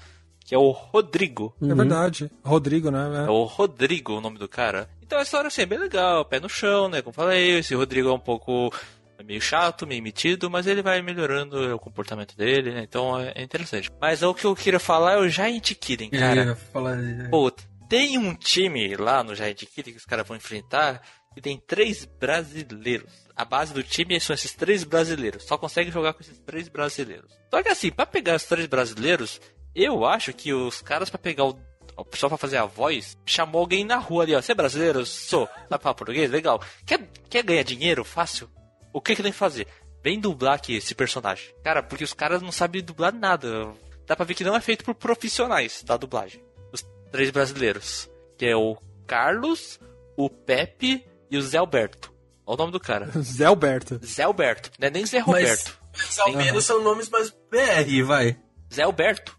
que 0.48 0.56
é 0.56 0.58
o 0.58 0.72
Rodrigo. 0.72 1.54
É 1.62 1.76
verdade. 1.76 2.32
Rodrigo, 2.42 2.90
né? 2.90 3.26
É. 3.26 3.28
é 3.28 3.30
o 3.30 3.44
Rodrigo 3.44 4.14
o 4.14 4.22
nome 4.22 4.40
do 4.40 4.48
cara. 4.48 4.90
Então 5.04 5.20
a 5.20 5.22
história 5.22 5.50
assim, 5.50 5.64
é 5.64 5.66
bem 5.66 5.78
legal, 5.78 6.24
pé 6.24 6.40
no 6.40 6.48
chão, 6.48 6.88
né? 6.88 7.02
Como 7.02 7.14
falei, 7.14 7.60
esse 7.60 7.76
Rodrigo 7.76 8.08
é 8.08 8.14
um 8.14 8.20
pouco 8.20 8.74
é 9.20 9.24
meio 9.24 9.42
chato, 9.42 9.86
meio 9.86 10.02
metido, 10.02 10.50
mas 10.50 10.66
ele 10.66 10.82
vai 10.82 11.02
melhorando 11.02 11.76
o 11.76 11.80
comportamento 11.80 12.36
dele, 12.38 12.72
né? 12.72 12.82
Então 12.82 13.20
é 13.20 13.44
interessante. 13.44 13.92
Mas 14.00 14.24
o 14.24 14.34
que 14.34 14.46
eu 14.46 14.56
queria 14.56 14.80
falar 14.80 15.16
é 15.16 15.18
o 15.18 15.28
Giant 15.28 15.74
Kiden, 15.74 16.12
cara. 16.12 16.56
Falar... 16.56 16.98
Pô, 17.30 17.52
tem 17.90 18.18
um 18.18 18.34
time 18.34 18.96
lá 18.96 19.26
no 19.26 19.36
Giant 19.36 19.66
Kiden 19.66 19.94
que 19.94 20.00
os 20.00 20.06
caras 20.06 20.26
vão 20.26 20.38
enfrentar 20.38 21.02
que 21.34 21.42
tem 21.42 21.62
três 21.68 22.06
brasileiros. 22.06 23.12
A 23.36 23.46
base 23.46 23.74
do 23.74 23.84
time 23.84 24.20
são 24.20 24.34
esses 24.34 24.56
três 24.56 24.84
brasileiros. 24.84 25.44
Só 25.44 25.58
consegue 25.58 25.92
jogar 25.92 26.14
com 26.14 26.22
esses 26.22 26.40
três 26.40 26.68
brasileiros. 26.68 27.32
Só 27.52 27.62
que 27.62 27.70
assim, 27.70 27.92
para 27.92 28.08
pegar 28.08 28.36
os 28.36 28.46
três 28.46 28.66
brasileiros, 28.66 29.40
eu 29.84 30.06
acho 30.06 30.34
que 30.34 30.54
os 30.54 30.82
caras 30.82 31.10
para 31.10 31.20
pegar 31.20 31.46
o, 31.46 31.60
o 31.96 32.06
pessoal 32.06 32.30
para 32.30 32.38
fazer 32.38 32.58
a 32.58 32.66
voz, 32.66 33.18
chamou 33.26 33.62
alguém 33.62 33.86
na 33.86 33.98
rua 33.98 34.24
ali, 34.24 34.36
ó. 34.36 34.42
Você 34.42 34.52
é 34.52 34.56
brasileiro? 34.56 35.06
Sou. 35.06 35.48
Sabe 35.70 35.84
falar 35.84 35.96
português? 35.96 36.32
Legal. 36.32 36.62
Quer, 36.86 37.08
quer 37.30 37.44
ganhar 37.44 37.63
dinheiro 37.63 38.04
fácil? 38.04 38.50
O 38.92 39.00
que 39.00 39.16
que 39.16 39.22
tem 39.22 39.32
que 39.32 39.38
fazer? 39.38 39.68
Vem 40.04 40.20
dublar 40.20 40.56
aqui 40.56 40.76
esse 40.76 40.96
personagem. 40.96 41.54
Cara, 41.63 41.84
porque 41.84 42.04
os 42.04 42.13
caras 42.13 42.42
não 42.42 42.52
sabem 42.52 42.84
dublar 42.84 43.13
nada. 43.13 43.72
Dá 44.06 44.16
pra 44.16 44.26
ver 44.26 44.34
que 44.34 44.44
não 44.44 44.56
é 44.56 44.62
feito 44.62 44.84
por 44.84 44.96
profissionais 44.96 45.84
da 45.84 45.98
dublagem. 45.98 46.42
Os 46.72 46.84
três 47.12 47.30
brasileiros. 47.30 48.10
Que 48.38 48.46
é 48.46 48.56
o 48.56 48.78
Carlos, 49.06 49.80
o 50.16 50.30
Pepe 50.30 51.06
e 51.30 51.38
o 51.38 51.42
Zé 51.42 51.58
Alberto. 51.58 52.13
Olha 52.46 52.56
o 52.56 52.58
nome 52.58 52.72
do 52.72 52.80
cara. 52.80 53.12
Zé 53.22 53.46
Alberto. 53.46 54.00
Zé 54.04 54.24
Alberto. 54.24 54.72
Não 54.80 54.88
é 54.88 54.92
nem 54.92 55.06
Zé 55.06 55.20
Roberto. 55.20 55.78
Mas, 55.94 56.18
mas 56.18 56.20
ao 56.20 56.32
menos 56.32 56.66
são 56.66 56.82
nomes 56.82 57.10
mais 57.10 57.30
BR, 57.30 58.04
vai. 58.06 58.40
Zé 58.74 58.84
Alberto. 58.84 59.37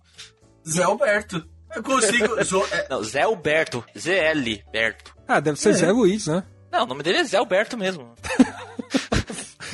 Zé 0.68 0.82
Alberto. 0.82 1.44
Eu 1.74 1.82
consigo. 1.82 2.42
Zo, 2.44 2.64
é... 2.70 2.86
Não, 2.88 3.02
Zé 3.02 3.22
Alberto. 3.22 3.84
ZL 3.96 4.62
Berto. 4.72 5.14
Ah, 5.26 5.40
deve 5.40 5.58
ser 5.58 5.70
é. 5.70 5.74
Zé 5.74 5.90
Luiz, 5.90 6.26
né? 6.26 6.42
Não, 6.70 6.84
o 6.84 6.86
nome 6.86 7.02
dele 7.02 7.18
é 7.18 7.24
Zé 7.24 7.38
Alberto 7.38 7.76
mesmo. 7.76 8.14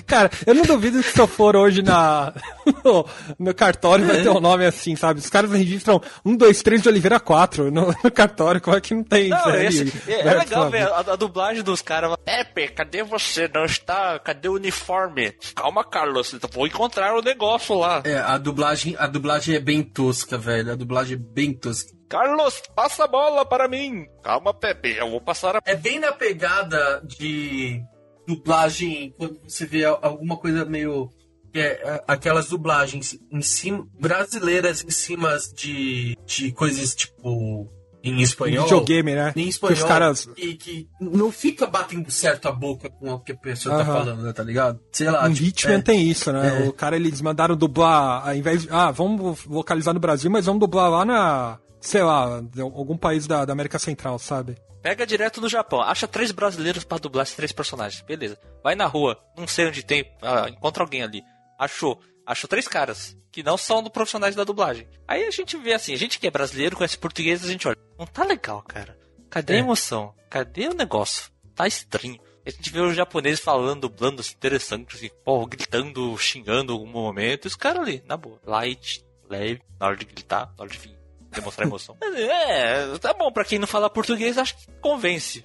Cara, 0.07 0.31
eu 0.47 0.55
não 0.55 0.63
duvido 0.65 1.03
que 1.03 1.11
se 1.13 1.19
eu 1.21 1.27
for 1.27 1.57
hoje 1.57 1.83
na, 1.83 2.33
no, 2.85 3.07
no 3.39 3.55
cartório 3.55 4.07
vai 4.07 4.23
ter 4.23 4.29
um 4.29 4.41
nome 4.41 4.65
assim, 4.67 4.95
sabe? 4.97 5.21
Os 5.21 5.31
caras 5.31 5.51
registram 5.53 6.01
1, 6.25 6.37
2, 6.37 6.63
3 6.63 6.83
de 6.83 6.89
Oliveira 6.89 7.19
4 7.21 7.71
no, 7.71 7.95
no 8.03 8.11
cartório, 8.11 8.61
como 8.61 8.77
é 8.77 8.81
que 8.81 8.95
não 8.95 9.03
tem 9.05 9.29
Não, 9.29 9.55
esse- 9.57 9.93
é, 10.11 10.21
é 10.21 10.35
legal 10.35 10.71
ver 10.71 10.83
a, 10.89 10.99
a 10.99 11.17
dublagem 11.17 11.63
dos 11.63 11.81
caras. 11.83 12.15
Pepe, 12.25 12.69
cadê 12.69 13.03
você? 13.03 13.49
Não 13.53 13.65
está? 13.65 14.19
Cadê 14.19 14.49
o 14.49 14.55
uniforme? 14.55 15.33
Calma, 15.55 15.85
Carlos, 15.85 16.35
vou 16.53 16.67
encontrar 16.67 17.15
o 17.17 17.23
negócio 17.23 17.77
lá. 17.79 18.03
É, 18.05 18.19
a 18.19 18.37
dublagem, 18.39 18.95
a 18.99 19.07
dublagem 19.07 19.55
é 19.57 19.61
bem 19.61 19.83
tosca, 19.83 20.37
velho. 20.39 20.73
A 20.73 20.77
dublagem 20.77 21.17
é 21.17 21.19
bem 21.21 21.53
tosca. 21.53 21.93
Carlos, 22.09 22.63
passa 22.77 23.05
a 23.05 23.09
bola 23.09 23.45
para 23.47 23.67
mim. 23.67 24.07
Calma, 24.23 24.53
Pepe, 24.55 24.97
eu 24.97 25.11
vou 25.11 25.21
passar 25.21 25.57
a. 25.57 25.61
É 25.65 25.75
bem 25.75 25.99
na 25.99 26.13
pegada 26.13 27.03
de 27.05 27.81
dublagem, 28.27 29.15
quando 29.17 29.39
você 29.47 29.67
vê 29.67 29.85
al- 29.85 29.99
alguma 30.03 30.37
coisa 30.37 30.65
meio. 30.65 31.11
que 31.53 31.59
é, 31.61 32.03
aquelas 32.09 32.49
dublagens 32.49 33.19
em 33.31 33.41
cima, 33.43 33.87
brasileiras 34.01 34.83
em 34.85 34.91
cima 34.91 35.37
de, 35.55 36.17
de 36.27 36.51
coisas 36.53 36.95
tipo. 36.95 37.69
em 38.03 38.21
espanhol. 38.21 38.65
videogame, 38.65 39.15
né? 39.15 39.31
Em 39.31 39.45
Que 39.45 39.49
espanhol. 39.49 39.75
os 39.79 39.85
caras. 39.85 40.29
E 40.37 40.55
que 40.55 40.89
não 41.01 41.31
fica 41.31 41.67
batendo 41.67 42.11
certo 42.11 42.49
a 42.49 42.53
boca 42.53 42.91
com 42.91 43.11
o 43.13 43.19
que 43.21 43.33
a 43.33 43.37
pessoa 43.37 43.77
tá 43.77 43.83
Aham. 43.83 43.93
falando, 43.95 44.23
né, 44.23 44.33
tá 44.33 44.43
ligado? 44.43 44.81
Sei 44.93 45.09
lá. 45.11 45.29
Em 45.29 45.33
tipo, 45.33 45.49
Hitman 45.49 45.75
é. 45.79 45.83
tem 45.83 46.11
isso, 46.11 46.33
né? 46.33 46.65
É. 46.65 46.69
O 46.69 46.73
cara, 46.73 46.97
eles 46.97 47.21
mandaram 47.23 47.57
dublar, 47.57 48.27
ao 48.29 48.35
invés 48.35 48.63
de. 48.63 48.69
Ah, 48.71 48.91
vamos 48.91 49.45
localizar 49.47 49.93
no 49.95 50.01
Brasil, 50.01 50.31
mas 50.31 50.47
vamos 50.47 50.61
dublar 50.61 50.91
lá 50.91 51.05
na. 51.05 51.59
Sei 51.81 52.03
lá, 52.03 52.43
algum 52.61 52.97
país 52.97 53.27
da, 53.27 53.45
da 53.45 53.53
América 53.53 53.79
Central, 53.79 54.19
sabe? 54.19 54.57
Pega 54.85 55.07
direto 55.07 55.41
do 55.41 55.49
Japão, 55.49 55.81
acha 55.81 56.07
três 56.07 56.31
brasileiros 56.31 56.85
pra 56.85 56.99
dublar 56.99 57.23
esses 57.23 57.35
três 57.35 57.53
personagens, 57.53 58.03
beleza. 58.03 58.39
Vai 58.63 58.75
na 58.75 58.85
rua, 58.85 59.19
não 59.35 59.47
sei 59.49 59.67
onde 59.67 59.83
tem, 59.83 60.05
ah, 60.21 60.47
encontra 60.47 60.83
alguém 60.83 61.03
ali. 61.03 61.23
Achou, 61.59 61.99
achou 62.27 62.47
três 62.47 62.69
caras 62.69 63.17
que 63.33 63.43
não 63.43 63.57
são 63.57 63.83
do 63.83 63.91
profissionais 63.91 64.35
da 64.37 64.45
dublagem. 64.45 64.87
Aí 65.09 65.25
a 65.25 65.31
gente 65.31 65.57
vê 65.57 65.73
assim, 65.73 65.95
a 65.95 65.97
gente 65.97 66.21
que 66.21 66.27
é 66.27 66.31
brasileiro, 66.31 66.77
conhece 66.77 66.99
português, 66.99 67.43
a 67.43 67.49
gente 67.49 67.67
olha, 67.67 67.79
não 67.99 68.07
tá 68.07 68.25
legal, 68.25 68.61
cara. 68.61 68.95
Cadê 69.31 69.55
a 69.55 69.57
É. 69.57 69.61
emoção? 69.61 70.15
Cadê 70.29 70.69
o 70.69 70.75
negócio? 70.75 71.31
Tá 71.55 71.67
estranho. 71.67 72.21
A 72.47 72.51
gente 72.51 72.71
vê 72.71 72.81
os 72.81 72.95
japoneses 72.95 73.41
falando, 73.41 73.89
dublando 73.89 74.21
assim, 74.21 74.35
interessante, 74.35 74.97
assim, 74.97 75.09
pô, 75.25 75.47
gritando, 75.47 76.15
xingando 76.19 76.75
em 76.75 76.77
algum 76.77 76.87
momento, 76.93 77.47
e 77.47 77.49
os 77.49 77.57
caras 77.57 77.81
ali, 77.81 78.03
na 78.07 78.19
boa. 78.19 78.39
Light, 78.45 79.03
leve, 79.31 79.63
na 79.81 79.87
hora 79.87 79.97
de 79.97 80.05
gritar, 80.05 80.53
na 80.59 80.63
hora 80.65 80.71
de 80.71 80.77
vir, 80.79 80.95
demonstrar 81.35 81.67
emoção. 81.67 81.97
É, 82.17 82.99
tá 82.99 83.13
bom, 83.13 83.31
pra 83.33 83.45
quem 83.45 83.59
não 83.59 83.67
fala 83.67 83.91
português, 83.91 84.39
acho 84.39 84.57
que 84.57 84.67
convence. 84.81 85.45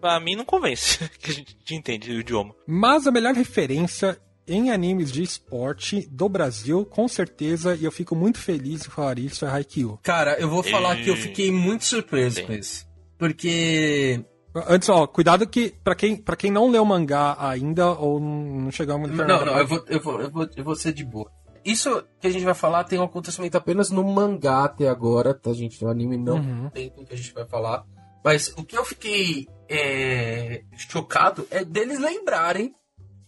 Pra 0.00 0.20
mim 0.20 0.36
não 0.36 0.44
convence, 0.44 0.98
que 1.18 1.30
a 1.30 1.34
gente 1.34 1.56
entende 1.74 2.10
o 2.10 2.20
idioma. 2.20 2.54
Mas 2.66 3.06
a 3.06 3.10
melhor 3.10 3.34
referência 3.34 4.18
em 4.46 4.70
animes 4.70 5.10
de 5.12 5.22
esporte 5.22 6.08
do 6.10 6.28
Brasil, 6.28 6.86
com 6.86 7.06
certeza, 7.08 7.74
e 7.76 7.84
eu 7.84 7.92
fico 7.92 8.14
muito 8.16 8.38
feliz 8.38 8.86
em 8.86 8.90
falar 8.90 9.18
isso, 9.18 9.44
é 9.44 9.50
Haikyuu. 9.50 9.98
Cara, 10.02 10.38
eu 10.40 10.48
vou 10.48 10.62
falar 10.62 10.98
E- 10.98 11.04
que 11.04 11.10
eu 11.10 11.16
fiquei 11.16 11.50
muito 11.52 11.84
surpreso 11.84 12.36
Sim. 12.36 12.46
com 12.46 12.52
isso. 12.52 12.86
Porque. 13.18 14.24
Antes, 14.66 14.88
ó, 14.88 15.06
cuidado 15.06 15.46
que 15.46 15.74
pra 15.84 15.94
quem, 15.94 16.16
pra 16.16 16.34
quem 16.34 16.50
não 16.50 16.70
leu 16.70 16.84
mangá 16.84 17.36
ainda 17.38 17.92
ou 17.92 18.18
não 18.18 18.70
chegamos 18.70 19.10
Não, 19.10 19.26
não, 19.26 19.58
eu 19.58 19.66
vou, 19.66 19.84
eu, 19.86 20.00
vou, 20.00 20.20
eu, 20.22 20.30
vou, 20.30 20.48
eu 20.56 20.64
vou 20.64 20.74
ser 20.74 20.92
de 20.92 21.04
boa. 21.04 21.30
Isso 21.70 22.02
que 22.20 22.26
a 22.26 22.30
gente 22.30 22.44
vai 22.44 22.54
falar 22.54 22.84
tem 22.84 22.98
um 22.98 23.04
acontecimento 23.04 23.56
apenas 23.56 23.90
no 23.90 24.02
mangá 24.02 24.64
até 24.64 24.88
agora, 24.88 25.34
tá, 25.34 25.52
gente? 25.52 25.82
No 25.82 25.90
anime 25.90 26.16
não 26.16 26.36
Uhum. 26.36 26.70
tem 26.70 26.92
o 26.96 27.04
que 27.04 27.12
a 27.12 27.16
gente 27.16 27.34
vai 27.34 27.46
falar. 27.46 27.84
Mas 28.24 28.48
o 28.56 28.64
que 28.64 28.76
eu 28.76 28.84
fiquei 28.84 29.46
é, 29.68 30.62
chocado 30.76 31.46
é 31.50 31.64
deles 31.64 31.98
lembrarem 31.98 32.74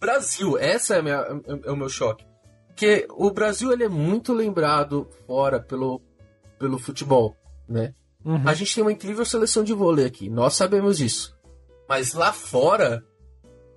Brasil. 0.01 0.57
Essa 0.59 0.97
é, 0.97 1.03
minha, 1.03 1.17
é, 1.17 1.69
é 1.69 1.71
o 1.71 1.77
meu 1.77 1.89
choque. 1.91 2.25
Porque 2.69 3.07
o 3.11 3.31
Brasil 3.31 3.73
ele 3.73 3.85
é 3.85 3.89
muito 3.89 4.33
lembrado 4.33 5.07
fora 5.27 5.61
pelo, 5.61 6.01
pelo 6.59 6.79
futebol, 6.79 7.37
né? 7.69 7.93
Uhum. 8.25 8.43
A 8.49 8.55
gente 8.55 8.75
tem 8.75 8.83
uma 8.83 8.93
incrível 8.93 9.25
seleção 9.25 9.63
de 9.63 9.75
vôlei 9.75 10.07
aqui, 10.07 10.31
nós 10.31 10.55
sabemos 10.55 10.97
disso. 10.99 11.37
Mas 11.89 12.15
lá 12.15 12.33
fora, 12.33 13.05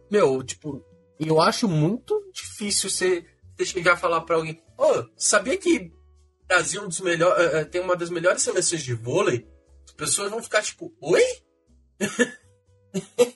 meu, 0.09 0.41
tipo, 0.41 0.81
eu 1.19 1.41
acho 1.41 1.67
muito 1.67 2.21
difícil 2.33 2.89
você, 2.89 3.25
você 3.65 3.73
chegar 3.73 3.93
a 3.93 3.97
falar 3.97 4.21
pra 4.21 4.35
alguém: 4.35 4.61
Ô, 4.77 5.05
sabia 5.17 5.57
que 5.57 5.77
o 6.43 6.47
Brasil 6.47 6.81
é 6.81 6.85
um 6.85 6.87
dos 6.89 6.99
melhor, 7.01 7.39
eh, 7.39 7.61
eh, 7.61 7.65
tem 7.65 7.81
uma 7.81 7.95
das 7.95 8.09
melhores 8.09 8.41
seleções 8.41 8.83
de 8.83 8.93
vôlei? 8.93 9.47
As 9.85 9.93
pessoas 9.93 10.29
vão 10.31 10.41
ficar 10.41 10.61
tipo: 10.61 10.93
Oi? 11.01 11.21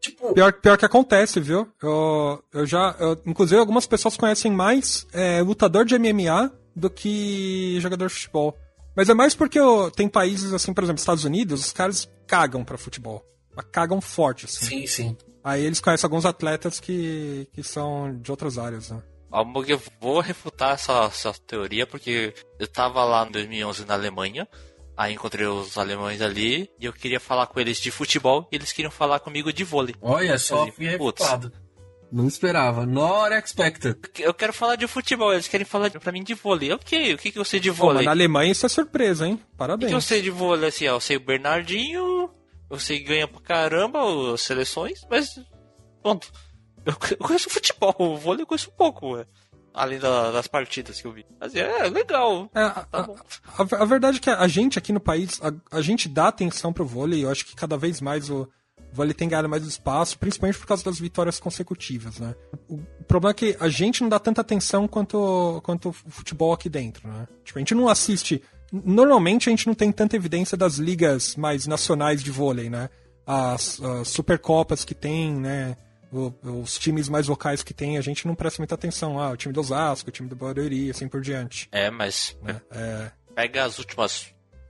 tipo, 0.00 0.32
Pior, 0.34 0.52
pior 0.54 0.76
que 0.78 0.84
acontece, 0.84 1.40
viu? 1.40 1.68
Eu, 1.82 2.42
eu 2.52 2.66
já. 2.66 2.96
eu- 2.98 3.20
inclusive, 3.26 3.58
algumas 3.60 3.86
pessoas 3.86 4.16
conhecem 4.16 4.50
mais 4.50 5.06
é, 5.12 5.40
lutador 5.42 5.84
de 5.84 5.96
MMA 5.98 6.52
do 6.74 6.90
que 6.90 7.78
jogador 7.80 8.08
de 8.08 8.14
futebol. 8.14 8.56
Mas 8.96 9.08
é 9.08 9.14
mais 9.14 9.34
porque 9.34 9.58
tem 9.96 10.08
países, 10.08 10.52
assim, 10.52 10.72
por 10.74 10.84
exemplo, 10.84 11.00
Estados 11.00 11.24
Unidos, 11.24 11.64
os 11.66 11.72
caras 11.72 12.10
cagam 12.26 12.62
pra 12.64 12.76
futebol. 12.76 13.24
Mas 13.54 13.66
Cagam 13.70 14.00
forte, 14.00 14.46
assim. 14.46 14.64
sim, 14.66 14.86
sim. 14.86 15.16
Aí 15.44 15.64
eles 15.64 15.80
conhecem 15.80 16.06
alguns 16.06 16.24
atletas 16.24 16.78
que, 16.78 17.48
que 17.52 17.62
são 17.62 18.16
de 18.20 18.30
outras 18.30 18.58
áreas, 18.58 18.90
né? 18.90 19.02
Algo 19.32 19.64
que 19.64 19.72
Eu 19.72 19.80
vou 20.00 20.20
refutar 20.20 20.74
essa, 20.74 21.04
essa 21.04 21.32
teoria 21.46 21.86
porque 21.86 22.34
eu 22.58 22.66
tava 22.68 23.02
lá 23.04 23.26
em 23.26 23.32
2011 23.32 23.86
na 23.86 23.94
Alemanha, 23.94 24.46
aí 24.96 25.14
encontrei 25.14 25.46
os 25.46 25.78
alemães 25.78 26.20
ali 26.20 26.68
e 26.78 26.84
eu 26.84 26.92
queria 26.92 27.18
falar 27.18 27.46
com 27.46 27.58
eles 27.58 27.78
de 27.78 27.90
futebol 27.90 28.46
e 28.52 28.56
eles 28.56 28.72
queriam 28.72 28.90
falar 28.90 29.20
comigo 29.20 29.52
de 29.52 29.64
vôlei. 29.64 29.94
Olha 30.02 30.36
só, 30.38 30.66
fui 30.72 30.96
putz. 30.98 31.20
refutado. 31.20 31.52
Não 32.12 32.28
esperava. 32.28 32.84
Not 32.84 33.34
expected. 33.34 33.96
Eu 34.18 34.34
quero 34.34 34.52
falar 34.52 34.76
de 34.76 34.86
futebol, 34.86 35.32
eles 35.32 35.48
querem 35.48 35.64
falar 35.64 35.90
pra 35.90 36.12
mim 36.12 36.22
de 36.22 36.34
vôlei. 36.34 36.70
Ok, 36.70 37.14
o 37.14 37.16
que, 37.16 37.32
que 37.32 37.38
eu 37.38 37.44
sei 37.44 37.58
de 37.58 37.70
Pô, 37.70 37.76
mas 37.76 37.86
vôlei? 37.86 38.04
na 38.04 38.10
Alemanha 38.10 38.52
isso 38.52 38.66
é 38.66 38.68
surpresa, 38.68 39.26
hein? 39.26 39.32
O 39.32 39.36
que, 39.38 39.44
que 39.44 39.56
Parabéns. 39.56 39.92
eu 39.92 40.00
sei 40.02 40.20
de 40.20 40.30
vôlei? 40.30 40.68
Assim, 40.68 40.86
ó, 40.88 40.96
eu 40.96 41.00
sei 41.00 41.16
o 41.16 41.20
Bernardinho, 41.20 42.28
eu 42.70 42.78
sei 42.78 42.98
que 42.98 43.06
ganha 43.06 43.26
pra 43.26 43.40
caramba 43.40 44.00
as 44.34 44.42
seleções, 44.42 45.00
mas 45.10 45.26
pronto. 46.02 46.30
Eu 46.84 47.16
conheço 47.18 47.48
futebol, 47.50 47.94
o 47.98 48.16
vôlei 48.16 48.42
eu 48.42 48.46
conheço 48.46 48.70
pouco, 48.72 49.14
ué. 49.14 49.26
além 49.74 49.98
da- 49.98 50.30
das 50.32 50.46
partidas 50.46 51.00
que 51.00 51.06
eu 51.06 51.12
vi. 51.12 51.24
Mas 51.40 51.54
é 51.54 51.88
legal. 51.88 52.50
É, 52.54 52.60
a, 52.62 52.70
Tá 52.70 53.02
bom. 53.04 53.16
a- 53.58 53.82
a 53.82 53.84
verdade 53.86 54.18
é 54.18 54.20
que 54.20 54.28
a 54.30 54.46
gente 54.48 54.78
aqui 54.78 54.92
no 54.92 55.00
país, 55.00 55.40
a, 55.42 55.78
a 55.78 55.80
gente 55.80 56.08
dá 56.10 56.28
atenção 56.28 56.72
pro 56.72 56.84
vôlei, 56.84 57.24
eu 57.24 57.30
acho 57.30 57.46
que 57.46 57.56
cada 57.56 57.76
vez 57.78 58.00
mais 58.00 58.28
o 58.28 58.46
vôlei 58.92 59.14
tem 59.14 59.26
ganhado 59.28 59.48
mais 59.48 59.64
espaço, 59.64 60.18
principalmente 60.18 60.58
por 60.58 60.66
causa 60.66 60.84
das 60.84 60.98
vitórias 60.98 61.40
consecutivas, 61.40 62.18
né? 62.18 62.34
O, 62.68 62.74
o 62.74 63.04
problema 63.08 63.30
é 63.30 63.34
que 63.34 63.56
a 63.58 63.68
gente 63.70 64.02
não 64.02 64.10
dá 64.10 64.18
tanta 64.18 64.42
atenção 64.42 64.86
quanto, 64.86 65.60
quanto 65.64 65.88
o 65.88 65.92
futebol 65.92 66.52
aqui 66.52 66.68
dentro, 66.68 67.08
né? 67.08 67.26
Tipo, 67.44 67.58
a 67.58 67.60
gente 67.60 67.74
não 67.74 67.88
assiste... 67.88 68.42
Normalmente 68.70 69.48
a 69.48 69.50
gente 69.50 69.66
não 69.66 69.74
tem 69.74 69.90
tanta 69.92 70.16
evidência 70.16 70.56
das 70.56 70.74
ligas 70.76 71.34
mais 71.36 71.66
nacionais 71.66 72.22
de 72.22 72.30
vôlei, 72.30 72.68
né? 72.68 72.90
As, 73.26 73.80
as 73.80 74.08
supercopas 74.08 74.84
que 74.84 74.94
tem, 74.94 75.32
né? 75.32 75.76
Os 76.12 76.78
times 76.78 77.08
mais 77.08 77.26
locais 77.26 77.62
que 77.62 77.72
tem, 77.72 77.96
a 77.96 78.00
gente 78.02 78.26
não 78.26 78.34
presta 78.34 78.60
muita 78.60 78.74
atenção. 78.74 79.18
Ah, 79.18 79.30
o 79.30 79.36
time 79.36 79.52
do 79.54 79.60
Osasco, 79.60 80.10
o 80.10 80.12
time 80.12 80.28
do 80.28 80.36
Barueri, 80.36 80.90
assim 80.90 81.08
por 81.08 81.20
diante. 81.22 81.68
É, 81.72 81.90
mas 81.90 82.36
É, 82.70 83.10
pega 83.34 83.64
as 83.64 83.78
últimas 83.78 84.26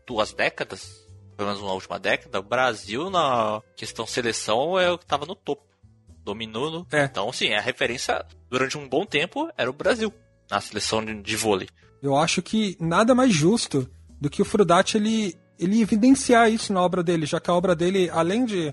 duas 0.07 0.33
décadas, 0.33 1.05
pelo 1.37 1.48
menos 1.48 1.62
na 1.64 1.72
última 1.72 1.98
década, 1.98 2.38
o 2.38 2.42
Brasil 2.44 3.11
na 3.11 3.61
questão 3.76 4.07
seleção 4.07 4.78
é 4.78 4.90
o 4.90 4.98
que 4.98 5.07
tava 5.07 5.26
no 5.26 5.35
topo. 5.35 5.62
Dominou. 6.24 6.70
no- 6.70 6.87
É. 6.92 7.05
Então, 7.07 7.33
sim, 7.33 7.52
a 7.52 7.61
referência 7.61 8.24
durante 8.48 8.78
um 8.78 8.88
bom 8.88 9.05
tempo 9.05 9.50
era 9.59 9.68
o 9.68 9.72
Brasil 9.72 10.12
na 10.48 10.61
seleção 10.61 11.05
de, 11.05 11.20
de 11.20 11.37
vôlei. 11.37 11.68
eu 12.00 12.16
acho 12.16 12.40
que 12.42 12.76
nada 12.78 13.14
mais 13.14 13.33
justo 13.35 13.90
do 14.20 14.31
que 14.31 14.40
o 14.40 14.44
Frudati 14.44 14.96
ele, 14.96 15.35
ele 15.59 15.81
evidenciar 15.83 16.48
isso 16.48 16.72
na 16.72 16.81
obra 16.81 17.02
dele, 17.02 17.26
já 17.26 17.40
que 17.40 17.50
a 17.50 17.55
obra 17.55 17.74
dele, 17.74 18.09
além 18.11 18.44
de 18.44 18.72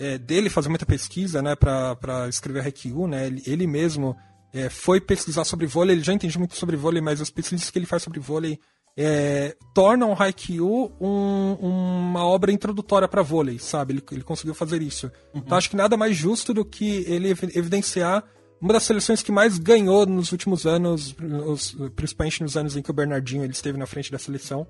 é, 0.00 0.18
dele 0.18 0.48
fazer 0.50 0.68
muita 0.70 0.86
pesquisa, 0.86 1.40
né, 1.42 1.54
pra, 1.54 1.94
pra 1.94 2.28
escrever 2.28 2.64
Haikyuu, 2.64 3.06
né, 3.06 3.26
ele, 3.26 3.42
ele 3.46 3.66
mesmo 3.66 4.16
é, 4.52 4.68
foi 4.68 5.00
pesquisar 5.00 5.44
sobre 5.44 5.66
vôlei, 5.66 5.94
ele 5.94 6.02
já 6.02 6.12
entende 6.12 6.36
muito 6.38 6.56
sobre 6.56 6.74
vôlei, 6.76 7.00
mas 7.02 7.20
as 7.20 7.30
pesquisas 7.30 7.70
que 7.70 7.78
ele 7.78 7.86
faz 7.86 8.02
sobre 8.02 8.18
vôlei 8.18 8.58
é, 8.96 9.54
tornam 9.72 10.10
o 10.12 10.20
Haikyuu 10.20 10.90
um- 11.00 11.54
uma 11.60 12.24
obra 12.26 12.50
introdutória 12.50 13.06
para 13.06 13.22
vôlei, 13.22 13.58
sabe? 13.60 13.92
Ele, 13.94 14.02
ele 14.10 14.22
conseguiu 14.24 14.52
fazer 14.54 14.82
isso. 14.82 15.10
Então 15.32 15.56
acho 15.56 15.70
que 15.70 15.76
nada 15.76 15.96
mais 15.96 16.16
justo 16.16 16.52
do 16.52 16.64
que 16.64 17.04
ele 17.06 17.28
evi- 17.28 17.52
evidenciar 17.56 18.24
uma 18.60 18.72
das 18.72 18.82
seleções 18.82 19.22
que 19.22 19.30
mais 19.30 19.58
ganhou 19.58 20.04
nos 20.06 20.32
últimos 20.32 20.66
anos, 20.66 21.14
os- 21.46 21.76
principalmente 21.94 22.42
nos 22.42 22.56
anos 22.56 22.76
em 22.76 22.82
que 22.82 22.90
o 22.90 22.94
Bernardinho 22.94 23.44
ele 23.44 23.52
esteve 23.52 23.78
na 23.78 23.86
frente 23.86 24.10
da 24.10 24.18
seleção, 24.18 24.66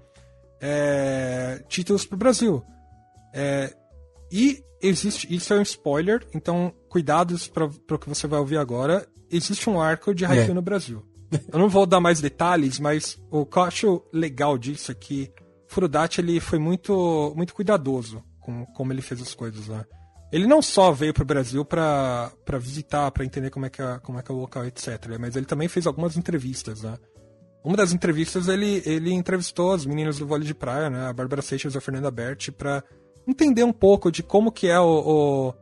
é, 0.60 1.64
títulos 1.68 2.04
para 2.04 2.16
o 2.16 2.18
Brasil. 2.18 2.62
É, 3.34 3.74
e 4.30 4.62
existe, 4.82 5.32
isso 5.34 5.52
é 5.52 5.58
um 5.58 5.62
spoiler, 5.62 6.26
então 6.34 6.72
cuidados 6.88 7.48
para 7.48 7.64
o 7.66 7.98
que 7.98 8.08
você 8.08 8.26
vai 8.26 8.38
ouvir 8.38 8.56
agora. 8.56 9.06
Existe 9.30 9.68
um 9.70 9.80
arco 9.80 10.14
de 10.14 10.24
Haikyuu 10.24 10.50
É. 10.50 10.54
no 10.54 10.62
Brasil. 10.62 11.04
Eu 11.52 11.58
não 11.58 11.68
vou 11.68 11.86
dar 11.86 12.00
mais 12.00 12.20
detalhes, 12.20 12.80
mas 12.80 13.16
o 13.30 13.46
que 13.46 13.56
eu 13.56 13.62
acho 13.62 14.02
legal 14.12 14.58
disso 14.58 14.90
é 14.90 14.94
que 14.94 15.30
Furudati 15.68 16.20
ele 16.20 16.40
foi 16.40 16.58
muito, 16.58 17.32
muito 17.36 17.54
cuidadoso 17.54 18.22
com 18.40 18.66
como 18.66 18.92
ele 18.92 19.02
fez 19.02 19.22
as 19.22 19.34
coisas, 19.34 19.68
né? 19.68 19.84
ele 20.32 20.46
não 20.46 20.62
só 20.62 20.92
veio 20.92 21.12
pro 21.12 21.24
Brasil 21.24 21.64
para 21.64 22.32
visitar, 22.60 23.10
para 23.10 23.24
entender 23.24 23.50
como 23.50 23.66
é, 23.66 23.70
que 23.70 23.82
é, 23.82 23.98
como 23.98 24.18
é 24.18 24.22
que 24.22 24.30
é 24.30 24.34
o 24.34 24.38
local, 24.38 24.64
etc. 24.64 25.16
Mas 25.18 25.34
ele 25.34 25.46
também 25.46 25.68
fez 25.68 25.86
algumas 25.86 26.16
entrevistas, 26.16 26.82
né? 26.82 26.96
Uma 27.64 27.76
das 27.76 27.92
entrevistas 27.92 28.48
ele, 28.48 28.82
ele 28.86 29.12
entrevistou 29.12 29.72
as 29.72 29.84
meninas 29.84 30.18
do 30.18 30.26
vôlei 30.26 30.46
de 30.46 30.54
praia, 30.54 30.88
né? 30.88 31.08
A 31.08 31.12
Bárbara 31.12 31.42
Seixas 31.42 31.74
e 31.74 31.78
a 31.78 31.80
Fernanda 31.80 32.10
Berti, 32.10 32.52
para 32.52 32.82
entender 33.26 33.64
um 33.64 33.72
pouco 33.72 34.10
de 34.10 34.22
como 34.22 34.52
que 34.52 34.68
é 34.68 34.78
o, 34.78 35.54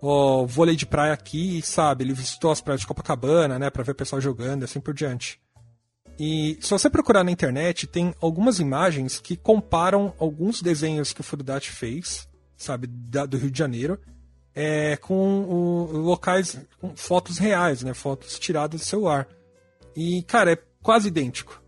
o, 0.00 0.40
o, 0.42 0.46
vôlei 0.46 0.76
de 0.76 0.86
praia 0.86 1.12
aqui, 1.12 1.60
sabe? 1.62 2.04
Ele 2.04 2.12
visitou 2.12 2.50
as 2.50 2.60
praias 2.60 2.80
de 2.80 2.86
Copacabana, 2.86 3.58
né? 3.58 3.70
Pra 3.70 3.82
ver 3.82 3.92
o 3.92 3.96
pessoal 3.96 4.20
jogando 4.20 4.62
e 4.62 4.64
assim 4.64 4.80
por 4.80 4.94
diante. 4.94 5.40
E 6.18 6.58
se 6.60 6.70
você 6.70 6.90
procurar 6.90 7.24
na 7.24 7.30
internet, 7.30 7.86
tem 7.86 8.14
algumas 8.20 8.58
imagens 8.58 9.18
que 9.18 9.36
comparam 9.36 10.14
alguns 10.18 10.60
desenhos 10.60 11.12
que 11.12 11.22
o 11.22 11.24
Furudati 11.24 11.70
fez, 11.70 12.28
sabe, 12.56 12.86
da, 12.86 13.24
do 13.24 13.38
Rio 13.38 13.50
de 13.50 13.58
Janeiro, 13.58 13.98
é, 14.54 14.96
com 14.96 15.44
o, 15.44 15.96
locais, 15.96 16.60
com 16.78 16.94
fotos 16.94 17.38
reais, 17.38 17.82
né? 17.82 17.94
Fotos 17.94 18.38
tiradas 18.38 18.80
do 18.80 18.84
celular. 18.84 19.26
E, 19.96 20.22
cara, 20.24 20.52
é 20.52 20.58
quase 20.82 21.08
idêntico, 21.08 21.62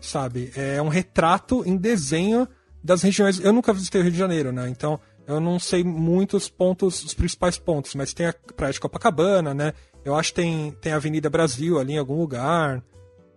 sabe? 0.00 0.52
É 0.56 0.80
um 0.80 0.88
retrato 0.88 1.62
em 1.66 1.76
desenho 1.76 2.48
das 2.82 3.02
regiões. 3.02 3.40
Eu 3.40 3.52
nunca 3.52 3.72
visitei 3.72 4.00
o 4.00 4.04
Rio 4.04 4.12
de 4.12 4.18
Janeiro, 4.18 4.52
né? 4.52 4.68
Então 4.68 5.00
eu 5.26 5.40
não 5.40 5.58
sei 5.58 5.84
muitos 5.84 6.48
pontos, 6.48 7.04
os 7.04 7.14
principais 7.14 7.58
pontos, 7.58 7.94
mas 7.94 8.14
tem 8.14 8.26
a 8.26 8.34
Praia 8.56 8.72
de 8.72 8.80
Copacabana, 8.80 9.52
né? 9.52 9.74
Eu 10.04 10.14
acho 10.14 10.32
que 10.32 10.40
tem, 10.40 10.70
tem 10.80 10.92
a 10.92 10.96
Avenida 10.96 11.28
Brasil 11.28 11.78
ali 11.78 11.92
em 11.92 11.98
algum 11.98 12.18
lugar, 12.18 12.82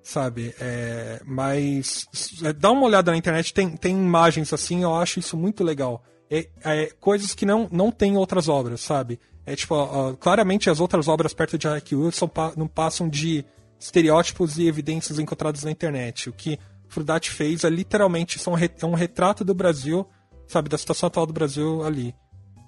sabe? 0.01 0.55
É, 0.59 1.21
mas 1.25 2.07
é, 2.43 2.53
dá 2.53 2.71
uma 2.71 2.85
olhada 2.85 3.11
na 3.11 3.17
internet, 3.17 3.53
tem, 3.53 3.75
tem 3.75 3.93
imagens 3.93 4.53
assim, 4.53 4.83
eu 4.83 4.95
acho 4.95 5.19
isso 5.19 5.35
muito 5.35 5.63
legal. 5.63 6.03
É, 6.29 6.47
é, 6.63 6.91
coisas 6.99 7.33
que 7.35 7.45
não, 7.45 7.67
não 7.71 7.91
tem 7.91 8.15
outras 8.15 8.47
obras, 8.47 8.79
sabe? 8.79 9.19
É 9.45 9.55
tipo, 9.55 9.75
ó, 9.75 10.13
claramente 10.13 10.69
as 10.69 10.79
outras 10.79 11.07
obras 11.07 11.33
perto 11.33 11.57
de 11.57 11.67
Haikyuu 11.67 12.11
são, 12.11 12.31
não 12.55 12.67
passam 12.67 13.09
de 13.09 13.43
estereótipos 13.77 14.57
e 14.57 14.67
evidências 14.67 15.19
encontradas 15.19 15.63
na 15.63 15.71
internet. 15.71 16.29
O 16.29 16.33
que 16.33 16.57
Frudati 16.91 17.31
fez 17.31 17.63
é 17.63 17.69
literalmente 17.69 18.37
são, 18.37 18.53
é 18.57 18.85
um 18.85 18.93
retrato 18.93 19.45
do 19.45 19.53
Brasil, 19.53 20.05
sabe, 20.45 20.69
da 20.69 20.77
situação 20.77 21.07
atual 21.07 21.25
do 21.25 21.33
Brasil 21.33 21.83
ali. 21.83 22.13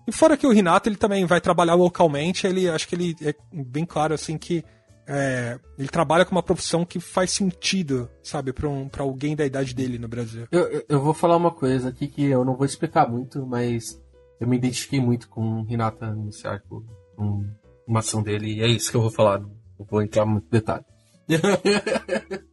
E 0.08 0.12
fora 0.12 0.38
que 0.38 0.48
o 0.48 0.52
Renato 0.52 0.88
ele 0.88 0.96
também 0.96 1.26
vai 1.26 1.42
trabalhar 1.42 1.76
localmente, 1.76 2.48
ele 2.48 2.70
acho 2.70 2.88
que 2.88 2.96
ele 2.96 3.16
é 3.22 3.36
bem 3.52 3.86
claro 3.86 4.14
assim 4.14 4.38
que 4.38 4.64
é, 5.06 5.60
ele 5.78 5.90
trabalha 5.90 6.24
com 6.24 6.32
uma 6.32 6.42
profissão 6.42 6.86
que 6.86 7.00
faz 7.00 7.32
sentido, 7.32 8.10
sabe, 8.22 8.54
para 8.54 8.70
um, 8.70 8.88
pra 8.88 9.04
alguém 9.04 9.36
da 9.36 9.46
idade 9.46 9.74
dele 9.74 10.00
no 10.00 10.08
Brasil. 10.08 10.48
Eu, 10.50 10.86
eu 10.88 11.02
vou 11.02 11.14
falar 11.14 11.36
uma 11.36 11.52
coisa 11.52 11.90
aqui 11.90 12.08
que 12.08 12.24
eu 12.24 12.46
não 12.46 12.56
vou 12.56 12.66
explicar 12.66 13.10
muito, 13.10 13.46
mas 13.46 14.02
eu 14.40 14.48
me 14.48 14.56
identifiquei 14.56 15.02
muito 15.02 15.28
com 15.28 15.60
o 15.60 15.66
Renata 15.66 16.14
nesse 16.16 16.48
arco, 16.48 16.86
com 17.18 17.46
uma 17.86 18.00
ação 18.00 18.24
dele, 18.24 18.56
e 18.56 18.62
é 18.62 18.68
isso 18.68 18.90
que 18.90 18.96
eu 18.96 19.02
vou 19.02 19.12
falar, 19.12 19.40
não 19.40 19.52
vou 19.80 20.02
entrar 20.02 20.26
muito 20.26 20.50
detalhe. 20.50 20.86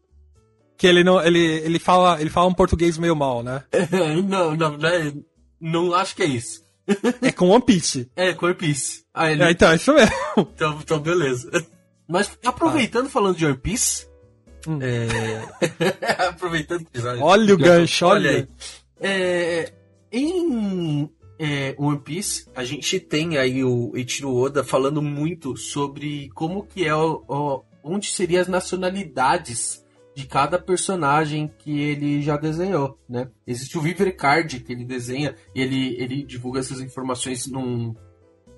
que 0.81 0.87
ele 0.87 1.05
não. 1.05 1.23
Ele, 1.23 1.39
ele, 1.39 1.79
fala, 1.79 2.19
ele 2.19 2.31
fala 2.31 2.49
um 2.49 2.55
português 2.55 2.97
meio 2.97 3.15
mal, 3.15 3.43
né? 3.43 3.63
não, 4.27 4.57
não, 4.57 4.79
não, 4.79 4.89
é, 4.89 5.13
não 5.61 5.95
acho 5.95 6.17
que 6.17 6.23
é 6.23 6.27
isso. 6.27 6.65
é 7.21 7.31
com 7.31 7.51
One 7.51 7.63
Piece. 7.63 8.11
É, 8.17 8.33
com 8.33 8.47
One 8.47 8.55
Piece. 8.55 9.05
Ah, 9.13 9.31
ele... 9.31 9.43
é, 9.43 9.51
então, 9.51 9.71
é 9.71 9.77
isso 9.77 9.93
mesmo. 9.93 10.15
Então, 10.55 10.79
então 10.81 10.99
beleza. 10.99 11.51
Mas 12.09 12.31
aproveitando 12.43 13.07
ah. 13.07 13.11
falando 13.11 13.37
de 13.37 13.45
One 13.45 13.59
Piece. 13.59 14.07
Hum. 14.67 14.79
É... 14.81 16.25
aproveitando 16.29 16.87
que 16.87 16.99
Olha 17.21 17.55
o 17.55 17.59
gancho, 17.59 18.07
olha. 18.07 18.31
olha 18.31 18.39
aí. 18.39 18.49
É, 19.03 19.73
em 20.11 21.11
é, 21.39 21.75
One 21.79 22.01
Piece, 22.01 22.47
a 22.55 22.65
gente 22.65 22.99
tem 23.01 23.37
aí 23.37 23.63
o 23.63 23.93
Ichiro 23.95 24.35
Oda 24.35 24.65
falando 24.65 25.03
muito 25.03 25.59
sobre 25.59 26.31
como 26.35 26.67
que 26.67 26.87
é 26.87 26.95
o, 26.95 27.23
o 27.29 27.65
onde 27.85 28.11
seriam 28.11 28.41
as 28.41 28.49
nacionalidades 28.49 29.80
de 30.21 30.27
cada 30.27 30.59
personagem 30.59 31.51
que 31.59 31.81
ele 31.81 32.21
já 32.21 32.37
desenhou, 32.37 32.99
né? 33.09 33.31
Existe 33.47 33.79
o 33.79 33.81
Viver 33.81 34.15
Card 34.15 34.61
que 34.61 34.73
ele 34.73 34.85
desenha 34.85 35.35
e 35.55 35.63
ele, 35.63 35.97
ele 35.99 36.23
divulga 36.23 36.61
essas 36.61 36.81
informações 36.81 37.47
num 37.47 37.95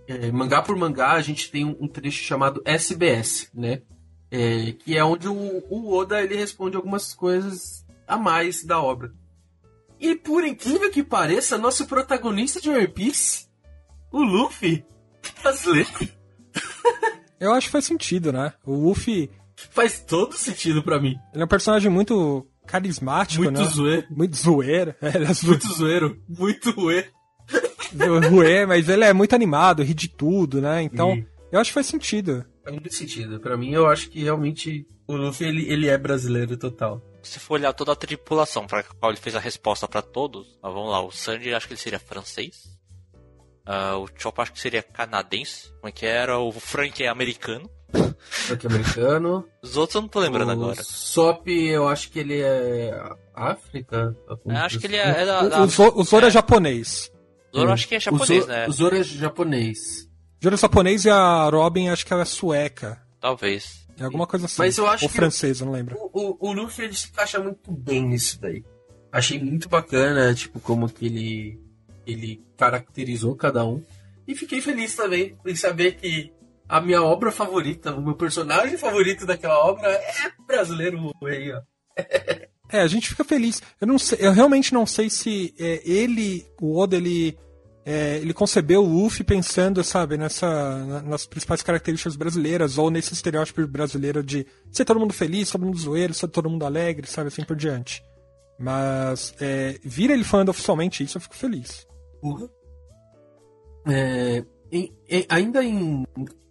é, 0.09 0.33
mangá 0.33 0.61
por 0.61 0.77
mangá. 0.77 1.12
A 1.12 1.20
gente 1.20 1.51
tem 1.53 1.64
um, 1.64 1.87
trecho 1.87 2.25
chamado 2.25 2.61
SBS, 2.64 3.48
né? 3.55 3.83
É, 4.29 4.72
que 4.72 4.96
é 4.96 5.05
onde 5.05 5.29
o, 5.29 5.62
o, 5.70 5.94
Oda 5.94 6.20
ele 6.20 6.35
responde 6.35 6.77
algumas 6.77 7.14
coisas 7.14 7.87
a 8.09 8.16
mais 8.16 8.64
da 8.64 8.83
obra. 8.83 9.12
E 10.01 10.16
por 10.16 10.44
incrível 10.44 10.90
que 10.90 11.05
pareça, 11.05 11.57
nosso 11.57 11.87
protagonista 11.87 12.61
de 12.61 12.70
One 12.70 12.88
Piece, 12.88 13.46
o 14.11 14.20
Luffy, 14.20 14.85
brasileiro. 15.40 16.09
Eu 17.38 17.53
acho 17.53 17.68
que 17.68 17.72
faz 17.72 17.85
sentido, 17.85 18.33
né? 18.33 18.53
O 18.64 18.75
Luffy. 18.75 19.31
Faz 19.70 20.01
todo 20.01 20.35
sentido 20.35 20.83
para 20.83 21.01
mim. 21.01 21.16
Ele 21.33 21.42
é 21.42 21.44
um 21.44 21.48
personagem 21.48 21.90
muito 21.90 22.46
carismático, 22.66 23.42
muito 23.42 23.61
né? 23.61 23.66
Zoeiro. 23.66 24.07
Muito 24.11 24.37
zoeiro. 24.37 24.94
É, 25.03 25.09
é 25.09 25.46
Muito 25.46 25.72
zoeiro. 25.75 26.22
Muito 26.29 26.70
ruê. 26.70 27.07
ruê, 28.31 28.66
mas 28.66 28.88
ele 28.88 29.05
é 29.05 29.12
muito 29.12 29.35
animado, 29.35 29.83
ri 29.83 29.94
de 29.94 30.09
tudo, 30.09 30.61
né? 30.61 30.83
Então, 30.83 31.14
e... 31.14 31.27
eu 31.51 31.61
acho 31.61 31.70
que 31.70 31.75
faz 31.75 31.87
sentido. 31.87 32.44
Faz 32.64 32.75
muito 32.75 32.94
sentido. 32.94 33.40
Para 33.40 33.57
mim, 33.57 33.72
eu 33.72 33.87
acho 33.87 34.09
que 34.09 34.22
realmente 34.22 34.87
o 35.07 35.16
Luffy, 35.16 35.46
ele, 35.46 35.70
ele 35.70 35.88
é 35.88 35.98
brasileiro 35.98 36.57
total. 36.57 37.03
Se 37.22 37.38
for 37.38 37.55
olhar 37.55 37.72
toda 37.72 37.92
a 37.92 37.96
tripulação 37.96 38.66
para 38.66 38.83
qual 38.83 39.12
ele 39.12 39.20
fez 39.20 39.37
a 39.37 39.40
resposta 39.40 39.87
para 39.87 40.03
todos, 40.03 40.59
ah, 40.62 40.70
vamos 40.70 40.90
lá, 40.90 41.05
o 41.05 41.11
Sandy 41.11 41.53
acho 41.53 41.66
que 41.66 41.75
ele 41.75 41.81
seria 41.81 41.98
francês. 41.98 42.72
Uh, 43.66 43.98
o 43.98 44.09
Chop 44.16 44.40
acho 44.40 44.53
que 44.53 44.61
seria 44.61 44.83
canadense. 44.83 45.70
Como 45.75 45.88
é 45.88 45.92
que 45.92 46.05
era? 46.05 46.38
O 46.38 46.51
Frank 46.53 47.03
é 47.03 47.09
americano. 47.09 47.70
É 48.50 48.66
americano. 48.66 49.46
Os 49.62 49.76
outros 49.76 49.94
eu 49.94 50.02
não 50.02 50.08
tô 50.08 50.20
lembrando 50.20 50.48
o 50.48 50.52
agora. 50.52 50.82
Sop, 50.82 51.46
eu 51.48 51.88
acho 51.88 52.11
que 52.11 52.18
ele 52.18 52.40
é 52.40 52.92
África. 53.35 54.16
Eu 54.28 54.56
acho 54.56 54.78
que 54.78 54.87
ele 54.87 54.96
é, 54.96 55.22
é 55.22 55.26
da, 55.26 55.48
da... 55.48 55.61
O, 55.62 55.64
o 55.64 56.04
Zoro 56.04 56.24
é, 56.24 56.28
é 56.28 56.30
japonês. 56.30 57.12
Zoro 57.54 57.68
hum. 57.68 57.72
acho 57.72 57.88
que 57.88 57.94
é 57.94 58.00
japonês, 58.00 58.44
o 58.44 58.46
né? 58.46 58.68
O 58.68 58.72
Zoro 58.72 58.96
é 58.96 59.02
japonês. 59.02 60.08
Zoro 60.42 60.54
é 60.54 60.58
japonês 60.58 61.04
e 61.04 61.11
a 61.11 61.48
Robin 61.48 61.88
acho 61.88 62.06
que 62.06 62.12
ela 62.12 62.22
é 62.22 62.26
sueca. 62.26 63.00
Talvez. 63.20 63.87
É 63.98 64.04
alguma 64.04 64.26
coisa 64.26 64.46
assim. 64.46 64.58
Mas 64.58 64.78
eu 64.78 64.87
acho 64.87 65.04
Ou 65.04 65.11
francês, 65.11 65.61
eu 65.61 65.66
não 65.66 65.72
lembro. 65.72 65.96
O, 66.12 66.30
o, 66.30 66.50
o 66.50 66.52
Luffy 66.52 66.85
ele 66.85 66.94
se 66.94 67.08
encaixa 67.08 67.38
muito 67.38 67.70
bem 67.70 68.02
nisso 68.02 68.40
daí. 68.40 68.64
Achei 69.12 69.38
muito 69.38 69.68
bacana, 69.68 70.35
tipo, 70.35 70.58
como 70.58 70.88
que 70.88 71.06
ele 71.06 71.61
ele 72.06 72.42
caracterizou 72.56 73.37
cada 73.37 73.64
um. 73.64 73.82
E 74.26 74.35
fiquei 74.35 74.61
feliz 74.61 74.94
também 74.96 75.37
em 75.46 75.54
saber 75.54 75.96
que 75.96 76.32
a 76.72 76.80
minha 76.80 77.02
obra 77.02 77.30
favorita, 77.30 77.94
o 77.94 78.00
meu 78.00 78.14
personagem 78.14 78.78
favorito 78.78 79.26
daquela 79.26 79.58
obra 79.58 79.88
é 79.88 80.32
brasileiro 80.46 81.12
aí, 81.22 81.52
ó. 81.52 81.61
é, 82.72 82.80
a 82.80 82.87
gente 82.87 83.11
fica 83.11 83.22
feliz. 83.22 83.61
Eu 83.78 83.87
não 83.87 83.98
sei, 83.98 84.18
eu 84.22 84.32
realmente 84.32 84.72
não 84.72 84.87
sei 84.87 85.11
se 85.11 85.54
é, 85.61 85.82
ele, 85.85 86.46
o 86.62 86.78
Oda, 86.80 86.96
ele, 86.96 87.37
é, 87.85 88.16
ele 88.16 88.32
concebeu 88.32 88.82
o 88.82 88.88
Luffy 88.88 89.22
pensando, 89.22 89.85
sabe, 89.85 90.16
nessa, 90.16 91.02
nas 91.02 91.26
principais 91.26 91.61
características 91.61 92.16
brasileiras 92.16 92.78
ou 92.78 92.90
nesse 92.90 93.12
estereótipo 93.12 93.66
brasileiro 93.66 94.22
de 94.22 94.46
ser 94.70 94.87
todo 94.87 94.98
mundo 94.98 95.12
feliz, 95.12 95.50
todo 95.50 95.66
mundo 95.66 95.76
zoeiro, 95.76 96.14
ser 96.14 96.28
todo 96.28 96.48
mundo 96.48 96.64
alegre, 96.64 97.06
sabe, 97.06 97.28
assim 97.28 97.44
por 97.44 97.54
diante. 97.54 98.02
Mas 98.58 99.35
é, 99.38 99.78
vir 99.85 100.08
ele 100.08 100.24
falando 100.24 100.48
oficialmente 100.48 101.04
isso, 101.04 101.18
eu 101.18 101.22
fico 101.22 101.37
feliz. 101.37 101.87
Uhum. 102.22 102.48
É, 103.87 104.42
em, 104.72 104.90
em, 105.06 105.26
ainda 105.28 105.62
em. 105.62 106.02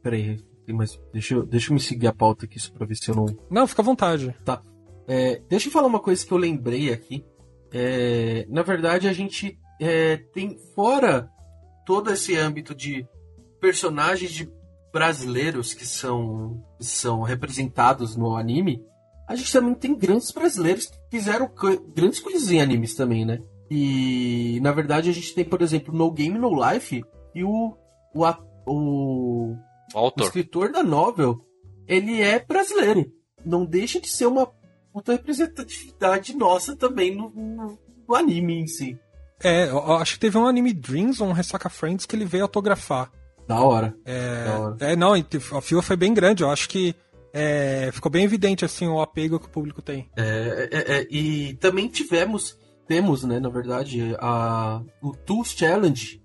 Peraí, 0.02 0.40
mas 0.68 1.00
deixa 1.12 1.36
eu, 1.36 1.46
deixa 1.46 1.70
eu 1.70 1.74
me 1.74 1.80
seguir 1.80 2.08
a 2.08 2.14
pauta 2.14 2.46
aqui 2.46 2.60
só 2.60 2.72
pra 2.74 2.86
ver 2.86 2.96
se 2.96 3.10
eu 3.10 3.16
não. 3.16 3.26
Não, 3.50 3.68
fica 3.68 3.82
à 3.82 3.86
vontade. 3.86 4.36
Tá. 4.44 4.62
É, 5.08 5.42
deixa 5.50 5.68
eu 5.68 5.72
falar 5.72 5.88
uma 5.88 6.00
coisa 6.00 6.26
que 6.26 6.32
eu 6.32 6.38
lembrei 6.38 6.92
aqui. 6.92 7.26
É, 7.74 8.46
na 8.50 8.62
verdade, 8.62 9.08
a 9.08 9.14
gente 9.14 9.58
é, 9.80 10.18
tem 10.18 10.58
fora 10.76 11.30
todo 11.86 12.12
esse 12.12 12.36
âmbito 12.36 12.76
de 12.76 13.06
personagens 13.60 14.32
de 14.32 14.50
brasileiros 14.92 15.74
que 15.74 15.86
são, 15.86 16.64
são 16.80 17.22
representados 17.22 18.16
no 18.16 18.36
anime. 18.36 18.84
A 19.28 19.36
gente 19.36 19.54
também 19.54 19.74
tem 19.74 19.98
grandes 19.98 20.32
brasileiros 20.32 20.88
que 20.88 20.98
fizeram 21.10 21.50
grandes 21.96 22.20
coisas 22.20 22.52
em 22.52 22.60
animes 22.60 22.96
também, 22.96 23.24
né? 23.24 23.40
E 23.70 24.60
na 24.62 24.74
verdade 24.74 25.10
a 25.10 25.14
gente 25.14 25.34
tem, 25.34 25.46
por 25.46 25.62
exemplo, 25.62 25.96
No 25.96 26.12
Game 26.12 26.38
No 26.38 26.52
Life 26.54 27.02
e 27.34 27.44
o 27.44 27.78
o, 28.14 28.26
o, 28.66 29.56
o 29.94 30.14
escritor 30.22 30.72
da 30.72 30.84
novel, 30.84 31.46
ele 31.88 32.22
é 32.22 32.40
brasileiro. 32.40 33.12
Não 33.46 33.66
deixa 33.66 34.00
de 34.00 34.10
ser 34.10 34.28
uma 34.28 34.52
puta 34.94 35.14
representatividade 35.14 36.36
nossa 36.36 36.76
também 36.76 37.16
no, 37.16 37.30
no, 37.30 37.80
no 38.08 38.16
anime 38.16 38.60
em 38.60 38.68
si. 38.68 38.98
É, 39.44 39.70
eu 39.70 39.94
acho 39.94 40.14
que 40.14 40.20
teve 40.20 40.38
um 40.38 40.46
anime 40.46 40.74
Dreams 40.74 41.22
ou 41.22 41.28
um 41.28 41.34
Ressaca 41.34 41.70
Friends 41.70 42.06
que 42.06 42.16
ele 42.16 42.26
veio 42.26 42.44
autografar. 42.44 43.12
Da 43.48 43.60
hora. 43.60 43.96
É, 44.06 44.46
da 44.46 44.60
hora. 44.60 44.78
é 44.82 44.96
não, 44.96 45.14
a 45.14 45.62
fila 45.62 45.82
foi 45.82 45.96
bem 45.96 46.14
grande. 46.14 46.44
Eu 46.44 46.50
acho 46.50 46.70
que 46.70 46.96
é, 47.34 47.90
ficou 47.92 48.12
bem 48.12 48.24
evidente 48.24 48.64
assim 48.64 48.88
o 48.88 49.02
apego 49.02 49.40
que 49.40 49.48
o 49.48 49.50
público 49.50 49.82
tem. 49.82 50.10
É, 50.16 50.70
é, 50.72 50.98
é 50.98 51.08
e 51.10 51.56
também 51.56 51.88
tivemos 51.88 52.60
temos, 52.92 53.24
né, 53.24 53.40
na 53.40 53.48
verdade, 53.48 54.18
a, 54.20 54.82
o 55.02 55.16
Tools 55.16 55.56
Challenge, 55.58 56.21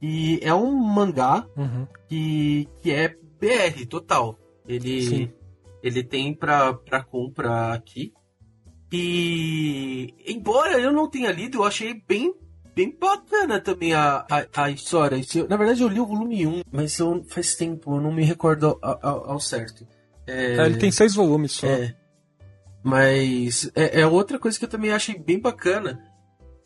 E 0.00 0.38
é 0.42 0.54
um 0.54 0.72
mangá 0.76 1.46
Uhum. 1.56 1.86
que, 2.08 2.68
que 2.80 2.90
é 2.92 3.08
BR 3.40 3.86
total. 3.88 4.38
Ele, 4.66 5.02
Sim. 5.02 5.32
ele 5.82 6.02
tem 6.04 6.32
pra, 6.34 6.72
pra 6.74 7.02
compra 7.02 7.72
aqui. 7.72 8.12
E 8.92 10.14
embora 10.26 10.78
eu 10.78 10.92
não 10.92 11.08
tenha 11.08 11.30
lido, 11.30 11.58
eu 11.58 11.64
achei 11.64 11.94
bem, 12.06 12.34
bem 12.74 12.94
bacana 12.98 13.60
também 13.60 13.92
a, 13.94 14.24
a, 14.30 14.62
a 14.64 14.70
história. 14.70 15.20
Eu- 15.34 15.48
na 15.48 15.56
verdade, 15.56 15.82
eu 15.82 15.88
li 15.88 16.00
o 16.00 16.06
volume 16.06 16.46
1, 16.46 16.62
mas 16.72 16.98
eu, 16.98 17.22
faz 17.28 17.54
tempo, 17.54 17.96
eu 17.96 18.00
não 18.00 18.12
me 18.12 18.24
recordo 18.24 18.78
ao, 18.80 18.98
ao- 19.02 19.30
ao 19.32 19.40
certo. 19.40 19.86
É, 20.26 20.56
É, 20.56 20.66
ele 20.66 20.76
tem 20.78 20.90
seis 20.90 21.14
volumes 21.14 21.52
só. 21.52 21.66
é. 21.66 21.94
Mas 22.82 23.70
é, 23.74 24.00
é 24.02 24.06
outra 24.06 24.38
coisa 24.38 24.58
que 24.58 24.64
eu 24.64 24.68
também 24.68 24.90
achei 24.92 25.18
bem 25.18 25.38
bacana 25.40 26.00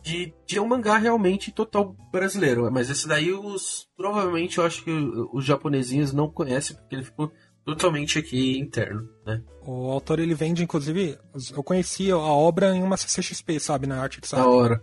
de, 0.03 0.33
de 0.47 0.59
um 0.61 0.67
mangá 0.67 0.99
realmente 0.99 1.53
total 1.53 1.95
brasileiro. 2.11 2.71
Mas 2.73 2.91
esse 2.91 3.07
daí 3.07 3.33
os 3.33 3.87
provavelmente 3.97 4.59
eu 4.59 4.65
acho 4.65 4.83
que 4.85 4.91
os 5.33 5.45
japonesinhos 5.45 6.13
não 6.13 6.29
conhecem 6.31 6.77
porque 6.77 6.95
ele 6.97 7.05
ficou 7.05 7.31
totalmente 7.65 8.19
aqui 8.19 8.59
interno, 8.59 9.09
né? 9.25 9.41
O 9.65 9.91
autor 9.91 10.19
ele 10.19 10.35
vende, 10.35 10.65
inclusive, 10.65 11.17
eu 11.55 11.63
conheci 11.63 12.11
a 12.11 12.17
obra 12.19 12.75
em 12.75 12.83
uma 12.83 12.97
CCXP, 12.97 13.61
sabe, 13.61 13.87
na 13.87 14.01
arte 14.03 14.17
de 14.17 14.23
Da 14.23 14.27
sabe? 14.39 14.49
hora. 14.49 14.83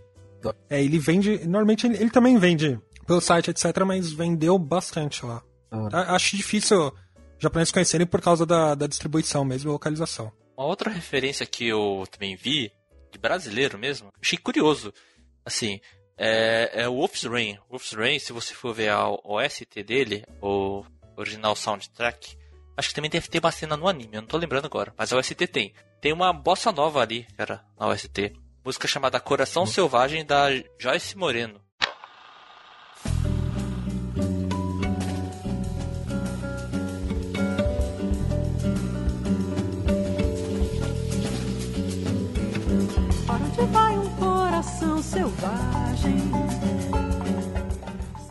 É, 0.70 0.82
ele 0.82 0.98
vende. 0.98 1.40
Normalmente 1.46 1.86
ele, 1.86 1.96
ele 1.98 2.10
também 2.10 2.38
vende 2.38 2.80
pelo 3.06 3.20
site, 3.20 3.50
etc., 3.52 3.84
mas 3.86 4.14
vendeu 4.14 4.58
bastante 4.58 5.26
lá. 5.26 5.44
Da 5.70 5.78
hora. 5.78 5.98
A- 5.98 6.16
Acho 6.16 6.38
difícil 6.38 6.78
os 6.88 6.94
japoneses 7.44 7.74
conhecerem 7.74 8.08
por 8.08 8.22
causa 8.22 8.46
da, 8.46 8.74
da 8.76 8.88
distribuição 8.88 9.44
mesmo 9.44 9.70
e 9.70 9.74
localização. 9.74 10.32
Uma 10.58 10.68
outra 10.68 10.90
referência 10.90 11.46
que 11.46 11.68
eu 11.68 12.06
também 12.10 12.38
vi, 12.38 12.72
de 13.12 13.18
brasileiro 13.18 13.78
mesmo, 13.78 14.12
achei 14.22 14.38
curioso. 14.38 14.94
Assim, 15.46 15.80
é, 16.18 16.84
é 16.84 16.88
o 16.88 16.96
Wolf's 16.96 17.24
Rain. 17.24 17.58
Wolf's 17.70 17.94
Rain, 17.94 18.20
se 18.20 18.34
você 18.34 18.54
for 18.54 18.74
ver 18.74 18.90
a 18.90 19.10
OST 19.10 19.84
dele, 19.84 20.24
o 20.42 20.84
original 21.16 21.56
soundtrack, 21.56 22.38
acho 22.78 22.90
que 22.90 22.96
também 22.96 23.10
deve 23.10 23.28
ter 23.28 23.40
uma 23.40 23.52
cena 23.52 23.76
no 23.76 23.88
anime, 23.88 24.16
eu 24.16 24.22
não 24.22 24.28
tô 24.28 24.38
lembrando 24.38 24.66
agora, 24.66 24.94
mas 24.98 25.12
a 25.12 25.18
OST 25.18 25.48
tem. 25.48 25.74
Tem 26.02 26.14
uma 26.14 26.32
bossa 26.32 26.72
nova 26.72 27.02
ali, 27.02 27.28
cara, 27.38 27.66
na 27.78 27.88
OST. 27.88 28.34
Música 28.64 28.88
chamada 28.88 29.20
Coração 29.20 29.66
Selvagem 29.66 30.26
da 30.26 30.48
Joyce 30.80 31.18
Moreno. 31.18 31.62
Coração 44.60 45.02
selvagem? 45.02 46.18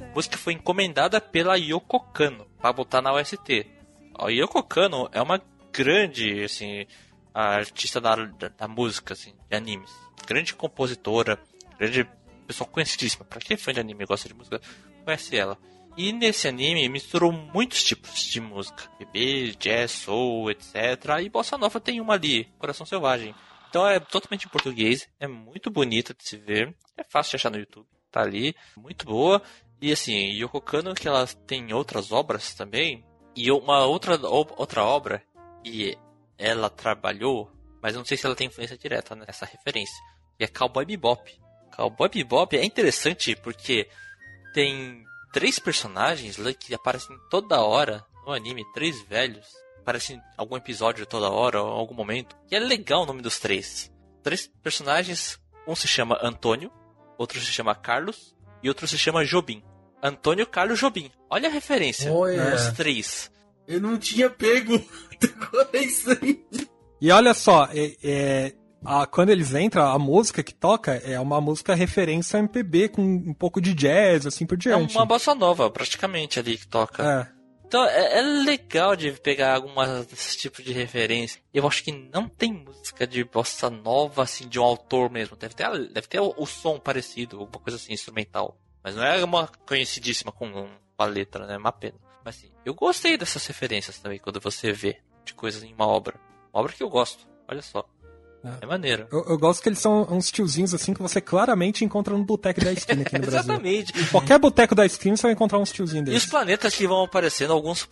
A 0.03 0.15
música 0.15 0.37
foi 0.37 0.53
encomendada 0.53 1.23
pela 1.23 1.57
Yoko 1.57 2.01
Kano 2.13 2.47
para 2.61 2.71
botar 2.71 3.01
na 3.01 3.15
OST. 3.15 3.67
A 4.15 4.29
Yoko 4.29 4.63
Kano 4.63 5.09
é 5.11 5.23
uma 5.23 5.41
grande, 5.73 6.45
assim, 6.45 6.87
artista 7.33 7.99
da, 7.99 8.15
da, 8.15 8.49
da 8.49 8.69
música, 8.69 9.15
assim, 9.15 9.33
de 9.49 9.57
animes. 9.57 9.91
Grande 10.27 10.55
compositora, 10.55 11.41
grande 11.79 12.07
pessoa 12.47 12.69
conhecidíssima. 12.69 13.25
Pra 13.25 13.41
quem 13.41 13.55
é 13.55 13.59
fã 13.59 13.73
de 13.73 13.81
anime 13.81 14.05
e 14.05 14.07
gosta 14.07 14.29
de 14.29 14.35
música, 14.35 14.61
conhece 15.07 15.35
ela. 15.35 15.57
E 15.97 16.13
nesse 16.13 16.47
anime 16.47 16.91
misturou 16.91 17.33
muitos 17.33 17.83
tipos 17.83 18.23
de 18.23 18.39
música. 18.39 18.85
Bebê, 18.99 19.55
jazz, 19.59 19.93
soul, 19.93 20.51
etc. 20.51 20.75
E 21.23 21.31
Bossa 21.31 21.57
Nova 21.57 21.81
tem 21.81 22.03
uma 22.03 22.13
ali, 22.13 22.45
Coração 22.59 22.85
Selvagem. 22.85 23.35
Então 23.69 23.87
é 23.87 24.01
totalmente 24.01 24.47
em 24.47 24.51
português, 24.51 25.09
é 25.21 25.27
muito 25.27 25.71
bonita 25.71 26.15
de 26.15 26.27
se 26.27 26.37
ver, 26.37 26.75
é 26.97 27.05
fácil 27.05 27.31
de 27.33 27.37
achar 27.37 27.51
no 27.51 27.59
YouTube, 27.59 27.87
tá 28.11 28.23
ali, 28.23 28.55
muito 28.77 29.05
boa. 29.05 29.43
E 29.81 29.93
assim, 29.93 30.31
Yoko 30.33 30.61
Kano, 30.61 30.95
que 30.95 31.07
ela 31.07 31.27
tem 31.47 31.73
outras 31.73 32.11
obras 32.11 32.55
também, 32.55 33.05
e 33.37 33.53
uma 33.53 33.87
outra, 33.87 34.19
outra 34.27 34.83
obra 34.83 35.23
que 35.63 35.97
ela 36.37 36.69
trabalhou, 36.71 37.51
mas 37.83 37.95
não 37.95 38.05
sei 38.05 38.17
se 38.17 38.27
ela 38.27 38.35
tem 38.35 38.49
influência 38.49 38.77
direta 38.77 39.15
nessa 39.15 39.45
referência, 39.45 39.97
que 40.37 40.45
é 40.45 40.49
Cowboy 40.49 40.85
Bebop. 40.85 41.41
Cowboy 41.77 42.09
Bebop 42.09 42.57
é 42.57 42.65
interessante 42.65 43.37
porque 43.37 43.89
tem 44.53 45.05
três 45.33 45.59
personagens 45.59 46.37
que 46.59 46.75
aparecem 46.75 47.17
toda 47.31 47.63
hora 47.63 48.05
no 48.27 48.33
anime, 48.33 48.65
três 48.73 49.01
velhos. 49.03 49.47
Aparecem 49.89 50.17
em 50.17 50.23
algum 50.37 50.55
episódio 50.55 51.07
toda 51.07 51.31
hora, 51.31 51.63
ou 51.63 51.71
em 51.75 51.79
algum 51.81 51.95
momento. 51.95 52.37
E 52.51 52.55
é 52.55 52.59
legal 52.59 53.05
o 53.05 53.07
nome 53.07 53.23
dos 53.23 53.39
três. 53.39 53.91
Três 54.23 54.47
personagens, 54.63 55.41
um 55.67 55.75
se 55.75 55.89
chama 55.89 56.19
Antônio, 56.23 56.71
outro 57.17 57.41
se 57.41 57.47
chama 57.47 57.75
Carlos 57.75 58.37
e 58.63 58.69
outro 58.69 58.87
se 58.87 58.99
chama 58.99 59.25
Jobim. 59.25 59.63
Antônio, 60.03 60.47
Carlos, 60.47 60.79
Jobim. 60.79 61.11
Olha 61.31 61.49
a 61.49 61.51
referência. 61.53 62.13
Olha. 62.13 62.55
Os 62.55 62.69
três. 62.77 63.31
Eu 63.67 63.81
não 63.81 63.97
tinha 63.97 64.29
pego. 64.29 64.75
É. 65.73 66.37
E 67.01 67.11
olha 67.11 67.35
só, 67.35 67.65
é, 67.73 67.97
é, 68.05 68.55
a- 68.85 69.05
quando 69.07 69.31
eles 69.31 69.53
entram, 69.55 69.85
a 69.91 69.99
música 69.99 70.43
que 70.45 70.55
toca 70.55 70.93
é 70.97 71.19
uma 71.19 71.41
música 71.41 71.75
referência 71.75 72.37
a 72.37 72.41
MPB, 72.41 72.91
com 72.91 73.03
um 73.03 73.35
pouco 73.35 73.61
de 73.61 73.75
jazz, 73.75 74.27
assim 74.27 74.47
por 74.47 74.55
É 74.55 74.59
diante. 74.59 74.95
uma 74.97 75.05
bossa 75.07 75.35
nova, 75.35 75.69
praticamente, 75.71 76.39
ali 76.39 76.57
que 76.57 76.69
toca. 76.69 77.03
É. 77.35 77.38
Então 77.69 77.85
é, 77.85 78.19
é 78.19 78.23
legal 78.23 78.97
de 78.97 79.13
pegar 79.13 79.55
algumas 79.55 80.07
desses 80.07 80.35
tipos 80.37 80.65
de 80.65 80.73
referência. 80.73 81.39
Eu 81.53 81.67
acho 81.69 81.85
que 81.85 81.93
não 81.93 82.27
tem 82.27 82.51
música 82.51 83.07
de 83.07 83.23
bossa 83.23 83.69
nova, 83.69 84.23
assim, 84.23 84.49
de 84.49 84.59
um 84.59 84.65
autor 84.65 85.11
mesmo. 85.11 85.37
Deve 85.37 85.55
ter, 85.55 85.69
deve 85.89 86.09
ter 86.09 86.19
o, 86.19 86.35
o 86.39 86.47
som 86.47 86.79
parecido, 86.79 87.39
alguma 87.39 87.63
coisa 87.63 87.77
assim, 87.77 87.93
instrumental. 87.93 88.57
Mas 88.83 88.97
não 88.97 89.05
é 89.05 89.23
uma 89.23 89.47
conhecidíssima 89.67 90.33
com, 90.33 90.51
com 90.51 90.69
a 90.97 91.05
letra, 91.05 91.47
né? 91.47 91.55
É 91.55 91.59
uma 91.59 91.71
pena. 91.71 91.99
Mas 92.25 92.39
assim, 92.39 92.51
eu 92.65 92.75
gostei 92.75 93.19
dessas 93.19 93.47
referências 93.47 93.99
também, 93.99 94.19
quando 94.19 94.41
você 94.41 94.73
vê 94.73 95.03
de 95.23 95.35
coisas 95.35 95.63
em 95.63 95.75
uma 95.75 95.87
obra. 95.87 96.19
Uma 96.51 96.63
obra 96.63 96.73
que 96.73 96.83
eu 96.83 96.89
gosto, 96.89 97.29
olha 97.47 97.61
só. 97.61 97.87
É. 98.45 98.65
É 98.65 98.67
maneiro. 98.67 99.07
Eu, 99.11 99.25
eu 99.31 99.39
gosto 99.39 99.63
que 99.63 99.69
eles 99.69 99.79
são 99.81 100.07
uns 100.11 100.31
tiozinhos 100.31 100.73
assim 100.73 100.95
que 100.95 101.03
você 101.03 101.21
claramente 101.21 101.85
encontra 101.85 102.17
no 102.17 102.25
boteco 102.25 102.61
da 102.61 102.73
esquina 102.73 103.03
aqui 103.03 103.15
no 103.19 103.21
Brasil. 103.27 103.41
Exatamente. 103.41 103.93
Qualquer 104.11 104.39
boteco 104.39 104.75
da 104.75 104.87
esquina 104.87 105.17
você 105.17 105.23
vai 105.25 105.33
encontrar 105.33 105.59
uns 105.59 105.73
tiozinhos 105.73 106.07
E 106.07 106.11
os 106.11 106.15
desses. 106.15 106.31
planetas 106.31 106.75
que 106.75 106.87
vão 106.87 107.03
aparecendo, 107.05 107.53
alguns 107.53 107.87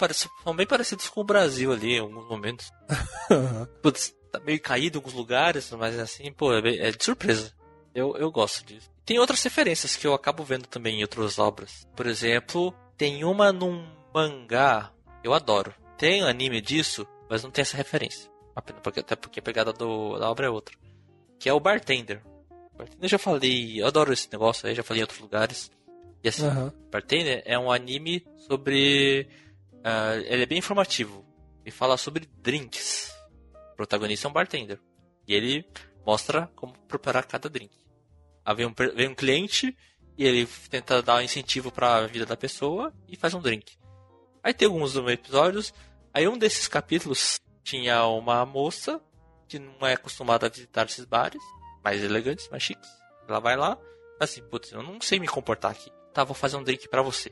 são 0.45 0.55
bem 0.55 0.67
parecidos 0.67 1.09
com 1.09 1.21
o 1.21 1.25
Brasil 1.25 1.73
ali, 1.73 1.95
em 1.95 2.01
alguns 2.01 2.29
momentos. 2.29 2.71
Putz, 3.83 4.15
tá 4.31 4.41
meio 4.41 4.61
caído 4.61 4.97
em 4.97 5.01
alguns 5.01 5.15
lugares, 5.15 5.71
mas 5.73 5.99
assim, 5.99 6.33
pô, 6.33 6.53
é, 6.55 6.77
é 6.77 6.91
de 6.91 7.05
surpresa. 7.05 7.53
Eu, 7.95 8.17
eu 8.17 8.31
gosto 8.31 8.65
disso. 8.65 8.91
Tem 9.05 9.19
outras 9.19 9.43
referências 9.43 9.97
que 9.97 10.07
eu 10.07 10.15
acabo 10.15 10.45
vendo 10.45 10.67
também 10.67 10.99
em 10.99 11.03
outras 11.03 11.39
obras. 11.39 11.87
Por 11.97 12.07
exemplo, 12.07 12.75
tem 12.97 13.25
uma 13.25 13.53
num 13.53 13.87
mangá, 14.15 14.91
eu 15.25 15.33
adoro. 15.33 15.73
Tem 15.97 16.23
anime 16.23 16.61
disso, 16.61 17.07
mas 17.31 17.43
não 17.43 17.51
tem 17.51 17.63
essa 17.63 17.77
referência. 17.77 18.31
Porque- 18.83 19.01
Até 19.01 19.17
porque 19.17 19.41
a 19.41 19.43
pegada 19.43 19.73
do, 19.73 20.19
da 20.19 20.31
obra 20.31 20.47
é 20.47 20.51
outra. 20.51 20.77
Que 21.39 21.49
é 21.49 21.53
o 21.53 21.61
Bartender. 21.61 22.23
Bartender 22.77 23.05
eu 23.05 23.09
já 23.09 23.19
falei, 23.19 23.81
eu 23.83 23.87
adoro 23.87 24.13
esse 24.13 24.29
negócio 24.33 24.67
aí, 24.69 24.75
já 24.75 24.83
falei 24.83 25.01
em 25.01 25.05
outros 25.05 25.21
lugares. 25.21 25.71
E 26.25 26.29
assim, 26.29 26.47
Aham. 26.47 26.73
Bartender 26.91 27.43
é 27.45 27.59
um 27.59 27.71
anime 27.71 28.27
sobre. 28.37 29.29
ah, 29.85 30.17
ele 30.17 30.43
é 30.43 30.47
bem 30.47 30.59
informativo. 30.59 31.25
Ele 31.65 31.71
fala 31.71 31.97
sobre 31.97 32.29
drinks. 32.39 33.13
O 33.73 33.77
protagonista 33.77 34.27
é 34.27 34.31
um 34.31 34.33
bartender. 34.33 34.81
E 35.29 35.35
ele 35.35 35.67
mostra 36.07 36.51
como 36.57 36.73
preparar 36.89 37.25
cada 37.27 37.49
drink. 37.49 37.75
Aí 38.45 38.55
vem 38.55 38.67
um, 38.67 38.75
vem 38.95 39.09
um 39.09 39.15
cliente 39.15 39.77
e 40.17 40.25
ele 40.25 40.47
tenta 40.71 41.03
dar 41.03 41.17
um 41.17 41.21
incentivo 41.21 41.71
para 41.71 41.97
a 41.97 42.07
vida 42.07 42.25
da 42.25 42.37
pessoa 42.37 42.95
e 43.09 43.17
faz 43.17 43.35
um 43.35 43.41
drink. 43.41 43.77
Aí 44.43 44.55
tem 44.55 44.67
alguns 44.67 44.95
episódios. 44.97 45.75
Aí 46.15 46.27
um 46.29 46.39
desses 46.39 46.69
capítulos 46.69 47.41
tinha 47.67 48.07
uma 48.07 48.47
moça 48.47 49.01
que 49.49 49.59
não 49.59 49.85
é 49.85 49.95
acostumada 49.95 50.47
a 50.47 50.49
visitar 50.49 50.87
esses 50.87 51.05
bares, 51.05 51.43
mais 51.83 52.03
elegantes, 52.03 52.49
mais 52.49 52.63
chiques. 52.63 52.89
Ela 53.29 53.41
vai 53.41 53.57
lá, 53.57 53.77
assim, 54.21 54.41
putz, 54.41 54.71
eu 54.71 54.85
não 54.85 55.01
sei 55.01 55.19
me 55.19 55.27
comportar 55.27 55.73
aqui. 55.73 55.91
Tá, 56.15 56.23
vou 56.23 56.35
fazer 56.35 56.57
um 56.57 56.63
drink 56.63 56.89
pra 56.89 57.03
você. 57.03 57.31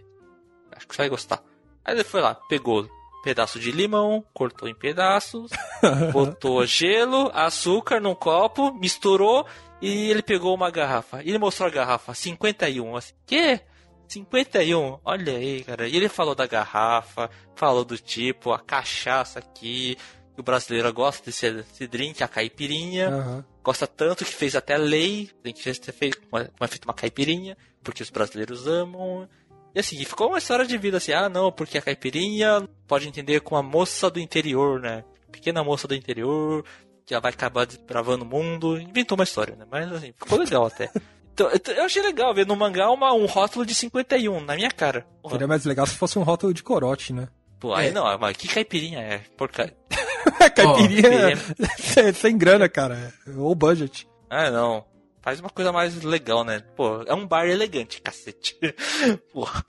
Acho 0.72 0.88
que 0.88 0.94
você 0.94 1.02
vai 1.02 1.08
gostar. 1.08 1.40
Aí 1.84 1.94
ele 1.94 2.02
foi 2.02 2.20
lá, 2.20 2.34
pegou 2.34 2.82
um 2.82 3.22
pedaço 3.22 3.60
de 3.60 3.70
limão, 3.70 4.24
cortou 4.34 4.68
em 4.68 4.74
pedaços, 4.74 5.52
botou 6.12 6.66
gelo, 6.66 7.30
açúcar 7.32 8.00
num 8.00 8.14
copo, 8.14 8.74
misturou 8.74 9.46
e 9.80 10.10
ele 10.10 10.22
pegou 10.22 10.52
uma 10.52 10.70
garrafa. 10.70 11.22
E 11.22 11.28
ele 11.28 11.38
mostrou 11.38 11.68
a 11.68 11.72
garrafa, 11.72 12.12
51. 12.12 12.96
Assim, 12.96 13.14
que? 13.24 13.60
51? 14.08 14.98
Olha 15.04 15.36
aí, 15.36 15.62
cara. 15.62 15.86
E 15.86 15.96
ele 15.96 16.08
falou 16.08 16.34
da 16.34 16.46
garrafa, 16.46 17.30
falou 17.54 17.84
do 17.84 17.96
tipo, 17.96 18.52
a 18.52 18.58
cachaça 18.58 19.38
aqui, 19.38 19.96
o 20.36 20.42
brasileiro 20.42 20.92
gosta 20.92 21.24
desse, 21.26 21.50
desse 21.50 21.86
drink, 21.86 22.22
a 22.22 22.28
caipirinha 22.28 23.08
Aham. 23.08 23.44
gosta 23.62 23.86
tanto 23.86 24.24
que 24.24 24.32
fez 24.34 24.54
até 24.56 24.76
lei, 24.76 25.30
tem 25.42 25.52
que 25.52 25.62
ter 25.62 25.92
feito 25.92 26.20
uma, 26.32 26.48
uma, 26.60 26.68
feito 26.68 26.84
uma 26.84 26.94
caipirinha, 26.94 27.56
porque 27.82 28.02
os 28.02 28.10
brasileiros 28.10 28.66
amam. 28.66 29.28
E 29.74 29.80
assim, 29.80 29.96
ficou 30.04 30.28
uma 30.28 30.38
história 30.38 30.64
de 30.66 30.76
vida 30.78 30.96
assim, 30.98 31.12
ah 31.12 31.28
não, 31.28 31.50
porque 31.52 31.78
a 31.78 31.82
caipirinha 31.82 32.68
pode 32.86 33.08
entender 33.08 33.40
com 33.40 33.56
a 33.56 33.62
moça 33.62 34.10
do 34.10 34.20
interior, 34.20 34.80
né? 34.80 35.04
Pequena 35.32 35.64
moça 35.64 35.88
do 35.88 35.94
interior, 35.94 36.64
que 37.04 37.12
ela 37.12 37.20
vai 37.20 37.32
acabar 37.32 37.66
desbravando 37.66 38.24
o 38.24 38.28
mundo. 38.28 38.78
Inventou 38.80 39.16
uma 39.18 39.24
história, 39.24 39.56
né? 39.56 39.66
Mas 39.70 39.90
assim, 39.92 40.12
ficou 40.16 40.38
legal 40.38 40.66
até. 40.66 40.90
Então, 41.36 41.50
eu 41.74 41.82
achei 41.84 42.00
legal 42.00 42.32
ver 42.32 42.46
no 42.46 42.54
mangá 42.54 42.88
uma, 42.92 43.12
um 43.12 43.26
rótulo 43.26 43.66
de 43.66 43.74
51 43.74 44.40
na 44.44 44.54
minha 44.54 44.70
cara. 44.70 45.04
Seria 45.28 45.48
mais 45.48 45.64
legal 45.64 45.84
se 45.84 45.96
fosse 45.96 46.16
um 46.16 46.22
rótulo 46.22 46.54
de 46.54 46.62
corote, 46.62 47.12
né? 47.12 47.26
Pô, 47.58 47.74
aí 47.74 47.88
É. 47.88 47.90
não, 47.90 48.04
mas 48.20 48.36
que 48.36 48.46
caipirinha 48.46 49.00
é? 49.00 49.18
Porcaria. 49.36 49.76
Caipirinha 50.54 51.36
sem, 51.78 52.12
sem 52.12 52.38
grana, 52.38 52.68
cara. 52.68 53.12
Ou 53.36 53.54
budget. 53.54 54.06
Ah, 54.30 54.50
não. 54.50 54.84
Faz 55.22 55.40
uma 55.40 55.48
coisa 55.50 55.72
mais 55.72 56.02
legal, 56.02 56.44
né? 56.44 56.60
Pô, 56.76 57.02
é 57.06 57.14
um 57.14 57.26
bar 57.26 57.46
elegante, 57.46 58.00
cacete. 58.02 58.56
Porra. 59.32 59.64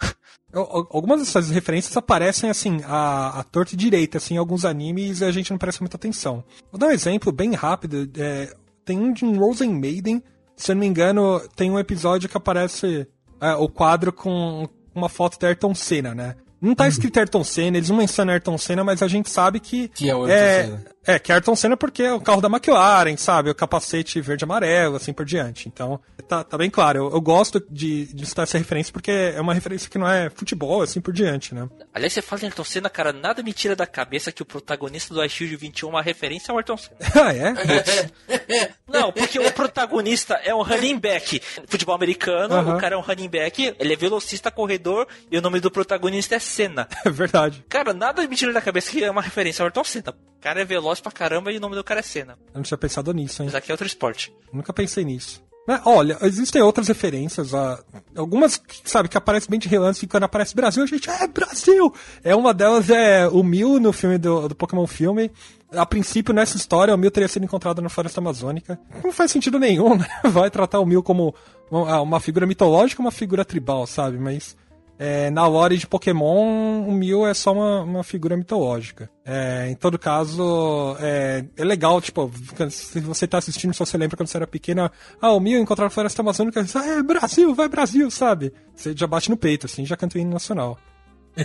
Al- 0.53 0.69
al- 0.77 0.87
Algumas 0.91 1.19
dessas 1.21 1.49
referências 1.49 1.95
aparecem 1.95 2.49
assim, 2.49 2.81
a, 2.85 3.39
a 3.39 3.43
torta 3.43 3.73
e 3.73 3.77
direita, 3.77 4.17
assim, 4.17 4.35
em 4.35 4.37
alguns 4.37 4.65
animes 4.65 5.21
e 5.21 5.25
a 5.25 5.31
gente 5.31 5.51
não 5.51 5.57
presta 5.57 5.81
muita 5.81 5.95
atenção. 5.97 6.43
Vou 6.71 6.79
dar 6.79 6.87
um 6.87 6.91
exemplo 6.91 7.31
bem 7.31 7.53
rápido. 7.53 8.09
é, 8.19 8.53
tem 8.83 8.99
um 8.99 9.13
de 9.13 9.25
Rosen 9.25 9.73
Maiden, 9.73 10.21
se 10.57 10.71
eu 10.71 10.75
não 10.75 10.81
me 10.81 10.87
engano, 10.87 11.39
tem 11.55 11.71
um 11.71 11.79
episódio 11.79 12.27
que 12.29 12.37
aparece 12.37 13.07
é, 13.41 13.53
o 13.53 13.67
quadro 13.69 14.11
com 14.13 14.67
uma 14.93 15.09
foto 15.09 15.39
da 15.39 15.47
Ayrton 15.47 15.73
Senna, 15.73 16.13
né? 16.13 16.35
Não 16.61 16.73
tá 16.73 16.87
escrito 16.87 17.17
Ayrton 17.17 17.43
Senna, 17.43 17.77
eles 17.77 17.89
não 17.89 17.97
mencionam 17.97 18.33
Ayrton 18.33 18.57
Senna, 18.57 18.83
mas 18.83 19.01
a 19.01 19.07
gente 19.07 19.29
sabe 19.29 19.59
que. 19.59 19.87
Que 19.89 20.09
é 20.09 20.15
o 20.15 20.27
é, 20.27 20.61
Ayrton 20.61 20.77
Senna. 20.77 20.94
É, 21.05 21.19
que 21.19 21.31
é 21.31 21.35
Ayrton 21.35 21.55
Senna 21.55 21.77
porque 21.77 22.03
é 22.03 22.13
o 22.13 22.19
carro 22.19 22.41
da 22.41 22.47
McLaren, 22.47 23.15
sabe? 23.17 23.49
O 23.49 23.55
capacete 23.55 24.19
verde 24.21 24.43
e 24.43 24.45
amarelo, 24.45 24.95
assim 24.95 25.13
por 25.13 25.25
diante. 25.25 25.67
Então, 25.67 25.99
tá, 26.27 26.43
tá 26.43 26.57
bem 26.57 26.69
claro. 26.69 26.99
Eu, 26.99 27.11
eu 27.11 27.21
gosto 27.21 27.63
de, 27.69 28.05
de 28.13 28.25
citar 28.25 28.43
essa 28.43 28.57
referência 28.57 28.91
porque 28.91 29.11
é 29.11 29.39
uma 29.39 29.53
referência 29.53 29.89
que 29.89 29.97
não 29.97 30.09
é 30.09 30.29
futebol, 30.29 30.81
assim 30.81 30.99
por 30.99 31.13
diante, 31.13 31.53
né? 31.53 31.67
Aliás, 31.93 32.13
você 32.13 32.21
fala 32.21 32.41
em 32.41 32.45
Ayrton 32.45 32.63
Senna, 32.63 32.89
cara, 32.89 33.13
nada 33.13 33.43
me 33.43 33.53
tira 33.53 33.75
da 33.75 33.85
cabeça 33.85 34.31
que 34.31 34.41
o 34.41 34.45
protagonista 34.45 35.13
do 35.13 35.23
iShield 35.23 35.55
21 35.55 35.87
é 35.87 35.91
uma 35.91 36.01
referência 36.01 36.51
ao 36.51 36.57
Ayrton 36.57 36.77
Senna. 36.77 36.97
ah, 37.15 37.33
é? 37.33 38.71
Não, 38.87 39.11
porque 39.11 39.39
o 39.39 39.51
protagonista 39.51 40.35
é 40.43 40.53
um 40.53 40.61
running 40.61 40.97
back. 40.97 41.41
Futebol 41.67 41.95
americano, 41.95 42.55
Aham. 42.55 42.75
o 42.75 42.79
cara 42.79 42.95
é 42.95 42.97
um 42.97 43.01
running 43.01 43.29
back, 43.29 43.75
ele 43.79 43.93
é 43.93 43.95
velocista, 43.95 44.49
corredor, 44.51 45.07
e 45.29 45.37
o 45.37 45.41
nome 45.41 45.59
do 45.59 45.69
protagonista 45.71 46.35
é 46.35 46.39
Senna. 46.39 46.87
É 47.05 47.09
verdade. 47.09 47.63
Cara, 47.69 47.93
nada 47.93 48.27
me 48.27 48.35
tira 48.35 48.51
da 48.51 48.61
cabeça 48.61 48.89
que 48.89 49.03
é 49.03 49.11
uma 49.11 49.21
referência 49.21 49.61
ao 49.61 49.67
Ayrton 49.67 49.83
Senna. 49.83 50.15
O 50.45 50.47
cara 50.47 50.61
é 50.61 50.65
veloz 50.65 50.99
pra 50.99 51.11
caramba 51.11 51.51
e 51.51 51.57
o 51.57 51.59
nome 51.59 51.75
do 51.75 51.83
cara 51.83 52.01
é 52.01 52.03
Senna. 52.03 52.33
Eu 52.53 52.57
não 52.57 52.61
tinha 52.61 52.77
pensado 52.77 53.11
nisso, 53.11 53.41
hein? 53.41 53.47
Mas 53.47 53.55
aqui 53.55 53.71
é 53.71 53.73
outro 53.73 53.87
esporte. 53.87 54.31
Nunca 54.53 54.71
pensei 54.71 55.03
nisso. 55.03 55.41
Mas, 55.67 55.81
olha, 55.85 56.19
existem 56.21 56.61
outras 56.61 56.87
referências, 56.87 57.51
ah, 57.55 57.83
algumas, 58.15 58.61
sabe, 58.83 59.09
que 59.09 59.17
aparecem 59.17 59.49
bem 59.49 59.59
de 59.59 59.67
relance 59.67 60.05
e 60.05 60.07
quando 60.07 60.25
aparece 60.25 60.55
Brasil, 60.55 60.83
a 60.83 60.85
gente, 60.85 61.09
é 61.09 61.27
Brasil! 61.27 61.91
É 62.23 62.35
uma 62.35 62.53
delas 62.53 62.91
é 62.91 63.27
o 63.27 63.41
Mil 63.41 63.79
no 63.79 63.91
filme 63.91 64.19
do, 64.19 64.47
do 64.47 64.53
Pokémon 64.53 64.85
filme. 64.85 65.31
A 65.71 65.83
princípio, 65.83 66.31
nessa 66.31 66.57
história, 66.57 66.93
o 66.93 66.97
Mil 66.97 67.09
teria 67.09 67.27
sido 67.27 67.43
encontrado 67.43 67.81
na 67.81 67.89
floresta 67.89 68.21
amazônica. 68.21 68.79
Não 69.03 69.11
faz 69.11 69.31
sentido 69.31 69.57
nenhum, 69.57 69.95
né? 69.97 70.07
Vai 70.25 70.51
tratar 70.51 70.79
o 70.79 70.85
Mil 70.85 71.01
como 71.01 71.33
uma, 71.71 72.01
uma 72.01 72.19
figura 72.19 72.45
mitológica, 72.45 73.01
uma 73.01 73.09
figura 73.09 73.43
tribal, 73.43 73.87
sabe? 73.87 74.19
Mas 74.19 74.55
é, 74.97 75.29
na 75.29 75.45
lore 75.45 75.77
de 75.77 75.85
Pokémon, 75.85 76.87
o 76.87 76.91
Mew 76.91 77.27
é 77.27 77.33
só 77.33 77.51
uma, 77.51 77.81
uma 77.81 78.03
figura 78.03 78.37
mitológica. 78.37 79.09
É, 79.25 79.67
em 79.69 79.75
todo 79.75 79.99
caso, 79.99 80.95
é, 80.99 81.45
é 81.57 81.63
legal, 81.63 81.99
tipo, 82.01 82.31
se 82.69 82.99
você 83.01 83.27
tá 83.27 83.37
assistindo, 83.37 83.73
se 83.73 83.79
você 83.79 83.97
lembra 83.97 84.15
quando 84.15 84.29
você 84.29 84.37
era 84.37 84.47
pequena, 84.47 84.91
ah, 85.21 85.33
o 85.33 85.39
Mew 85.39 85.59
encontrou 85.59 85.87
a 85.87 85.89
Floresta 85.89 86.21
Amazônica, 86.21 86.65
ah, 86.75 86.85
é 86.85 87.03
Brasil, 87.03 87.53
vai 87.53 87.67
Brasil, 87.67 88.09
sabe? 88.09 88.53
Você 88.73 88.95
já 88.95 89.05
bate 89.05 89.29
no 89.29 89.37
peito, 89.37 89.65
assim, 89.65 89.85
já 89.85 89.97
canta 89.97 90.17
o 90.17 90.21
hino 90.21 90.31
nacional. 90.31 90.77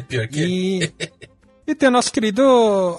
Pior 0.07 0.29
que 0.29 0.41
E, 0.41 0.93
e 1.67 1.75
tem 1.75 1.89
o 1.89 1.93
nosso 1.93 2.13
querido 2.13 2.43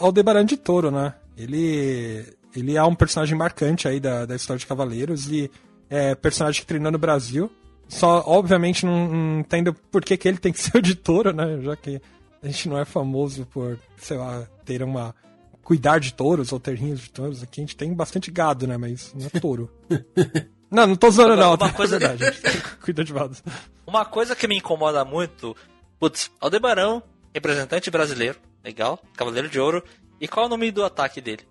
Aldebaran 0.01 0.45
de 0.45 0.57
Toro, 0.57 0.91
né? 0.91 1.13
Ele, 1.37 2.25
ele 2.55 2.75
é 2.75 2.83
um 2.83 2.93
personagem 2.93 3.37
marcante 3.37 3.87
aí 3.87 3.99
da, 3.99 4.25
da 4.25 4.35
história 4.35 4.59
de 4.59 4.67
Cavaleiros 4.67 5.31
e 5.31 5.49
é 5.89 6.13
personagem 6.13 6.61
que 6.61 6.67
treinou 6.67 6.91
no 6.91 6.97
Brasil. 6.97 7.49
Só, 7.91 8.23
obviamente, 8.25 8.85
não, 8.85 9.07
não 9.07 9.39
entendo 9.41 9.73
por 9.73 10.03
que, 10.03 10.15
que 10.15 10.27
ele 10.27 10.37
tem 10.37 10.53
que 10.53 10.59
ser 10.61 10.77
o 10.77 10.81
de 10.81 10.95
touro, 10.95 11.33
né? 11.33 11.59
Já 11.61 11.75
que 11.75 12.01
a 12.41 12.47
gente 12.47 12.69
não 12.69 12.79
é 12.79 12.85
famoso 12.85 13.45
por, 13.45 13.77
sei 13.97 14.17
lá, 14.17 14.47
ter 14.65 14.81
uma. 14.81 15.13
cuidar 15.61 15.99
de 15.99 16.13
touros 16.13 16.51
ou 16.53 16.59
ter 16.59 16.75
rinhos 16.75 17.01
de 17.01 17.11
touros. 17.11 17.43
Aqui 17.43 17.59
a 17.59 17.63
gente 17.63 17.75
tem 17.75 17.93
bastante 17.93 18.31
gado, 18.31 18.65
né? 18.65 18.77
Mas 18.77 19.13
não 19.13 19.25
é 19.25 19.39
touro. 19.39 19.69
não, 20.71 20.87
não 20.87 20.95
tô 20.95 21.11
zoando, 21.11 21.35
não. 21.35 21.49
Uma 21.49 21.57
tá? 21.57 21.73
coisa- 21.73 21.97
É 21.97 21.99
verdade, 21.99 22.23
a 22.47 22.49
gente 22.51 22.63
cuida 22.77 23.03
de 23.03 23.11
vados. 23.11 23.43
Uma 23.85 24.05
coisa 24.05 24.35
que 24.37 24.47
me 24.47 24.57
incomoda 24.57 25.03
muito, 25.03 25.53
putz, 25.99 26.31
Aldebarão, 26.39 27.03
representante 27.33 27.91
brasileiro, 27.91 28.39
legal, 28.63 28.99
Cavaleiro 29.17 29.49
de 29.49 29.59
Ouro. 29.59 29.83
E 30.19 30.27
qual 30.29 30.45
é 30.45 30.47
o 30.47 30.49
nome 30.49 30.71
do 30.71 30.83
ataque 30.85 31.19
dele? 31.19 31.43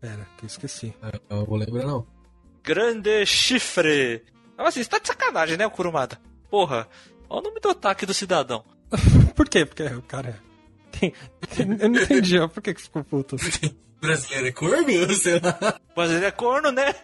Pera, 0.00 0.26
que 0.36 0.44
eu 0.44 0.48
esqueci. 0.48 0.92
Eu 1.30 1.38
não 1.38 1.44
vou 1.46 1.56
lembrar, 1.56 1.86
não. 1.86 2.06
Grande 2.62 3.24
Chifre. 3.24 4.22
Mas 4.62 4.68
assim, 4.74 4.82
você 4.82 4.88
tá 4.90 4.98
de 4.98 5.06
sacanagem, 5.08 5.56
né, 5.56 5.66
o 5.66 5.70
Kurumada? 5.70 6.18
Porra, 6.50 6.86
olha 7.28 7.40
o 7.40 7.42
nome 7.44 7.60
do 7.60 7.68
ataque 7.70 8.06
do 8.06 8.14
cidadão. 8.14 8.64
Por 9.34 9.48
quê? 9.48 9.64
Porque 9.64 9.82
o 9.84 10.02
cara. 10.02 10.38
Tem, 10.92 11.12
tem- 11.56 11.76
eu 11.80 11.88
não 11.88 12.00
entendi, 12.00 12.38
ó, 12.38 12.46
por 12.48 12.62
que, 12.62 12.74
que 12.74 12.82
ficou 12.82 13.02
puto? 13.02 13.36
Brasileiro 14.00 14.48
é 14.48 14.52
corno? 14.52 14.84
Sei 15.14 15.40
lá. 15.40 15.78
Ele 16.04 16.24
é 16.26 16.30
corno, 16.30 16.70
né? 16.72 16.94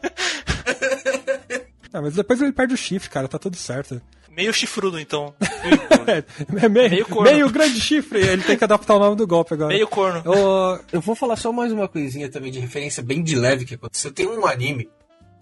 Ah, 1.92 2.02
mas 2.02 2.14
depois 2.14 2.40
ele 2.42 2.52
perde 2.52 2.74
o 2.74 2.76
chifre, 2.76 3.08
cara, 3.08 3.26
tá 3.28 3.38
tudo 3.38 3.56
certo. 3.56 4.00
Meio 4.30 4.52
chifrudo, 4.52 5.00
então. 5.00 5.34
Meio 5.64 5.78
corno. 5.88 6.04
É, 6.10 6.24
é 6.64 6.68
meio, 6.68 6.90
Meio 6.90 7.06
corno. 7.06 7.30
meio 7.32 7.50
grande 7.50 7.80
chifre, 7.80 8.20
ele 8.20 8.42
tem 8.42 8.56
que 8.58 8.62
adaptar 8.64 8.94
o 8.94 8.98
nome 8.98 9.16
do 9.16 9.26
golpe 9.26 9.54
agora. 9.54 9.68
Meio 9.72 9.88
corno. 9.88 10.22
Ô, 10.26 10.78
Eu 10.92 11.00
vou 11.00 11.14
falar 11.14 11.36
só 11.36 11.50
mais 11.50 11.72
uma 11.72 11.88
coisinha 11.88 12.28
também 12.30 12.52
de 12.52 12.58
referência 12.60 13.02
bem 13.02 13.22
de 13.22 13.34
leve 13.34 13.64
que 13.64 13.74
aconteceu. 13.74 14.12
Tem 14.12 14.26
um 14.28 14.46
anime, 14.46 14.88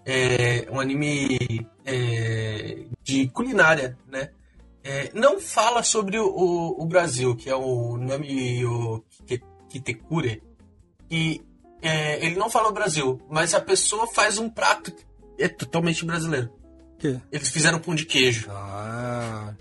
é, 0.07 0.65
um 0.71 0.79
anime 0.79 1.67
é, 1.85 2.77
de 3.03 3.27
culinária, 3.27 3.97
né? 4.09 4.29
É, 4.83 5.11
não 5.13 5.37
fala 5.37 5.83
sobre 5.83 6.17
o, 6.17 6.25
o, 6.27 6.81
o 6.83 6.85
Brasil, 6.85 7.35
que 7.35 7.49
é 7.49 7.55
o 7.55 7.97
nome 7.97 8.63
o 8.65 9.03
Kite- 9.25 9.43
Kitekure, 9.69 10.41
e 11.11 11.41
é, 11.81 12.25
ele 12.25 12.37
não 12.37 12.49
fala 12.49 12.69
o 12.69 12.73
Brasil, 12.73 13.21
mas 13.29 13.53
a 13.53 13.59
pessoa 13.59 14.07
faz 14.07 14.37
um 14.37 14.49
prato 14.49 14.93
que 14.93 15.03
é 15.37 15.49
totalmente 15.49 16.05
brasileiro. 16.05 16.49
que? 16.97 17.19
Eles 17.29 17.49
fizeram 17.49 17.79
pão 17.79 17.93
de 17.93 18.05
queijo. 18.05 18.47
Ah. 18.49 19.53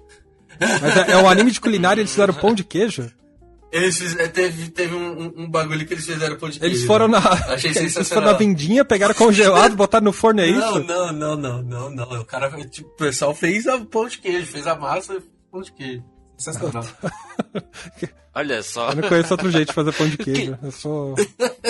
Mas 0.61 0.97
é, 1.09 1.13
é 1.13 1.17
um 1.19 1.29
anime 1.29 1.51
de 1.51 1.61
culinária, 1.61 2.01
eles 2.01 2.13
fizeram 2.13 2.33
pão 2.33 2.55
de 2.55 2.63
queijo? 2.63 3.11
Eles 3.73 3.99
fiz- 3.99 4.17
é, 4.19 4.29
teve, 4.29 4.71
teve 4.71 4.95
um, 4.95 5.33
um- 5.37 5.51
bagulho 5.51 5.85
que 5.87 5.93
eles 5.93 6.07
fizeram 6.07 6.37
pão 6.37 6.49
de 6.49 6.59
queijo. 6.61 6.75
Eles 6.75 6.87
foram 6.87 7.09
na. 7.09 7.19
Achei 7.19 7.71
Eles 7.71 7.79
foram 7.79 7.89
sensacional. 7.89 8.33
na 8.33 8.39
vendinha, 8.39 8.85
pegaram 8.85 9.15
congelado, 9.15 9.75
botaram 9.77 10.05
no 10.05 10.13
forno, 10.13 10.41
é 10.41 10.51
Não, 10.51 10.71
isso? 10.79 10.85
não, 10.85 11.13
não, 11.13 11.37
não, 11.37 11.63
não, 11.63 11.91
não. 11.91 12.21
O 12.21 12.25
cara, 12.25 12.49
tipo, 12.69 12.89
o 12.89 12.97
pessoal 12.97 13.35
fez 13.35 13.67
a 13.67 13.79
pão 13.79 14.09
de 14.09 14.19
queijo, 14.19 14.47
fez 14.47 14.67
a 14.67 14.77
massa 14.77 15.15
e 15.15 15.21
pão 15.51 15.61
de 15.61 15.73
queijo. 15.73 16.05
Sensacional. 16.39 16.85
Olha 18.35 18.63
só. 18.63 18.91
Eu 18.91 18.97
não 18.97 19.09
conheço 19.09 19.33
outro 19.33 19.51
jeito 19.51 19.69
de 19.69 19.75
fazer 19.75 19.93
pão 19.93 20.09
de 20.09 20.19
queijo. 20.19 20.59
Eu 20.63 20.71
sou 20.71 21.15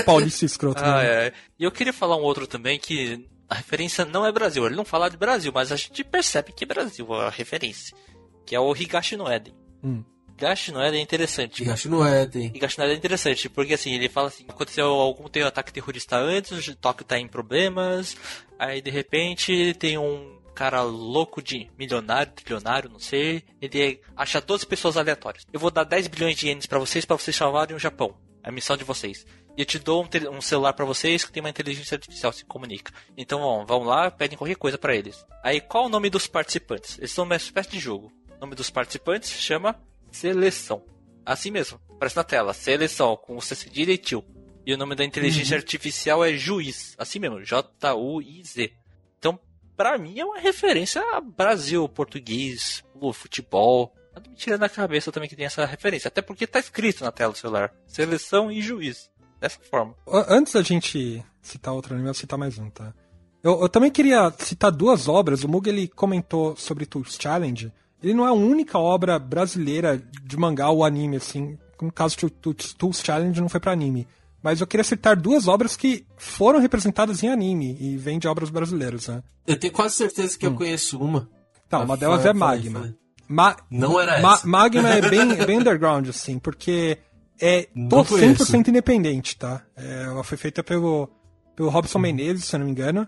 paulista 0.05 0.45
escroto. 0.45 0.83
Ah, 0.85 1.03
é. 1.05 1.33
E 1.59 1.65
eu 1.65 1.71
queria 1.71 1.93
falar 1.93 2.17
um 2.17 2.23
outro 2.23 2.47
também 2.47 2.79
que 2.79 3.25
a 3.49 3.55
referência 3.55 4.05
não 4.05 4.27
é 4.27 4.33
Brasil. 4.33 4.67
Ele 4.67 4.75
não 4.75 4.85
fala 4.85 5.09
de 5.09 5.17
Brasil, 5.17 5.53
mas 5.55 5.71
a 5.71 5.77
gente 5.77 6.03
percebe 6.03 6.53
que 6.53 6.65
é 6.65 6.67
Brasil 6.67 7.13
a 7.15 7.31
referência. 7.31 7.97
Que 8.45 8.55
é 8.57 8.61
o 8.61 8.75
Higashi 8.75 9.17
no 9.17 9.31
Eden. 9.33 9.55
Hum. 9.85 10.03
Higashi 10.37 10.71
no 10.71 10.83
Eden 10.83 11.01
é 11.01 11.03
interessante. 11.03 11.63
É, 12.05 12.27
tem. 12.27 12.47
Higashi 12.47 12.79
no 12.79 12.85
Eden 12.85 12.95
é 12.95 12.99
interessante, 12.99 13.49
porque 13.49 13.73
assim, 13.73 13.95
ele 13.95 14.09
fala 14.09 14.29
assim, 14.29 14.45
aconteceu 14.47 14.87
algum 14.87 15.29
tem 15.29 15.43
um 15.43 15.47
ataque 15.47 15.73
terrorista 15.73 16.17
antes, 16.17 16.69
o 16.69 16.77
Tóquio 16.77 17.07
tá 17.07 17.19
em 17.19 17.27
problemas, 17.27 18.17
aí 18.59 18.83
de 18.83 18.91
repente 18.91 19.75
tem 19.79 19.97
um 19.97 20.37
cara 20.55 20.83
louco 20.83 21.43
de 21.43 21.71
milionário, 21.79 22.33
trilionário, 22.33 22.91
não 22.91 22.99
sei, 22.99 23.45
ele 23.61 24.01
acha 24.15 24.41
12 24.41 24.67
pessoas 24.67 24.97
aleatórias. 24.99 25.47
Eu 25.53 25.59
vou 25.59 25.71
dar 25.71 25.85
10 25.85 26.07
bilhões 26.09 26.37
de 26.37 26.49
ienes 26.49 26.67
pra 26.67 26.79
vocês, 26.79 27.05
pra 27.05 27.17
vocês 27.17 27.35
salvarem 27.35 27.75
o 27.75 27.79
Japão. 27.79 28.15
É 28.43 28.49
a 28.51 28.53
missão 28.53 28.77
de 28.77 28.85
vocês. 28.85 29.27
E 29.57 29.63
eu 29.63 29.67
te 29.67 29.79
dou 29.79 30.05
um, 30.05 30.37
um 30.37 30.41
celular 30.41 30.75
pra 30.75 30.85
vocês 30.85 31.25
que 31.25 31.33
tem 31.33 31.43
uma 31.43 31.51
inteligência 31.51 31.95
artificial, 31.95 32.31
se 32.33 32.45
comunica. 32.45 32.93
Então, 33.17 33.41
ó, 33.41 33.65
vão 33.65 33.83
lá, 33.83 34.11
pedem 34.11 34.37
qualquer 34.37 34.57
coisa 34.57 34.77
pra 34.77 34.95
eles. 34.95 35.25
Aí, 35.43 35.61
qual 35.63 35.87
o 35.87 35.89
nome 35.89 36.11
dos 36.11 36.27
participantes? 36.27 36.99
Eles 36.99 37.11
são 37.11 37.25
uma 37.25 37.37
espécie 37.37 37.71
de 37.71 37.79
jogo. 37.79 38.13
O 38.37 38.41
nome 38.41 38.55
dos 38.55 38.69
participantes 38.69 39.31
chama 39.31 39.75
Seleção. 40.17 40.83
Assim 41.25 41.51
mesmo, 41.51 41.79
aparece 41.91 42.17
na 42.17 42.25
tela. 42.25 42.55
Seleção, 42.55 43.17
com 43.17 43.37
o 43.37 43.43
C 43.43 43.55
cedilha 43.55 43.93
e 43.93 43.99
tio. 43.99 44.25
E 44.65 44.73
o 44.73 44.79
nome 44.79 44.95
da 44.95 45.05
inteligência 45.05 45.57
artificial 45.57 46.25
é 46.25 46.33
Juiz. 46.33 46.95
Assim 46.97 47.19
mesmo, 47.19 47.45
J-U-I-Z. 47.45 48.73
Então, 49.19 49.39
pra 49.77 49.99
mim 49.99 50.19
é 50.19 50.25
uma 50.25 50.39
referência 50.39 51.03
a 51.13 51.21
Brasil, 51.21 51.87
português, 51.89 52.83
futebol. 53.13 53.95
Nada 54.15 54.31
me 54.31 54.35
tira 54.35 54.57
da 54.57 54.71
cabeça 54.71 55.13
também 55.13 55.29
que 55.29 55.37
tem 55.37 55.45
essa 55.45 55.67
referência. 55.67 56.09
Até 56.09 56.23
porque 56.23 56.47
tá 56.47 56.59
escrito 56.59 57.05
na 57.05 57.13
tela 57.13 57.33
do 57.33 57.39
celular. 57.39 57.75
Seleção 57.87 58.51
e 58.51 58.63
juiz. 58.63 59.11
Dessa 59.39 59.61
forma. 59.71 59.95
Antes 60.09 60.55
da 60.55 60.63
gente 60.63 61.23
citar 61.43 61.75
outro 61.75 61.93
anime, 61.93 62.09
eu 62.09 62.15
vou 62.15 62.19
citar 62.19 62.39
mais 62.39 62.59
um, 62.59 62.71
tá? 62.71 62.95
Eu, 63.43 63.61
eu 63.61 63.69
também 63.69 63.91
queria 63.91 64.33
citar 64.39 64.73
duas 64.73 65.09
obras. 65.09 65.45
O 65.45 65.49
Mug 65.49 65.69
ele 65.69 65.87
comentou 65.87 66.57
sobre 66.57 66.87
Tools 66.87 67.19
Challenge. 67.21 67.71
Ele 68.03 68.15
não 68.15 68.27
é 68.27 68.29
a 68.29 68.35
única 68.35 68.79
obra 68.79 69.19
brasileira 69.19 70.01
de 70.25 70.37
mangá 70.37 70.71
ou 70.71 70.85
anime, 70.85 71.17
assim. 71.17 71.59
No 71.81 71.93
caso, 71.93 72.17
Tools 72.17 72.75
Tools 72.75 73.03
Challenge 73.05 73.41
não 73.41 73.49
foi 73.49 73.61
pra 73.61 73.73
anime. 73.73 74.07
mas 74.43 74.61
eu 74.61 74.67
queria 74.67 74.85
citar 74.85 75.17
duas 75.17 75.49
obras 75.49 75.77
que 75.77 76.07
foram 76.17 76.61
representadas 76.61 77.23
em 77.23 77.29
anime 77.29 77.77
e 77.81 77.97
vêm 77.97 78.19
de 78.19 78.29
obras 78.29 78.49
brasileiras, 78.49 79.09
né? 79.09 79.23
Eu 79.47 79.59
tenho 79.59 79.73
quase 79.73 79.97
certeza 79.97 80.39
que 80.39 80.47
hum. 80.47 80.51
eu 80.51 80.57
conheço 80.57 80.99
uma. 80.99 81.29
Tá, 81.69 81.81
uma 81.81 81.97
delas 81.97 82.25
é 82.25 82.33
Magma. 82.33 82.95
Ma 83.29 83.57
não 83.71 83.99
era 84.01 84.21
Ma 84.21 84.35
essa. 84.35 84.47
Magma 84.47 84.89
é 84.89 85.01
bem, 85.01 85.35
bem 85.45 85.59
underground, 85.61 86.09
assim, 86.09 86.39
porque 86.39 86.99
é 87.41 87.69
tô 87.91 88.05
100% 88.05 88.69
independente, 88.69 89.37
tá? 89.37 89.63
É, 89.77 90.05
ela 90.05 90.23
foi 90.23 90.39
feita 90.39 90.63
pelo, 90.63 91.11
pelo 91.55 91.69
Robson 91.69 91.99
hum. 91.99 92.03
Menezes, 92.03 92.45
se 92.45 92.55
eu 92.55 92.61
não 92.61 92.67
me 92.67 92.73
engano. 92.73 93.07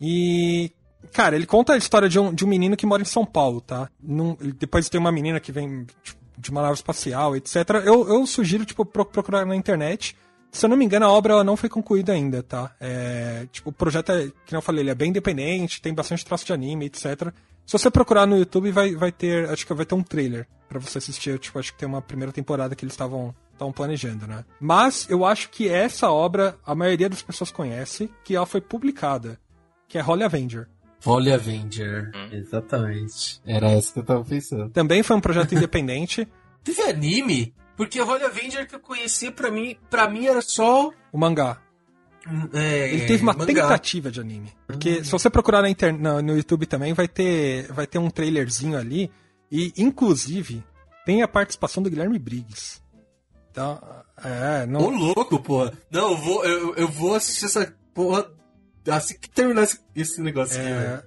E, 0.00 0.70
cara, 1.12 1.36
ele 1.36 1.46
conta 1.46 1.74
a 1.74 1.76
história 1.76 2.08
de 2.08 2.18
um, 2.18 2.32
de 2.32 2.44
um 2.44 2.48
menino 2.48 2.76
que 2.76 2.86
mora 2.86 3.02
em 3.02 3.06
São 3.06 3.24
Paulo, 3.24 3.60
tá? 3.60 3.88
Num, 4.02 4.36
depois 4.58 4.88
tem 4.88 5.00
uma 5.00 5.12
menina 5.12 5.40
que 5.40 5.52
vem 5.52 5.86
tipo, 6.02 6.20
de 6.36 6.50
uma 6.50 6.62
nave 6.62 6.74
espacial, 6.74 7.36
etc. 7.36 7.56
Eu, 7.84 8.08
eu 8.08 8.26
sugiro, 8.26 8.64
tipo, 8.64 8.84
procurar 8.84 9.46
na 9.46 9.56
internet. 9.56 10.16
Se 10.50 10.66
eu 10.66 10.70
não 10.70 10.76
me 10.76 10.84
engano, 10.84 11.06
a 11.06 11.10
obra 11.10 11.42
não 11.42 11.56
foi 11.56 11.68
concluída 11.68 12.12
ainda, 12.12 12.42
tá? 12.42 12.74
É, 12.80 13.46
tipo, 13.50 13.70
o 13.70 13.72
projeto 13.72 14.12
é, 14.12 14.30
que 14.46 14.54
eu 14.54 14.62
falei, 14.62 14.82
ele 14.82 14.90
é 14.90 14.94
bem 14.94 15.10
independente, 15.10 15.82
tem 15.82 15.92
bastante 15.92 16.24
traço 16.24 16.46
de 16.46 16.52
anime, 16.52 16.86
etc. 16.86 17.32
Se 17.66 17.72
você 17.72 17.90
procurar 17.90 18.26
no 18.26 18.36
YouTube, 18.36 18.70
vai, 18.70 18.94
vai 18.94 19.10
ter, 19.10 19.48
acho 19.48 19.66
que 19.66 19.74
vai 19.74 19.86
ter 19.86 19.94
um 19.94 20.02
trailer 20.02 20.46
para 20.68 20.78
você 20.78 20.98
assistir. 20.98 21.38
Tipo, 21.38 21.58
acho 21.58 21.72
que 21.72 21.78
tem 21.78 21.88
uma 21.88 22.02
primeira 22.02 22.32
temporada 22.32 22.74
que 22.74 22.84
eles 22.84 22.94
estavam 22.94 23.34
estavam 23.54 23.72
planejando, 23.72 24.26
né? 24.26 24.44
Mas 24.60 25.08
eu 25.08 25.24
acho 25.24 25.48
que 25.48 25.68
essa 25.68 26.10
obra 26.10 26.58
a 26.66 26.74
maioria 26.74 27.08
das 27.08 27.22
pessoas 27.22 27.50
conhece, 27.50 28.10
que 28.24 28.34
ela 28.34 28.46
foi 28.46 28.60
publicada, 28.60 29.38
que 29.88 29.96
é 29.96 30.04
Holy 30.04 30.24
Avenger. 30.24 30.68
Holy 31.04 31.32
Avenger, 31.32 32.10
hum. 32.14 32.28
exatamente. 32.32 33.40
Era 33.46 33.70
essa 33.70 33.92
que 33.92 33.98
eu 33.98 34.04
tava 34.04 34.24
pensando. 34.24 34.70
Também 34.70 35.02
foi 35.02 35.16
um 35.16 35.20
projeto 35.20 35.54
independente. 35.54 36.26
Teve 36.64 36.82
anime? 36.82 37.54
Porque 37.76 38.00
o 38.00 38.08
Holy 38.08 38.24
Avenger 38.24 38.66
que 38.66 38.74
eu 38.74 38.80
conhecia, 38.80 39.30
para 39.30 39.50
mim, 39.50 39.76
para 39.90 40.08
mim 40.08 40.26
era 40.26 40.40
só 40.40 40.90
o 41.12 41.18
mangá. 41.18 41.60
É, 42.54 42.94
Ele 42.94 43.06
teve 43.06 43.22
uma 43.22 43.34
mangá. 43.34 43.46
tentativa 43.46 44.10
de 44.10 44.20
anime. 44.20 44.50
Porque 44.66 45.00
hum. 45.00 45.04
se 45.04 45.10
você 45.10 45.28
procurar 45.28 45.60
na 45.60 45.68
inter... 45.68 45.92
no, 45.92 46.22
no 46.22 46.36
YouTube 46.36 46.66
também, 46.66 46.94
vai 46.94 47.06
ter, 47.06 47.70
vai 47.72 47.86
ter 47.86 47.98
um 47.98 48.08
trailerzinho 48.08 48.78
ali. 48.78 49.10
E, 49.52 49.72
inclusive, 49.76 50.64
tem 51.04 51.22
a 51.22 51.28
participação 51.28 51.82
do 51.82 51.90
Guilherme 51.90 52.18
Briggs. 52.18 52.82
Então, 53.50 53.80
é, 54.24 54.66
não... 54.66 54.80
Ô, 54.80 54.90
louco, 54.90 55.38
porra. 55.38 55.72
Não, 55.90 56.12
eu 56.12 56.16
vou, 56.16 56.44
eu, 56.44 56.74
eu 56.76 56.88
vou 56.88 57.14
assistir 57.14 57.44
essa 57.44 57.76
porra 57.92 58.26
assim 58.88 59.18
que 59.18 59.28
terminar 59.28 59.62
esse, 59.62 59.80
esse 59.94 60.20
negócio 60.20 60.60
é... 60.60 60.94
aqui, 60.94 61.06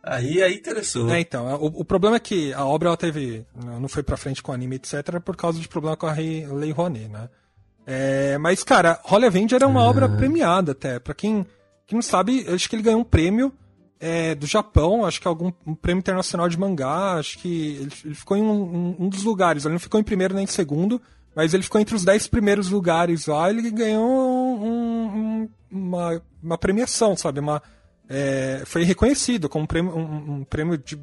Aí, 0.00 0.42
aí 0.42 0.54
interessou. 0.54 1.10
É, 1.10 1.20
então, 1.20 1.54
o, 1.56 1.80
o, 1.80 1.84
problema 1.84 2.16
é 2.16 2.20
que 2.20 2.52
a 2.54 2.64
obra 2.64 2.88
ela 2.88 2.96
teve. 2.96 3.44
Não 3.54 3.88
foi 3.88 4.02
pra 4.02 4.16
frente 4.16 4.42
com 4.42 4.52
o 4.52 4.54
anime, 4.54 4.76
etc., 4.76 5.20
por 5.22 5.36
causa 5.36 5.60
de 5.60 5.68
problema 5.68 5.96
com 5.96 6.06
a 6.06 6.12
Lei 6.12 6.70
Rouanet, 6.70 7.08
né? 7.08 7.28
É, 7.86 8.38
mas, 8.38 8.62
cara, 8.62 9.00
Holy 9.10 9.26
Avenger 9.26 9.62
é 9.62 9.66
uma 9.66 9.80
ah. 9.80 9.88
obra 9.88 10.08
premiada 10.08 10.72
até. 10.72 10.98
Pra 10.98 11.14
quem, 11.14 11.44
quem 11.86 11.96
não 11.96 12.02
sabe, 12.02 12.46
acho 12.48 12.68
que 12.68 12.76
ele 12.76 12.82
ganhou 12.82 13.00
um 13.00 13.04
prêmio 13.04 13.52
é, 14.00 14.34
do 14.34 14.46
Japão, 14.46 15.04
acho 15.04 15.20
que 15.20 15.26
é 15.26 15.30
algum 15.30 15.52
um 15.66 15.74
prêmio 15.74 16.00
internacional 16.00 16.48
de 16.48 16.58
mangá, 16.58 17.14
acho 17.14 17.38
que 17.38 17.76
ele, 17.76 17.92
ele 18.04 18.14
ficou 18.14 18.36
em 18.36 18.42
um, 18.42 18.50
um, 18.50 18.96
um, 19.00 19.08
dos 19.08 19.24
lugares, 19.24 19.64
ele 19.64 19.72
não 19.72 19.80
ficou 19.80 19.98
em 19.98 20.04
primeiro 20.04 20.34
nem 20.34 20.44
em 20.44 20.46
segundo, 20.46 21.00
mas 21.38 21.54
ele 21.54 21.62
ficou 21.62 21.80
entre 21.80 21.94
os 21.94 22.04
dez 22.04 22.26
primeiros 22.26 22.68
lugares 22.68 23.26
lá, 23.26 23.48
ele 23.48 23.70
ganhou 23.70 24.04
um, 24.60 25.48
uma, 25.70 26.20
uma 26.42 26.58
premiação, 26.58 27.16
sabe? 27.16 27.38
Uma, 27.38 27.62
é, 28.08 28.64
foi 28.66 28.82
reconhecido 28.82 29.48
como 29.48 29.62
um 29.62 29.66
prêmio, 29.68 29.96
um, 29.96 30.42
prêmio 30.42 30.76
de 30.76 30.98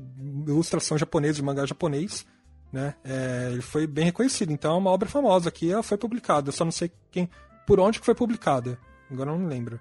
ilustração 0.45 0.97
japonesa, 0.97 1.36
de 1.36 1.41
mangá 1.41 1.65
japonês, 1.65 2.25
né? 2.69 2.95
É, 3.05 3.47
ele 3.53 3.61
foi 3.61 3.88
bem 3.88 4.03
reconhecido, 4.03 4.51
então 4.51 4.75
é 4.75 4.77
uma 4.77 4.91
obra 4.91 5.07
famosa 5.07 5.49
que 5.49 5.71
ela 5.71 5.81
foi 5.81 5.97
publicada, 5.97 6.49
eu 6.49 6.53
só 6.53 6.65
não 6.65 6.71
sei 6.71 6.91
quem, 7.09 7.29
por 7.65 7.79
onde 7.79 8.01
que 8.01 8.05
foi 8.05 8.13
publicada, 8.13 8.77
agora 9.09 9.31
não 9.31 9.47
lembro. 9.47 9.79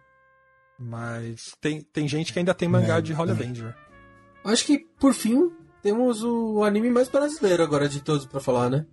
Mas 0.78 1.56
tem, 1.60 1.80
tem 1.80 2.06
gente 2.06 2.32
que 2.32 2.38
ainda 2.38 2.54
tem 2.54 2.68
mangá 2.68 2.98
é, 2.98 3.00
de 3.00 3.12
Holy 3.12 3.30
é. 3.30 3.32
Avenger. 3.32 3.76
Acho 4.44 4.64
que, 4.66 4.86
por 5.00 5.14
fim, 5.14 5.50
temos 5.82 6.22
o 6.22 6.62
anime 6.62 6.90
mais 6.90 7.08
brasileiro 7.08 7.60
agora 7.60 7.88
de 7.88 8.00
todos 8.00 8.24
para 8.24 8.38
falar, 8.38 8.70
né? 8.70 8.86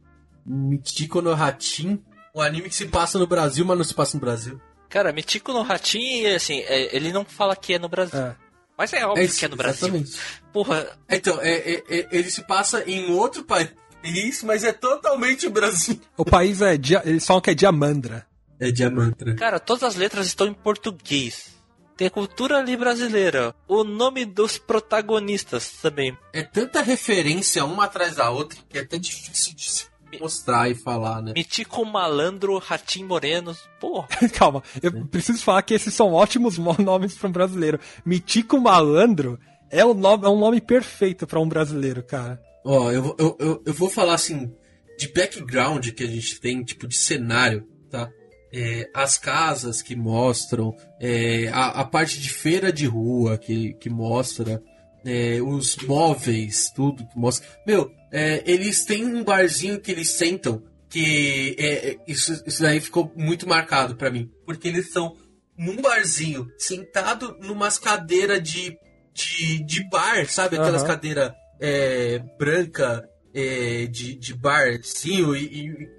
Michiko 0.46 1.22
no 1.22 1.34
Hatin, 1.34 2.04
o 2.34 2.42
anime 2.42 2.70
que 2.70 2.76
se 2.76 2.88
passa 2.88 3.20
no 3.20 3.28
Brasil, 3.28 3.66
mas 3.66 3.78
não 3.78 3.84
se 3.84 3.94
passa 3.94 4.18
no 4.18 4.22
Brasil. 4.22 4.60
Cara, 4.90 5.14
Michiko 5.14 5.54
no 5.54 5.62
Hatin, 5.62 6.26
assim, 6.28 6.60
é, 6.60 6.96
ele 6.96 7.12
não 7.12 7.24
fala 7.24 7.56
que 7.56 7.74
é 7.74 7.80
no 7.80 7.88
Brasil. 7.88 8.20
É. 8.20 8.36
Mas 8.78 8.94
é 8.94 9.06
óbvio 9.06 9.24
é, 9.24 9.28
que 9.28 9.46
é 9.46 9.48
no 9.48 9.56
Brasil. 9.56 9.88
Exatamente. 9.88 10.20
Porra. 10.52 10.98
Então, 11.10 11.40
é, 11.42 11.52
é, 11.52 11.84
é, 11.88 12.08
ele 12.12 12.32
se 12.32 12.42
passa 12.42 12.84
em 12.90 13.12
outro 13.12 13.44
país, 13.44 14.44
mas 14.44 14.64
é 14.64 14.74
totalmente 14.74 15.46
o 15.46 15.52
Brasil. 15.52 16.02
O 16.18 16.26
país 16.26 16.62
é. 16.62 16.74
Eles 17.06 17.26
falam 17.26 17.42
que 17.42 17.52
é 17.52 17.54
Diamandra. 17.54 18.26
É 18.60 18.72
Diamantra. 18.72 19.36
Cara, 19.36 19.60
todas 19.60 19.84
as 19.84 19.96
letras 19.96 20.28
estão 20.28 20.48
em 20.48 20.54
português. 20.54 21.52
Tem 21.96 22.08
a 22.08 22.12
cultura 22.12 22.58
ali 22.58 22.76
brasileira. 22.76 23.54
O 23.68 23.84
nome 23.84 24.26
dos 24.26 24.58
protagonistas 24.58 25.74
também. 25.82 26.18
É 26.34 26.42
tanta 26.42 26.82
referência 26.82 27.64
uma 27.64 27.86
atrás 27.86 28.16
da 28.16 28.32
outra 28.32 28.58
que 28.68 28.80
é 28.80 28.82
até 28.82 28.98
difícil 28.98 29.56
de 29.56 29.70
se 29.70 29.91
mostrar 30.20 30.70
e 30.70 30.76
falar, 30.76 31.22
né? 31.22 31.34
Mitico 31.36 31.86
Malandro, 31.86 32.58
Ratim 32.58 33.04
Moreno. 33.04 33.56
Pô. 33.80 34.04
Calma, 34.34 34.64
eu 34.82 35.06
preciso 35.08 35.44
falar 35.44 35.62
que 35.62 35.74
esses 35.74 35.94
são 35.94 36.14
ótimos 36.14 36.58
nomes 36.80 37.16
para 37.16 37.30
um 37.30 37.32
brasileiro. 37.32 37.80
Mitico 38.06 38.60
Malandro 38.60 39.40
é, 39.72 39.86
um 39.86 39.94
nome, 39.94 40.26
é 40.26 40.30
um 40.30 40.38
nome 40.38 40.60
perfeito 40.60 41.26
para 41.26 41.40
um 41.40 41.48
brasileiro, 41.48 42.04
cara. 42.04 42.40
Ó, 42.64 42.86
oh, 42.86 42.92
eu, 42.92 43.16
eu, 43.18 43.38
eu, 43.40 43.64
eu 43.66 43.74
vou 43.74 43.90
falar 43.90 44.14
assim, 44.14 44.54
de 45.00 45.08
background 45.08 45.90
que 45.92 46.04
a 46.04 46.08
gente 46.08 46.40
tem, 46.40 46.62
tipo, 46.62 46.88
de 46.88 46.96
cenário, 46.96 47.66
tá? 47.90 48.10
É, 48.54 48.90
as 48.94 49.18
casas 49.18 49.82
que 49.82 49.96
mostram, 49.96 50.76
é, 51.00 51.48
a, 51.54 51.68
a, 51.68 51.86
parte 51.86 52.20
de 52.20 52.30
feira 52.30 52.72
de 52.72 52.86
rua 52.86 53.38
que, 53.38 53.74
que 53.76 53.90
mostra, 53.90 54.62
é, 55.06 55.42
os 55.42 55.76
móveis, 55.78 56.72
tudo 56.76 57.08
que 57.08 57.18
mostra. 57.18 57.48
Meu, 57.66 57.92
é, 58.12 58.44
eles 58.46 58.84
têm 58.86 59.06
um 59.06 59.24
barzinho 59.24 59.80
que 59.80 59.92
eles 59.92 60.12
sentam 60.12 60.64
que 60.90 61.56
é, 61.58 61.92
é 61.92 61.98
isso, 62.06 62.44
isso 62.46 62.62
daí 62.62 62.82
ficou 62.82 63.12
muito 63.16 63.48
marcado 63.48 63.96
para 63.96 64.12
mim. 64.12 64.30
Porque 64.46 64.68
eles 64.68 64.88
estão 64.88 65.16
num 65.58 65.82
barzinho, 65.82 66.52
sentado 66.58 67.38
numas 67.40 67.80
cadeiras 67.80 68.44
de, 68.44 68.78
de, 69.14 69.64
de 69.64 69.90
bar, 69.90 70.28
sabe? 70.28 70.58
Aquelas 70.58 70.82
uhum. 70.82 70.88
cadeiras 70.88 71.32
é, 71.60 72.20
branca 72.38 73.08
é, 73.34 73.86
de, 73.86 74.16
de 74.16 74.34
barzinho 74.34 75.36
e, 75.36 75.68
e, 75.68 75.90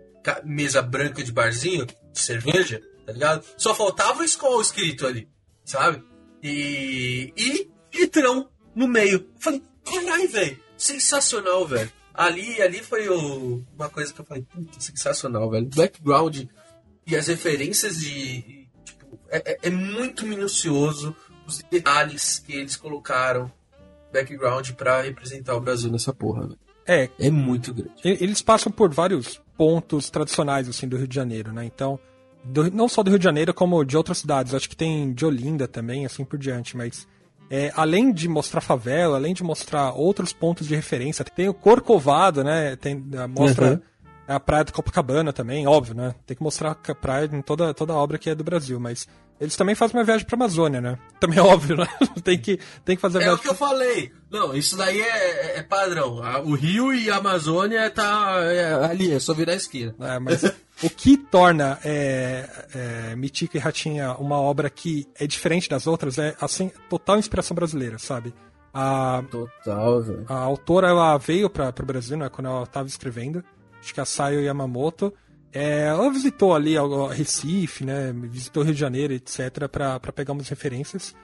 mesa 0.45 0.83
branca 0.83 1.23
de 1.23 1.33
barzinho, 1.33 1.87
de 1.87 2.19
cerveja, 2.19 2.81
tá 3.07 3.13
ligado? 3.13 3.45
Só 3.57 3.75
faltava 3.75 4.21
o 4.21 4.25
Skol 4.25 4.61
escrito 4.61 5.07
ali, 5.07 5.29
sabe? 5.65 6.03
E, 6.43 7.33
e 7.37 7.71
litrão 7.95 8.51
no 8.75 8.89
meio. 8.89 9.29
Falei, 9.39 9.63
caralho, 9.85 10.29
velho, 10.29 10.59
sensacional, 10.77 11.67
velho. 11.67 11.91
Ali, 12.15 12.61
ali 12.61 12.83
foi 12.83 13.09
o, 13.09 13.63
uma 13.75 13.89
coisa 13.89 14.13
que 14.13 14.21
eu 14.21 14.25
falei, 14.25 14.43
puta, 14.43 14.81
sensacional, 14.81 15.51
velho. 15.51 15.69
Background 15.75 16.45
e 17.07 17.17
as 17.17 17.27
referências 17.27 17.99
de. 17.99 18.69
Tipo, 18.85 19.19
é, 19.31 19.53
é, 19.53 19.59
é 19.63 19.71
muito 19.71 20.27
minucioso 20.27 21.17
os 21.47 21.63
detalhes 21.71 22.39
que 22.39 22.53
eles 22.53 22.77
colocaram 22.77 23.51
background 24.13 24.71
para 24.73 25.03
representar 25.03 25.57
o 25.57 25.61
Brasil 25.61 25.91
nessa 25.91 26.13
porra, 26.13 26.47
velho. 26.47 26.59
É. 26.87 27.09
É 27.19 27.31
muito 27.31 27.73
grande. 27.73 27.93
Eles 28.05 28.43
passam 28.43 28.71
por 28.71 28.93
vários 28.93 29.41
pontos 29.57 30.11
tradicionais, 30.11 30.69
assim, 30.69 30.89
do 30.89 30.97
Rio 30.97 31.09
de 31.09 31.15
Janeiro, 31.15 31.53
né? 31.53 31.65
Então, 31.65 31.99
do, 32.45 32.71
não 32.71 32.89
só 32.89 33.03
do 33.03 33.11
Rio 33.11 33.19
de 33.19 33.25
Janeiro, 33.25 33.55
como 33.55 33.85
de 33.85 33.97
outras 33.97 34.19
cidades. 34.19 34.55
Acho 34.55 34.69
que 34.69 34.77
tem 34.77 35.13
de 35.13 35.25
Olinda 35.25 35.69
também, 35.69 36.05
assim 36.05 36.25
por 36.25 36.39
diante, 36.39 36.77
mas 36.77 37.07
é, 37.51 37.73
além 37.77 38.13
de 38.13 38.29
mostrar 38.29 38.61
favela, 38.61 39.17
além 39.17 39.35
de 39.35 39.43
mostrar 39.43 39.93
outros 39.93 40.33
pontos 40.33 40.67
de 40.67 40.75
referência, 40.75 41.25
tem 41.25 41.49
o 41.49 41.55
Corcovado, 41.55 42.43
né? 42.43 42.77
Tem, 42.77 42.95
mostra 43.29 43.73
uhum. 43.73 43.81
A 44.27 44.41
praia 44.41 44.65
do 44.65 44.73
Copacabana 44.73 45.33
também, 45.33 45.67
óbvio, 45.67 45.95
né? 45.95 46.15
Tem 46.27 46.37
que 46.37 46.43
mostrar 46.43 46.71
a 46.71 46.95
praia 46.95 47.29
em 47.33 47.43
toda, 47.43 47.75
toda 47.75 47.93
a 47.93 47.97
obra 47.97 48.19
que 48.19 48.31
é 48.31 48.35
do 48.35 48.45
Brasil, 48.45 48.79
mas 48.79 49.09
eles 49.41 49.57
também 49.57 49.75
fazem 49.75 49.99
uma 49.99 50.05
viagem 50.05 50.25
pra 50.25 50.37
Amazônia, 50.37 50.81
né? 50.81 50.97
Também 51.19 51.39
é 51.39 51.43
óbvio, 51.43 51.77
né? 51.77 51.89
tem, 52.23 52.39
que, 52.39 52.61
tem 52.85 52.95
que 52.95 53.03
fazer 53.03 53.19
a 53.19 53.21
viagem. 53.21 53.37
É 53.37 53.39
o 53.39 53.43
que 53.43 53.49
eu 53.49 53.55
falei. 53.55 54.13
Não, 54.31 54.55
isso 54.55 54.77
daí 54.77 55.01
é, 55.01 55.59
é 55.59 55.63
padrão. 55.63 56.21
O 56.45 56.55
Rio 56.55 56.95
e 56.95 57.11
a 57.11 57.17
Amazônia 57.17 57.91
tá 57.91 58.37
é, 58.45 58.73
ali, 58.73 59.13
é 59.13 59.19
só 59.19 59.35
virar 59.35 59.53
a 59.55 59.57
esquina. 59.57 59.95
É, 59.99 60.19
mas 60.21 60.45
o 60.83 60.89
que 60.89 61.17
torna 61.17 61.79
é, 61.85 62.49
é, 62.73 63.17
Mitica 63.17 63.57
e 63.57 63.61
Ratinha 63.61 64.13
uma 64.15 64.41
obra 64.41 64.71
que 64.71 65.09
é 65.19 65.27
diferente 65.27 65.69
das 65.69 65.89
outras 65.89 66.19
é, 66.19 66.37
assim, 66.41 66.71
total 66.89 67.19
inspiração 67.19 67.55
brasileira, 67.55 67.99
sabe? 67.99 68.33
A, 68.73 69.23
total, 69.31 70.03
velho. 70.03 70.25
A 70.29 70.39
autora, 70.39 70.89
ela 70.89 71.19
veio 71.19 71.51
para 71.51 71.75
o 71.79 71.87
Brasil, 71.87 72.17
né, 72.17 72.29
quando 72.29 72.47
ela 72.47 72.63
estava 72.63 72.87
escrevendo. 72.87 73.45
Acho 73.83 73.93
que 73.93 74.01
a 74.01 74.05
Sayo 74.05 74.41
Yamamoto. 74.41 75.13
É, 75.53 75.89
ela 75.89 76.11
visitou 76.11 76.55
ali 76.55 76.77
Recife, 77.11 77.85
né? 77.85 78.11
Visitou 78.15 78.63
Rio 78.63 78.73
de 78.73 78.81
Janeiro, 78.81 79.13
etc., 79.13 79.69
para 79.71 80.01
pegar 80.01 80.33
umas 80.33 80.49
referências. 80.49 81.15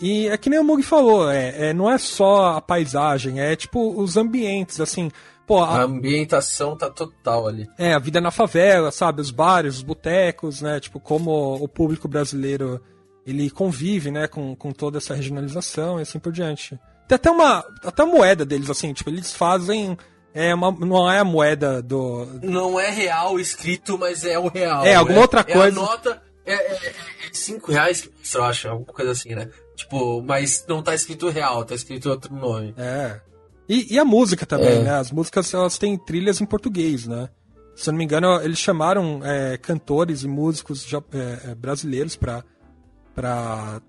E 0.00 0.26
é 0.28 0.36
que 0.36 0.50
nem 0.50 0.58
o 0.58 0.64
Mug 0.64 0.82
falou, 0.82 1.30
é, 1.30 1.68
é, 1.68 1.74
não 1.74 1.90
é 1.90 1.96
só 1.96 2.56
a 2.56 2.60
paisagem, 2.60 3.40
é 3.40 3.56
tipo 3.56 3.98
os 3.98 4.16
ambientes, 4.16 4.80
assim. 4.80 5.10
Pô, 5.46 5.62
A 5.62 5.78
a, 5.78 5.82
ambientação 5.84 6.76
tá 6.76 6.90
total 6.90 7.46
ali. 7.46 7.68
é, 7.78 7.94
a 7.94 7.98
vida 7.98 8.20
na 8.20 8.30
favela, 8.32 8.90
sabe? 8.90 9.20
Os 9.20 9.30
bares, 9.30 9.76
os 9.76 9.82
botecos, 9.82 10.60
né? 10.60 10.80
Tipo, 10.80 10.98
como 10.98 11.54
o 11.54 11.68
público 11.68 12.08
brasileiro 12.08 12.82
ele 13.24 13.48
convive, 13.48 14.10
né? 14.10 14.26
Com, 14.26 14.56
com 14.56 14.72
toda 14.72 14.98
essa 14.98 15.14
regionalização 15.14 15.98
e 15.98 16.02
assim 16.02 16.18
por 16.18 16.32
diante. 16.32 16.78
Tem 17.06 17.14
até 17.14 17.30
uma, 17.30 17.64
até 17.84 18.02
a 18.02 18.06
moeda 18.06 18.44
deles, 18.44 18.68
assim, 18.68 18.92
tipo, 18.92 19.08
eles 19.08 19.32
fazem. 19.32 19.96
É 20.38 20.54
uma, 20.54 20.70
não 20.70 21.10
é 21.10 21.18
a 21.18 21.24
moeda 21.24 21.80
do. 21.82 22.26
Não 22.42 22.78
é 22.78 22.90
real 22.90 23.40
escrito, 23.40 23.96
mas 23.98 24.24
é 24.24 24.38
o 24.38 24.48
real. 24.48 24.84
É, 24.84 24.94
alguma 24.94 25.20
outra 25.20 25.40
É 25.40 25.44
coisa. 25.52 25.80
a 25.80 25.82
nota. 25.82 26.22
É, 26.44 26.52
é, 26.54 26.74
é 26.88 26.92
cinco 27.32 27.72
reais, 27.72 28.08
eu 28.34 28.44
acho, 28.44 28.68
alguma 28.68 28.92
coisa 28.92 29.10
assim, 29.12 29.34
né? 29.34 29.48
Tipo, 29.74 30.22
mas 30.22 30.64
não 30.68 30.82
tá 30.82 30.94
escrito 30.94 31.28
real, 31.28 31.64
tá 31.64 31.74
escrito 31.74 32.08
outro 32.10 32.32
nome. 32.34 32.74
É. 32.78 33.20
E, 33.68 33.94
e 33.94 33.98
a 33.98 34.04
música 34.04 34.46
também, 34.46 34.78
É. 34.78 34.82
né? 34.82 34.90
As 34.96 35.10
músicas 35.10 35.52
elas 35.52 35.76
têm 35.78 35.98
trilhas 35.98 36.40
em 36.40 36.46
português, 36.46 37.06
né? 37.06 37.28
Se 37.74 37.88
eu 37.88 37.92
não 37.92 37.98
me 37.98 38.04
engano, 38.04 38.40
eles 38.42 38.58
chamaram 38.58 39.20
é, 39.24 39.56
cantores 39.58 40.22
e 40.22 40.28
músicos 40.28 40.86
é, 41.12 41.50
é, 41.50 41.54
brasileiros 41.54 42.14
pra, 42.14 42.44
pra 43.14 43.80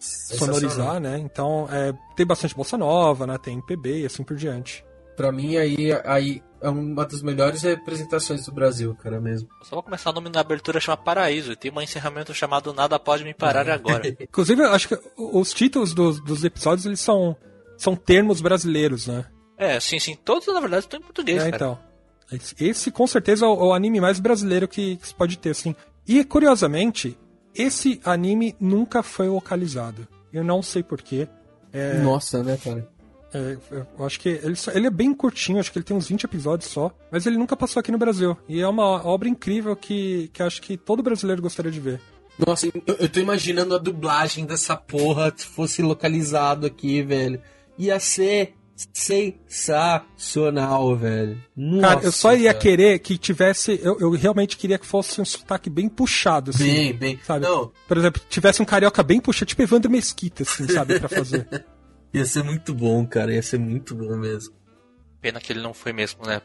sonorizar, 0.00 1.00
né? 1.00 1.18
Então, 1.18 1.68
é, 1.70 1.92
tem 2.16 2.24
bastante 2.26 2.54
bossa 2.54 2.78
nova, 2.78 3.26
né? 3.26 3.36
Tem 3.38 3.54
MPB 3.54 4.02
e 4.02 4.06
assim 4.06 4.22
por 4.22 4.36
diante. 4.36 4.84
Pra 5.16 5.32
mim, 5.32 5.56
aí, 5.56 5.92
aí 6.04 6.42
é 6.60 6.68
uma 6.68 7.04
das 7.06 7.22
melhores 7.22 7.62
representações 7.62 8.44
do 8.44 8.52
Brasil, 8.52 8.94
cara, 8.94 9.20
mesmo. 9.20 9.48
Eu 9.60 9.66
só 9.66 9.76
vou 9.76 9.82
começar 9.82 10.10
o 10.10 10.12
nome 10.12 10.28
na 10.28 10.40
abertura 10.40 10.78
chama 10.80 10.96
Paraíso 10.96 11.52
e 11.52 11.56
tem 11.56 11.72
um 11.72 11.80
encerramento 11.80 12.34
chamado 12.34 12.72
Nada 12.74 12.98
Pode 12.98 13.24
Me 13.24 13.32
Parar 13.32 13.68
Agora. 13.68 14.02
Inclusive, 14.20 14.62
eu 14.62 14.72
acho 14.72 14.88
que 14.88 14.98
os 15.16 15.52
títulos 15.54 15.94
dos, 15.94 16.20
dos 16.20 16.44
episódios, 16.44 16.84
eles 16.86 17.00
são, 17.00 17.36
são 17.78 17.96
termos 17.96 18.40
brasileiros, 18.40 19.06
né? 19.06 19.24
é, 19.56 19.80
sim, 19.80 19.98
sim. 19.98 20.14
Todos, 20.22 20.46
na 20.48 20.60
verdade, 20.60 20.84
estão 20.84 21.00
em 21.00 21.02
português, 21.02 21.42
É, 21.42 21.50
cara. 21.50 21.56
então. 21.56 21.78
Esse, 22.30 22.54
esse, 22.58 22.90
com 22.90 23.06
certeza 23.06 23.46
é 23.46 23.48
o, 23.48 23.68
o 23.68 23.72
anime 23.72 24.00
mais 24.00 24.18
brasileiro 24.20 24.66
que, 24.68 24.96
que 24.96 25.06
se 25.08 25.14
pode 25.14 25.38
ter, 25.38 25.50
assim. 25.50 25.74
E 26.06 26.24
curiosamente, 26.24 27.16
esse 27.54 28.00
anime 28.04 28.54
nunca 28.60 29.02
foi 29.02 29.28
localizado. 29.28 30.06
Eu 30.32 30.44
não 30.44 30.60
sei 30.62 30.82
porquê. 30.82 31.28
Nossa, 32.02 32.42
né, 32.42 32.58
cara? 32.62 32.88
É, 33.34 33.56
eu 33.98 34.06
acho 34.06 34.18
que 34.20 34.28
ele, 34.28 34.56
só- 34.56 34.70
ele 34.72 34.86
é 34.86 34.90
bem 34.90 35.12
curtinho, 35.12 35.58
acho 35.58 35.70
que 35.72 35.78
ele 35.78 35.84
tem 35.84 35.96
uns 35.96 36.08
20 36.08 36.24
episódios 36.24 36.70
só. 36.70 36.90
Mas 37.10 37.26
ele 37.26 37.36
nunca 37.36 37.56
passou 37.56 37.80
aqui 37.80 37.90
no 37.92 37.98
Brasil. 37.98 38.36
E 38.48 38.60
é 38.60 38.68
uma 38.68 39.04
obra 39.06 39.28
incrível 39.28 39.74
que, 39.76 40.30
que 40.32 40.42
acho 40.42 40.62
que 40.62 40.76
todo 40.76 41.02
brasileiro 41.02 41.42
gostaria 41.42 41.70
de 41.72 41.80
ver. 41.80 42.00
Nossa, 42.46 42.66
eu, 42.66 42.72
eu 42.98 43.08
tô 43.08 43.18
imaginando 43.20 43.74
a 43.74 43.78
dublagem 43.78 44.44
dessa 44.46 44.76
porra 44.76 45.32
se 45.36 45.46
fosse 45.46 45.82
localizado 45.82 46.66
aqui, 46.66 47.02
velho. 47.02 47.40
Ia 47.78 47.98
ser 47.98 48.54
sensacional, 49.66 50.94
velho. 50.96 51.40
Nossa, 51.56 51.80
Cara, 51.94 52.04
eu 52.06 52.12
só 52.12 52.34
ia 52.34 52.52
cara. 52.52 52.58
querer 52.62 52.98
que 52.98 53.16
tivesse. 53.18 53.80
Eu, 53.82 53.98
eu 54.00 54.10
realmente 54.10 54.56
queria 54.56 54.78
que 54.78 54.86
fosse 54.86 55.20
um 55.20 55.24
sotaque 55.24 55.68
bem 55.70 55.88
puxado, 55.88 56.50
assim. 56.50 56.64
Bem, 56.64 56.92
bem. 56.92 57.20
Sabe? 57.24 57.46
Não, 57.46 57.72
Por 57.88 57.96
exemplo, 57.96 58.20
tivesse 58.28 58.60
um 58.62 58.66
carioca 58.66 59.02
bem 59.02 59.20
puxado, 59.20 59.46
tipo 59.46 59.62
Evandro 59.62 59.90
Mesquita, 59.90 60.42
assim, 60.42 60.68
sabe, 60.68 60.98
pra 61.00 61.08
fazer. 61.08 61.46
ia 62.18 62.24
ser 62.24 62.42
muito 62.42 62.74
bom, 62.74 63.06
cara. 63.06 63.32
Ia 63.32 63.42
ser 63.42 63.58
muito 63.58 63.94
bom 63.94 64.16
mesmo. 64.16 64.54
Pena 65.20 65.40
que 65.40 65.52
ele 65.52 65.60
não 65.60 65.74
foi 65.74 65.92
mesmo, 65.92 66.24
né? 66.24 66.40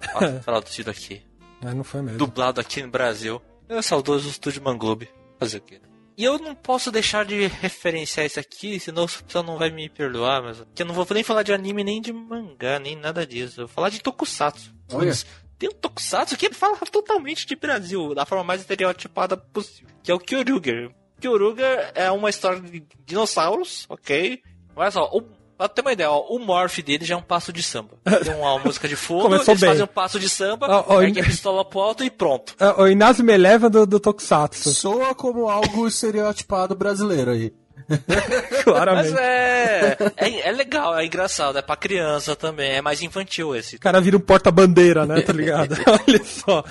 Traduzido 0.44 0.90
aqui. 0.90 1.22
Mas 1.62 1.74
não 1.74 1.84
foi 1.84 2.02
mesmo. 2.02 2.18
Dublado 2.18 2.60
aqui 2.60 2.82
no 2.82 2.90
Brasil. 2.90 3.40
É 3.68 3.76
o 3.76 3.82
saudoso 3.82 4.28
estúdio 4.28 4.62
Manglobe. 4.62 5.08
Fazer 5.38 5.58
o 5.58 5.60
quê? 5.62 5.80
E 6.16 6.22
eu 6.22 6.38
não 6.38 6.54
posso 6.54 6.92
deixar 6.92 7.24
de 7.24 7.48
referenciar 7.48 8.24
isso 8.24 8.38
aqui, 8.38 8.78
senão 8.78 9.04
o 9.04 9.08
pessoal 9.08 9.42
não 9.42 9.58
vai 9.58 9.70
me 9.70 9.88
perdoar, 9.88 10.42
mas. 10.42 10.62
Que 10.74 10.82
eu 10.82 10.86
não 10.86 10.94
vou 10.94 11.06
nem 11.10 11.24
falar 11.24 11.42
de 11.42 11.52
anime, 11.52 11.82
nem 11.82 12.00
de 12.00 12.12
mangá, 12.12 12.78
nem 12.78 12.94
nada 12.94 13.26
disso. 13.26 13.62
Eu 13.62 13.66
vou 13.66 13.74
falar 13.74 13.88
de 13.88 14.00
Tokusatsu. 14.00 14.72
Olha. 14.92 15.12
Tem 15.58 15.68
um 15.68 15.72
Tokusatsu 15.72 16.36
que 16.36 16.52
fala 16.52 16.76
totalmente 16.76 17.46
de 17.46 17.56
Brasil, 17.56 18.14
da 18.14 18.26
forma 18.26 18.44
mais 18.44 18.60
estereotipada 18.60 19.36
possível. 19.36 19.94
Que 20.02 20.12
é 20.12 20.14
o 20.14 20.18
Kyoryuger. 20.18 20.90
Kyoryuger 21.20 21.92
é 21.94 22.10
uma 22.10 22.30
história 22.30 22.60
de 22.60 22.86
dinossauros, 23.04 23.86
ok? 23.88 24.42
Olha 24.76 24.90
só, 24.90 25.04
o, 25.12 25.22
pra 25.56 25.68
ter 25.68 25.80
uma 25.82 25.92
ideia, 25.92 26.10
ó, 26.10 26.20
o 26.28 26.38
morph 26.38 26.78
dele 26.80 27.04
já 27.04 27.14
é 27.14 27.18
um 27.18 27.22
passo 27.22 27.52
de 27.52 27.62
samba. 27.62 27.90
Tem 28.24 28.34
uma 28.34 28.58
música 28.58 28.88
de 28.88 28.96
fundo, 28.96 29.22
Começou 29.22 29.52
eles 29.52 29.60
bem. 29.60 29.70
fazem 29.70 29.84
um 29.84 29.88
passo 29.88 30.18
de 30.18 30.28
samba, 30.28 30.84
ó, 30.88 31.00
ergue 31.02 31.20
a 31.20 31.24
pistola 31.24 31.64
pro 31.64 31.80
alto 31.80 32.02
e 32.04 32.10
pronto. 32.10 32.54
É, 32.58 32.80
o 32.80 32.88
Inazuma 32.88 33.32
Eleven 33.32 33.70
do, 33.70 33.86
do 33.86 34.00
Tokusatsu, 34.00 34.70
Soa 34.74 35.14
como 35.14 35.48
algo 35.48 35.86
estereotipado 35.86 36.74
brasileiro 36.74 37.30
aí. 37.30 37.52
Mas 38.08 38.62
claramente. 38.64 39.14
é, 39.18 39.96
é. 40.16 40.48
É 40.48 40.52
legal, 40.52 40.96
é 40.98 41.04
engraçado, 41.04 41.58
é 41.58 41.62
pra 41.62 41.76
criança 41.76 42.34
também, 42.34 42.70
é 42.72 42.80
mais 42.80 43.02
infantil 43.02 43.54
esse. 43.54 43.76
O 43.76 43.80
cara 43.80 44.00
vira 44.00 44.16
um 44.16 44.20
porta-bandeira, 44.20 45.04
né, 45.04 45.20
tá 45.20 45.34
ligado? 45.34 45.74
Olha 45.86 46.24
só. 46.24 46.64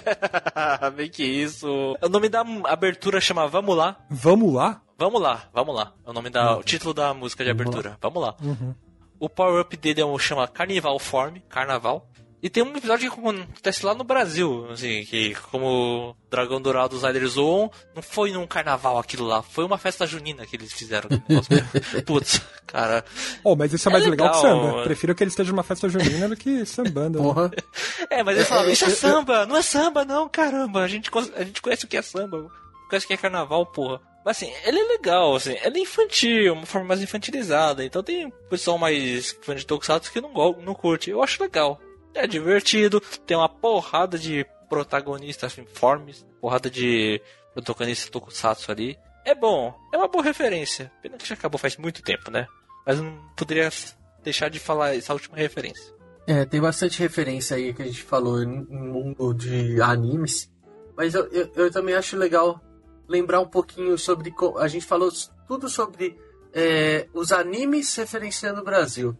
Bem 0.96 1.10
que 1.10 1.22
isso. 1.24 1.66
O 2.00 2.08
nome 2.08 2.28
da 2.30 2.42
abertura 2.64 3.20
chama 3.20 3.46
Vamos 3.48 3.76
Lá. 3.76 3.96
Vamos 4.08 4.54
lá? 4.54 4.80
Vamos 5.00 5.18
lá, 5.22 5.48
vamos 5.54 5.74
lá. 5.74 5.94
É 6.06 6.10
o 6.10 6.12
nome 6.12 6.28
da. 6.28 6.58
O 6.58 6.62
título 6.62 6.92
da 6.92 7.14
música 7.14 7.42
de 7.42 7.50
abertura. 7.50 7.96
Vamos 8.02 8.20
lá. 8.22 8.36
O 9.18 9.30
power-up 9.30 9.74
dele 9.78 10.02
é 10.02 10.04
um, 10.04 10.18
chama 10.18 10.46
Carnival 10.46 10.98
Form, 10.98 11.38
Carnaval. 11.48 12.06
E 12.42 12.48
tem 12.50 12.62
um 12.62 12.74
episódio 12.76 13.10
que 13.10 13.18
acontece 13.18 13.84
lá 13.84 13.94
no 13.94 14.04
Brasil, 14.04 14.66
assim, 14.70 15.04
que 15.04 15.34
como 15.50 15.66
o 15.66 16.16
Dragão 16.30 16.60
Dourado 16.60 16.96
os 16.96 17.02
Riders 17.02 17.32
zoam, 17.32 17.70
não 17.94 18.02
foi 18.02 18.30
num 18.32 18.46
carnaval 18.46 18.98
aquilo 18.98 19.26
lá, 19.26 19.42
foi 19.42 19.62
uma 19.64 19.76
festa 19.76 20.06
junina 20.06 20.46
que 20.46 20.56
eles 20.56 20.72
fizeram. 20.72 21.08
Putz, 22.06 22.40
cara. 22.66 23.04
Oh, 23.44 23.54
mas 23.56 23.74
isso 23.74 23.88
é 23.88 23.92
mais 23.92 24.06
É 24.06 24.08
legal, 24.10 24.30
que 24.32 24.40
samba. 24.40 24.72
mano. 24.72 24.84
Prefiro 24.84 25.14
que 25.14 25.22
ele 25.22 25.30
esteja 25.30 25.50
numa 25.50 25.62
festa 25.62 25.86
junina 25.88 26.28
do 26.30 26.36
que 26.36 26.64
sambando. 26.64 27.18
né? 27.18 27.24
Porra. 27.24 27.50
É, 28.08 28.22
mas 28.22 28.36
eles 28.36 28.48
falavam, 28.48 28.70
isso 28.70 28.84
é 28.86 28.90
samba, 28.90 29.44
não 29.44 29.56
é 29.58 29.62
samba 29.62 30.04
não, 30.06 30.26
caramba, 30.26 30.80
a 30.80 30.88
gente, 30.88 31.10
a 31.36 31.44
gente 31.44 31.60
conhece 31.60 31.84
o 31.84 31.88
que 31.88 31.96
é 31.98 32.02
samba, 32.02 32.50
conhece 32.88 33.04
o 33.04 33.08
que 33.08 33.14
é 33.14 33.18
carnaval, 33.18 33.66
porra. 33.66 34.00
Mas 34.24 34.36
assim, 34.36 34.52
ele 34.64 34.78
é 34.78 34.84
legal, 34.84 35.34
assim, 35.34 35.56
ele 35.62 35.78
é 35.78 35.82
infantil, 35.82 36.52
uma 36.52 36.66
forma 36.66 36.88
mais 36.88 37.02
infantilizada, 37.02 37.84
então 37.84 38.02
tem 38.02 38.30
pessoal 38.50 38.76
mais 38.76 39.36
fã 39.40 39.54
de 39.54 39.64
Tokusatsu 39.64 40.12
que 40.12 40.20
não, 40.20 40.32
não 40.60 40.74
curte, 40.74 41.10
eu 41.10 41.22
acho 41.22 41.42
legal. 41.42 41.80
É 42.14 42.26
divertido, 42.26 43.00
tem 43.26 43.36
uma 43.36 43.48
porrada 43.48 44.18
de 44.18 44.44
protagonistas 44.68 45.52
assim, 45.52 45.64
formes, 45.72 46.26
porrada 46.40 46.68
de 46.68 47.20
protagonistas 47.54 48.10
Tokusatsu 48.10 48.70
ali. 48.70 48.98
É 49.24 49.34
bom, 49.34 49.74
é 49.92 49.96
uma 49.96 50.08
boa 50.08 50.24
referência. 50.24 50.90
Pena 51.02 51.16
que 51.16 51.26
já 51.26 51.34
acabou 51.34 51.58
faz 51.58 51.76
muito 51.76 52.02
tempo, 52.02 52.30
né? 52.30 52.46
Mas 52.86 52.98
eu 52.98 53.04
não 53.04 53.30
poderia 53.36 53.70
deixar 54.22 54.50
de 54.50 54.58
falar 54.58 54.96
essa 54.96 55.12
última 55.12 55.36
referência. 55.36 55.94
É, 56.26 56.44
tem 56.44 56.60
bastante 56.60 56.98
referência 57.00 57.56
aí 57.56 57.72
que 57.72 57.82
a 57.82 57.86
gente 57.86 58.02
falou 58.02 58.42
em 58.42 58.46
mundo 58.46 59.34
de 59.34 59.80
animes. 59.80 60.50
Mas 60.96 61.14
eu, 61.14 61.26
eu, 61.28 61.50
eu 61.54 61.70
também 61.70 61.94
acho 61.94 62.16
legal 62.16 62.60
lembrar 63.10 63.40
um 63.40 63.48
pouquinho 63.48 63.98
sobre. 63.98 64.32
A 64.58 64.68
gente 64.68 64.86
falou 64.86 65.10
tudo 65.48 65.68
sobre 65.68 66.16
é, 66.54 67.08
os 67.12 67.32
animes 67.32 67.94
referenciando 67.96 68.60
o 68.60 68.64
Brasil. 68.64 69.16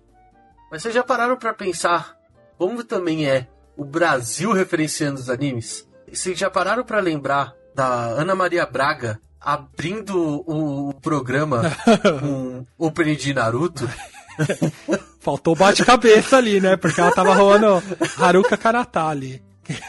Mas 0.71 0.83
vocês 0.83 0.95
já 0.95 1.03
pararam 1.03 1.37
pra 1.37 1.53
pensar 1.53 2.17
como 2.57 2.85
também 2.85 3.29
é 3.29 3.49
o 3.77 3.85
Brasil 3.85 4.53
referenciando 4.53 5.19
os 5.19 5.29
animes? 5.29 5.89
Vocês 6.11 6.39
já 6.39 6.49
pararam 6.49 6.85
pra 6.85 7.01
lembrar 7.01 7.53
da 7.75 7.87
Ana 7.87 8.35
Maria 8.35 8.65
Braga 8.65 9.21
abrindo 9.41 10.45
o, 10.47 10.93
programa 10.95 11.63
com 12.21 12.67
o 12.79 12.87
opening 12.87 13.17
de 13.17 13.35
Naruto? 13.35 13.89
Faltou 15.19 15.57
bate-cabeça 15.57 16.37
ali, 16.37 16.61
né? 16.61 16.77
Porque 16.77 17.01
ela 17.01 17.13
tava 17.13 17.35
rolando 17.35 17.83
Haruka 18.19 18.57
Karata 18.57 19.05
ali. 19.05 19.43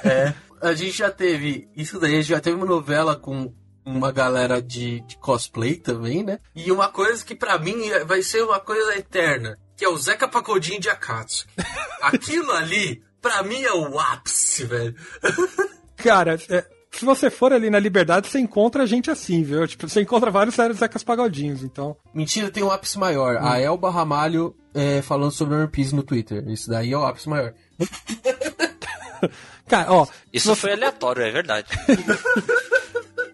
É. 0.03 0.33
A 0.61 0.73
gente 0.73 0.97
já 0.97 1.09
teve. 1.09 1.67
Isso 1.75 1.99
daí, 1.99 2.13
a 2.13 2.17
gente 2.17 2.29
já 2.29 2.39
teve 2.39 2.55
uma 2.55 2.65
novela 2.65 3.15
com 3.15 3.51
uma 3.85 4.11
galera 4.11 4.61
de, 4.61 5.01
de 5.01 5.17
cosplay 5.17 5.75
também, 5.75 6.23
né? 6.23 6.39
E 6.55 6.71
uma 6.71 6.89
coisa 6.89 7.23
que 7.25 7.35
pra 7.35 7.57
mim 7.57 7.89
é- 7.89 8.03
vai 8.05 8.21
ser 8.21 8.43
uma 8.43 8.59
coisa 8.59 8.95
eterna, 8.97 9.57
que 9.75 9.83
é 9.85 9.89
o 9.89 9.97
Zeca 9.97 10.27
Pagodinho 10.27 10.79
de 10.79 10.89
Akatsuki. 10.89 11.49
Aquilo 12.01 12.51
ali, 12.51 13.01
pra 13.21 13.43
mim, 13.43 13.61
é 13.63 13.73
o 13.73 13.99
ápice, 13.99 14.65
velho. 14.65 14.95
Cara, 15.97 16.39
é, 16.49 16.65
se 16.91 17.05
você 17.05 17.29
for 17.29 17.53
ali 17.53 17.69
na 17.69 17.79
Liberdade, 17.79 18.27
você 18.27 18.39
encontra 18.39 18.85
gente 18.87 19.09
assim, 19.11 19.43
viu? 19.43 19.67
Tipo, 19.67 19.87
você 19.87 20.01
encontra 20.01 20.29
vários 20.31 20.55
séries 20.55 20.77
Zecas 20.77 21.03
Pagodinhos, 21.03 21.63
então. 21.63 21.95
Mentira, 22.13 22.49
tem 22.49 22.63
um 22.63 22.71
ápice 22.71 22.97
maior. 22.97 23.37
A 23.37 23.59
Elba 23.59 23.89
Ramalho 23.91 24.55
é, 24.73 25.01
falando 25.01 25.31
sobre 25.31 25.55
One 25.55 25.67
Piece 25.67 25.93
no 25.95 26.03
Twitter. 26.03 26.43
Isso 26.49 26.69
daí 26.69 26.91
é 26.91 26.97
o 26.97 27.05
ápice 27.05 27.29
maior. 27.29 27.53
Cara, 29.67 29.91
ó, 29.93 30.07
Isso 30.33 30.53
foi 30.55 30.73
aleatório, 30.73 31.23
é 31.23 31.31
verdade. 31.31 31.67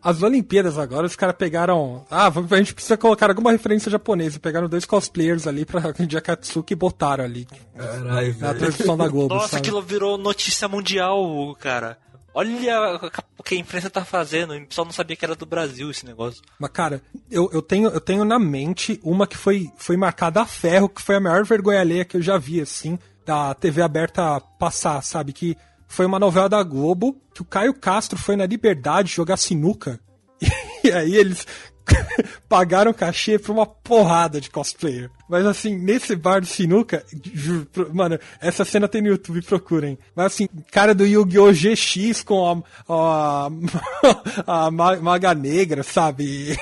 As 0.07 0.23
Olimpíadas 0.23 0.77
agora, 0.77 1.05
os 1.05 1.17
caras 1.17 1.35
pegaram. 1.35 2.05
Ah, 2.09 2.27
a 2.27 2.57
gente 2.57 2.73
precisa 2.73 2.95
colocar 2.95 3.29
alguma 3.29 3.51
referência 3.51 3.91
japonesa. 3.91 4.39
Pegaram 4.39 4.69
dois 4.69 4.85
cosplayers 4.85 5.45
ali 5.45 5.65
pra 5.65 5.81
de 6.07 6.17
Akatsuki 6.17 6.71
e 6.71 6.77
botaram 6.77 7.25
ali 7.25 7.45
Caralho, 7.75 8.05
na 8.39 8.47
velho. 8.47 8.59
transmissão 8.59 8.95
da 8.95 9.09
Globo. 9.09 9.35
Nossa, 9.35 9.49
sabe? 9.49 9.63
aquilo 9.63 9.81
virou 9.81 10.17
notícia 10.17 10.65
mundial, 10.69 11.53
cara. 11.59 11.97
Olha 12.33 13.11
o 13.37 13.43
que 13.43 13.55
a 13.55 13.57
imprensa 13.57 13.89
tá 13.89 14.05
fazendo. 14.05 14.53
O 14.53 14.65
pessoal 14.67 14.85
não 14.85 14.93
sabia 14.93 15.17
que 15.17 15.25
era 15.25 15.35
do 15.35 15.45
Brasil 15.45 15.91
esse 15.91 16.05
negócio. 16.05 16.41
Mas, 16.57 16.71
cara, 16.71 17.01
eu, 17.29 17.49
eu, 17.51 17.61
tenho, 17.61 17.89
eu 17.89 17.99
tenho 17.99 18.23
na 18.23 18.39
mente 18.39 19.01
uma 19.03 19.27
que 19.27 19.35
foi, 19.35 19.69
foi 19.75 19.97
marcada 19.97 20.39
a 20.41 20.45
ferro, 20.45 20.87
que 20.87 21.01
foi 21.01 21.15
a 21.15 21.19
maior 21.19 21.43
vergonha 21.43 21.81
alheia 21.81 22.05
que 22.05 22.15
eu 22.15 22.21
já 22.21 22.37
vi, 22.37 22.61
assim. 22.61 22.97
da 23.25 23.53
TV 23.53 23.81
aberta 23.81 24.39
passar, 24.57 25.01
sabe? 25.03 25.33
Que 25.33 25.57
foi 25.87 26.05
uma 26.05 26.19
novela 26.19 26.49
da 26.49 26.61
Globo 26.63 27.19
que 27.33 27.41
o 27.41 27.45
Caio 27.45 27.73
Castro 27.73 28.17
foi 28.17 28.35
na 28.35 28.45
Liberdade 28.45 29.13
jogar 29.13 29.37
sinuca. 29.37 29.99
E 30.83 30.91
aí 30.91 31.15
eles 31.15 31.45
pagaram 32.47 32.93
cachê 32.93 33.37
pra 33.37 33.51
uma 33.51 33.65
porrada 33.65 34.39
de 34.39 34.49
cosplayer. 34.49 35.09
Mas 35.29 35.45
assim, 35.45 35.75
nesse 35.75 36.15
bar 36.15 36.39
de 36.39 36.47
sinuca, 36.47 37.03
juro, 37.33 37.67
mano, 37.93 38.19
essa 38.39 38.63
cena 38.63 38.87
tem 38.87 39.01
no 39.01 39.09
YouTube, 39.09 39.41
procurem. 39.41 39.97
Mas 40.15 40.27
assim, 40.27 40.47
cara 40.71 40.93
do 40.93 41.05
Yu-Gi-Oh! 41.05 41.51
GX 41.51 42.23
com 42.23 42.63
a, 42.87 43.49
a, 44.47 44.67
a 44.67 44.71
Maga 44.71 45.33
Negra, 45.33 45.83
sabe? 45.83 46.57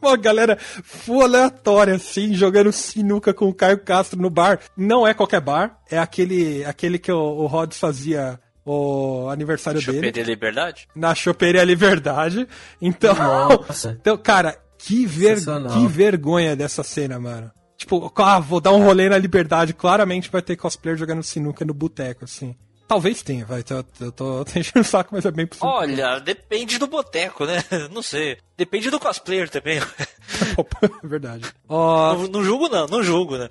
uma 0.00 0.16
galera 0.16 0.58
full 0.82 1.22
aleatória, 1.22 1.94
assim, 1.94 2.34
jogando 2.34 2.72
sinuca 2.72 3.32
com 3.32 3.48
o 3.48 3.54
Caio 3.54 3.78
Castro 3.78 4.20
no 4.20 4.30
bar. 4.30 4.60
Não 4.76 5.06
é 5.06 5.14
qualquer 5.14 5.40
bar, 5.40 5.78
é 5.90 5.98
aquele, 5.98 6.64
aquele 6.64 6.98
que 6.98 7.12
o, 7.12 7.18
o 7.18 7.46
Rods 7.46 7.78
fazia 7.78 8.38
o 8.64 9.28
aniversário 9.28 9.80
dele. 9.80 9.98
Choperia 9.98 10.22
Liberdade? 10.22 10.88
Na 10.94 11.14
Choperia 11.14 11.64
Liberdade. 11.64 12.46
Então, 12.80 13.14
Nossa. 13.14 13.96
então 14.00 14.16
cara, 14.16 14.58
que, 14.78 15.06
ver, 15.06 15.38
que 15.38 15.86
vergonha 15.86 16.56
dessa 16.56 16.82
cena, 16.82 17.18
mano. 17.18 17.50
Tipo, 17.76 18.12
ah, 18.16 18.38
vou 18.38 18.60
dar 18.60 18.72
um 18.72 18.84
rolê 18.84 19.08
na 19.08 19.16
Liberdade. 19.16 19.72
Claramente 19.72 20.30
vai 20.30 20.42
ter 20.42 20.56
cosplayer 20.56 20.98
jogando 20.98 21.22
sinuca 21.22 21.64
no 21.64 21.72
boteco, 21.72 22.24
assim. 22.24 22.54
Talvez 22.86 23.22
tenha, 23.22 23.46
vai. 23.46 23.64
Eu, 23.70 23.84
eu 24.00 24.12
tô, 24.12 24.44
tô 24.44 24.50
enchendo 24.58 24.80
o 24.80 24.84
saco, 24.84 25.10
mas 25.12 25.24
é 25.24 25.30
bem 25.30 25.46
possível. 25.46 25.68
Olha, 25.68 26.18
depende 26.18 26.76
do 26.76 26.86
boteco, 26.88 27.46
né? 27.46 27.62
Não 27.90 28.02
sei. 28.02 28.36
Depende 28.56 28.90
do 28.90 28.98
cosplayer 28.98 29.48
também. 29.48 29.78
É 29.78 31.06
Verdade. 31.06 31.44
Ó, 31.68 32.14
Não, 32.14 32.26
não 32.26 32.44
julgo, 32.44 32.68
não, 32.68 32.86
não 32.86 33.02
julgo, 33.02 33.38
né? 33.38 33.48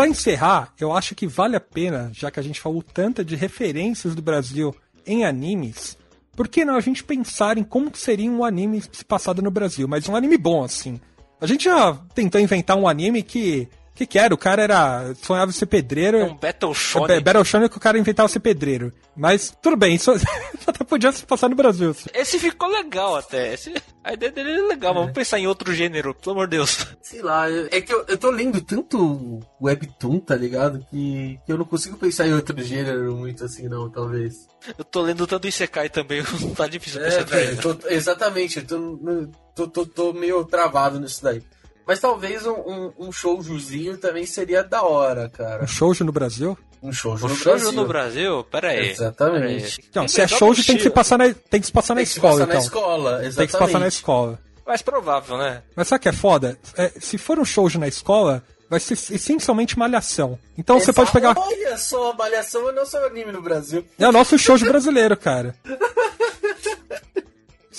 Pra 0.00 0.08
encerrar, 0.08 0.72
eu 0.80 0.94
acho 0.94 1.14
que 1.14 1.26
vale 1.26 1.56
a 1.56 1.60
pena, 1.60 2.10
já 2.14 2.30
que 2.30 2.40
a 2.40 2.42
gente 2.42 2.58
falou 2.58 2.82
tanto 2.82 3.22
de 3.22 3.36
referências 3.36 4.14
do 4.14 4.22
Brasil 4.22 4.74
em 5.06 5.26
animes, 5.26 5.94
por 6.34 6.48
que 6.48 6.64
não 6.64 6.74
a 6.74 6.80
gente 6.80 7.04
pensar 7.04 7.58
em 7.58 7.62
como 7.62 7.94
seria 7.94 8.30
um 8.30 8.42
anime 8.42 8.80
se 8.80 9.04
passado 9.04 9.42
no 9.42 9.50
Brasil? 9.50 9.86
Mas 9.86 10.08
um 10.08 10.16
anime 10.16 10.38
bom, 10.38 10.64
assim. 10.64 10.98
A 11.38 11.46
gente 11.46 11.64
já 11.64 11.92
tentou 12.14 12.40
inventar 12.40 12.78
um 12.78 12.88
anime 12.88 13.22
que. 13.22 13.68
Que 13.94 14.06
que 14.06 14.18
era? 14.18 14.32
O 14.34 14.38
cara 14.38 14.62
era. 14.62 15.14
sonhava 15.22 15.52
ser 15.52 15.66
pedreiro. 15.66 16.18
É 16.18 16.24
um 16.24 16.36
Battle 16.36 16.72
É, 16.72 16.74
Shonen. 16.74 17.20
Battle 17.20 17.44
Shonen 17.44 17.68
que 17.68 17.76
o 17.76 17.80
cara 17.80 17.98
inventava 17.98 18.28
ser 18.28 18.40
pedreiro. 18.40 18.92
Mas 19.16 19.54
tudo 19.62 19.76
bem, 19.76 19.94
isso 19.94 20.10
até 20.66 20.84
podia 20.84 21.12
se 21.12 21.24
passar 21.26 21.48
no 21.50 21.56
Brasil. 21.56 21.94
Esse 22.14 22.38
ficou 22.38 22.68
legal 22.68 23.16
até. 23.16 23.52
Esse- 23.54 23.74
a 24.02 24.14
ideia 24.14 24.32
dele 24.32 24.52
é 24.52 24.62
legal, 24.62 24.94
mas 24.94 25.00
vamos 25.02 25.14
pensar 25.14 25.38
em 25.38 25.46
outro 25.46 25.74
gênero, 25.74 26.14
pelo 26.14 26.32
amor 26.36 26.46
de 26.48 26.56
Deus. 26.56 26.86
Sei 27.02 27.20
lá, 27.20 27.46
é 27.50 27.82
que 27.82 27.92
eu, 27.92 28.02
eu 28.08 28.16
tô 28.16 28.30
lendo 28.30 28.58
tanto 28.62 29.40
Webtoon, 29.60 30.20
tá 30.20 30.34
ligado? 30.34 30.86
Que, 30.90 31.38
que 31.44 31.52
eu 31.52 31.58
não 31.58 31.66
consigo 31.66 31.98
pensar 31.98 32.26
em 32.26 32.32
outro 32.32 32.58
gênero 32.62 33.14
muito 33.14 33.44
assim, 33.44 33.68
não, 33.68 33.90
talvez. 33.90 34.48
Eu 34.78 34.84
tô 34.84 35.02
lendo 35.02 35.26
tanto 35.26 35.46
Isekai 35.46 35.90
também, 35.90 36.22
tá 36.56 36.66
difícil 36.66 37.02
É, 37.02 37.04
pensar 37.04 37.16
em 37.16 37.20
outro 37.20 37.36
velho, 37.36 37.48
gênero. 37.56 37.74
tô- 37.74 37.88
exatamente, 37.88 38.58
eu 38.60 38.66
tô, 38.66 38.78
no- 38.78 39.30
tô, 39.54 39.68
tô, 39.68 39.84
tô 39.84 40.12
meio 40.14 40.42
travado 40.46 40.98
nisso 40.98 41.22
daí. 41.22 41.42
Mas 41.86 41.98
talvez 42.00 42.46
um, 42.46 42.52
um, 42.52 42.92
um 43.08 43.12
showzinho 43.12 43.96
também 43.98 44.24
seria 44.26 44.62
da 44.62 44.82
hora, 44.82 45.28
cara. 45.28 45.64
Um 45.64 45.66
shoujo 45.66 46.04
no 46.04 46.12
Brasil? 46.12 46.56
Um 46.82 46.92
showjo 46.92 47.26
O 47.26 47.28
no 47.28 47.36
Brasil. 47.36 47.72
no 47.72 47.86
Brasil? 47.86 48.44
Pera 48.44 48.68
aí. 48.70 48.90
Exatamente. 48.90 49.80
Não, 49.94 50.02
Tem 50.02 50.08
se 50.08 50.20
é 50.20 50.26
que 50.26 50.34
shoujo 50.36 50.64
tem 50.64 50.76
que 50.76 50.82
se 50.82 50.90
passar 50.90 51.18
na, 51.18 51.34
tem 51.34 51.60
que 51.60 51.66
se 51.66 51.72
passar 51.72 51.94
na 51.94 51.98
Tem 51.98 52.06
que 52.06 52.10
se 52.12 52.18
escola, 52.18 52.32
passar 52.32 52.44
então. 52.46 52.54
na 52.60 52.64
escola, 52.66 53.10
exatamente. 53.10 53.36
Tem 53.36 53.46
que 53.46 53.52
se 53.52 53.58
passar 53.58 53.78
na 53.80 53.88
escola. 53.88 54.38
Mais 54.66 54.82
provável, 54.82 55.36
né? 55.36 55.62
Mas 55.74 55.88
sabe 55.88 55.98
o 55.98 56.02
que 56.02 56.08
é 56.08 56.12
foda? 56.12 56.58
É, 56.76 56.92
se 57.00 57.18
for 57.18 57.38
um 57.38 57.44
shoujo 57.44 57.78
na 57.78 57.88
escola, 57.88 58.42
vai 58.70 58.78
ser 58.78 58.94
essencialmente 58.94 59.76
malhação. 59.78 60.38
Então 60.56 60.78
você 60.78 60.92
pode 60.92 61.10
pegar. 61.10 61.34
Olha 61.36 61.76
só, 61.76 62.12
Malhação 62.14 62.68
é 62.68 62.72
nosso 62.72 62.96
anime 62.98 63.32
no 63.32 63.42
Brasil. 63.42 63.84
É 63.98 64.06
o 64.08 64.12
nosso 64.12 64.38
shoujo 64.38 64.64
brasileiro, 64.66 65.16
cara. 65.16 65.54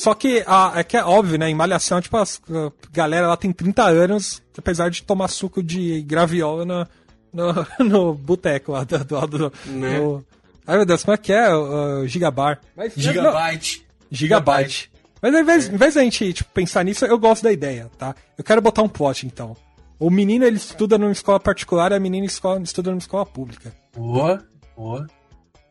Só 0.01 0.15
que 0.15 0.43
a, 0.47 0.73
é 0.77 0.83
que 0.83 0.97
é 0.97 1.03
óbvio, 1.05 1.37
né? 1.37 1.47
Em 1.47 1.53
Malhação, 1.53 2.01
tipo, 2.01 2.17
as- 2.17 2.41
a 2.49 2.71
galera 2.91 3.27
lá 3.27 3.37
tem 3.37 3.51
30 3.51 3.83
anos, 3.83 4.41
apesar 4.57 4.89
de 4.89 5.03
tomar 5.03 5.27
suco 5.27 5.61
de 5.61 6.01
graviola 6.01 6.65
no, 6.65 6.87
no, 7.31 7.67
no 7.85 8.13
boteco 8.15 8.71
lá 8.71 8.83
do, 8.83 8.97
do 9.05 9.15
lado 9.15 9.37
do. 9.37 9.53
Né? 9.69 9.99
no- 9.99 10.25
Ai 10.65 10.77
meu 10.77 10.85
Deus, 10.87 11.03
como 11.03 11.13
é 11.13 11.17
que 11.17 11.31
é? 11.31 11.53
O, 11.53 12.01
o 12.01 12.07
Gigabar. 12.07 12.59
Mas, 12.75 12.95
não, 12.95 13.03
Gigabyte. 13.03 13.85
Gigabyte. 14.09 14.91
Mas 15.21 15.35
ao 15.35 15.41
invés, 15.41 15.67
ao 15.69 15.75
invés 15.75 15.93
da 15.93 16.03
gente 16.03 16.33
tipo, 16.33 16.49
pensar 16.51 16.83
nisso, 16.83 17.05
eu 17.05 17.19
gosto 17.19 17.43
da 17.43 17.51
ideia, 17.51 17.87
tá? 17.95 18.15
Eu 18.35 18.43
quero 18.43 18.59
botar 18.59 18.81
um 18.81 18.89
plot, 18.89 19.27
então. 19.27 19.55
O 19.99 20.09
menino 20.09 20.43
ele 20.45 20.57
estuda 20.57 20.97
numa 20.97 21.11
escola 21.11 21.39
particular 21.39 21.91
e 21.91 21.95
a 21.95 21.99
menina 21.99 22.25
escola, 22.25 22.59
estuda 22.63 22.89
numa 22.89 22.97
escola 22.97 23.23
pública. 23.23 23.71
Boa, 23.95 24.43
boa. 24.75 25.05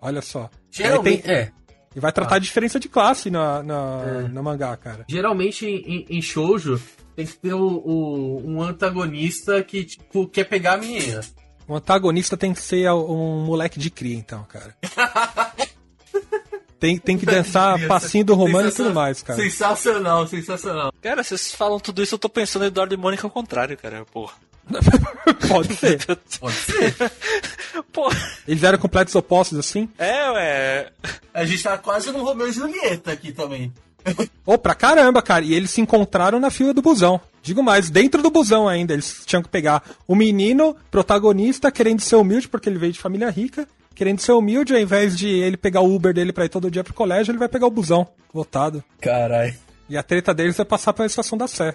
Olha 0.01 0.23
só. 0.23 0.49
Geralmente, 0.71 1.23
tem- 1.25 1.35
é. 1.35 1.51
E 1.95 1.99
vai 2.01 2.13
tratar 2.13 2.37
a 2.37 2.39
diferença 2.39 2.79
de 2.79 2.89
classe 2.89 3.31
na, 3.31 3.63
na, 3.63 4.03
no 4.29 4.43
mangá, 4.45 4.77
cara. 4.77 5.05
Geralmente 5.09 5.67
em, 5.67 6.07
em 6.09 6.23
shoujo 6.23 6.81
tem 7.17 7.27
que 7.27 7.37
ter 7.37 7.53
o, 7.55 7.61
o- 7.67 8.43
um 8.49 8.63
antagonista 8.63 9.63
que, 9.65 9.85
tipo, 9.85 10.27
quer 10.29 10.45
pegar 10.45 10.75
a 10.75 10.77
menina. 10.79 11.21
O 11.67 11.75
antagonista 11.75 12.37
tem 12.37 12.53
que 12.55 12.63
ser 12.63 12.89
um 12.93 13.45
moleque 13.45 13.79
de 13.79 13.91
cria, 13.91 14.17
então, 14.17 14.45
cara. 14.45 14.75
Tem, 16.79 16.97
tem 16.97 17.19
que 17.19 17.27
dançar 17.27 17.79
passinho 17.87 18.25
do 18.25 18.35
romano 18.35 18.69
e 18.69 18.73
tudo 18.73 18.95
mais, 18.95 19.23
cara. 19.23 19.39
Sensacional, 19.41 20.27
sensacional. 20.27 20.93
Cara, 21.03 21.23
vocês 21.23 21.53
falam 21.53 21.79
tudo 21.79 22.03
isso, 22.03 22.15
eu 22.15 22.19
tô 22.19 22.29
pensando 22.29 22.65
em 22.65 22.69
Eduardo 22.69 22.95
e 22.95 22.97
Mônica 22.97 23.27
ao 23.27 23.31
contrário, 23.31 23.77
cara. 23.77 24.05
Porra. 24.07 24.33
Pode 25.49 25.75
ser. 25.75 25.99
Pode 26.39 26.55
ser. 26.57 26.95
Pô, 27.93 28.11
Eles 28.47 28.63
eram 28.63 28.79
completos 28.79 29.15
opostos 29.15 29.59
assim? 29.59 29.89
é, 29.99 30.31
ué. 30.31 30.91
A 31.35 31.45
gente 31.45 31.63
tá 31.63 31.77
quase 31.79 32.11
no 32.13 32.23
Romeu 32.25 32.49
e 32.49 32.53
Julieta 32.53 33.13
aqui 33.13 33.33
também. 33.33 33.73
Ô, 34.47 34.57
pra 34.57 34.75
caramba, 34.75 35.21
cara. 35.23 35.45
E 35.45 35.55
eles 35.55 35.71
se 35.71 35.81
encontraram 35.81 36.41
na 36.41 36.51
fila 36.51 36.73
do 36.73 36.81
busão. 36.83 37.21
Digo 37.43 37.63
mais, 37.63 37.91
dentro 37.91 38.23
do 38.23 38.31
busão 38.31 38.69
ainda. 38.69 38.93
Eles 38.93 39.23
tinham 39.27 39.43
que 39.43 39.49
pegar 39.49 39.83
o 40.07 40.15
menino, 40.15 40.75
protagonista, 40.91 41.71
querendo 41.71 42.01
ser 42.01 42.17
humilde, 42.17 42.49
porque 42.49 42.69
ele 42.69 42.79
veio 42.79 42.93
de 42.93 42.99
família 43.01 43.29
rica. 43.31 43.67
Querendo 43.95 44.21
ser 44.21 44.33
humilde, 44.33 44.73
ao 44.75 44.81
invés 44.81 45.17
de 45.19 45.29
ele 45.29 45.57
pegar 45.57 45.81
o 45.83 45.95
Uber 45.95 46.15
dele 46.15 46.33
pra 46.33 46.45
ir 46.47 46.49
todo 46.49 46.71
dia 46.71 46.83
pro 46.83 46.95
colégio, 46.95 47.33
ele 47.33 47.39
vai 47.39 47.49
pegar 47.49 47.67
o 47.67 47.71
busão 47.71 48.09
lotado. 48.33 48.83
Caralho. 49.01 49.55
E 49.89 49.97
a 49.99 50.03
treta 50.03 50.33
deles 50.33 50.59
é 50.59 50.65
passar 50.65 50.93
pela 50.93 51.07
estação 51.07 51.37
da 51.37 51.47
Sé. 51.47 51.75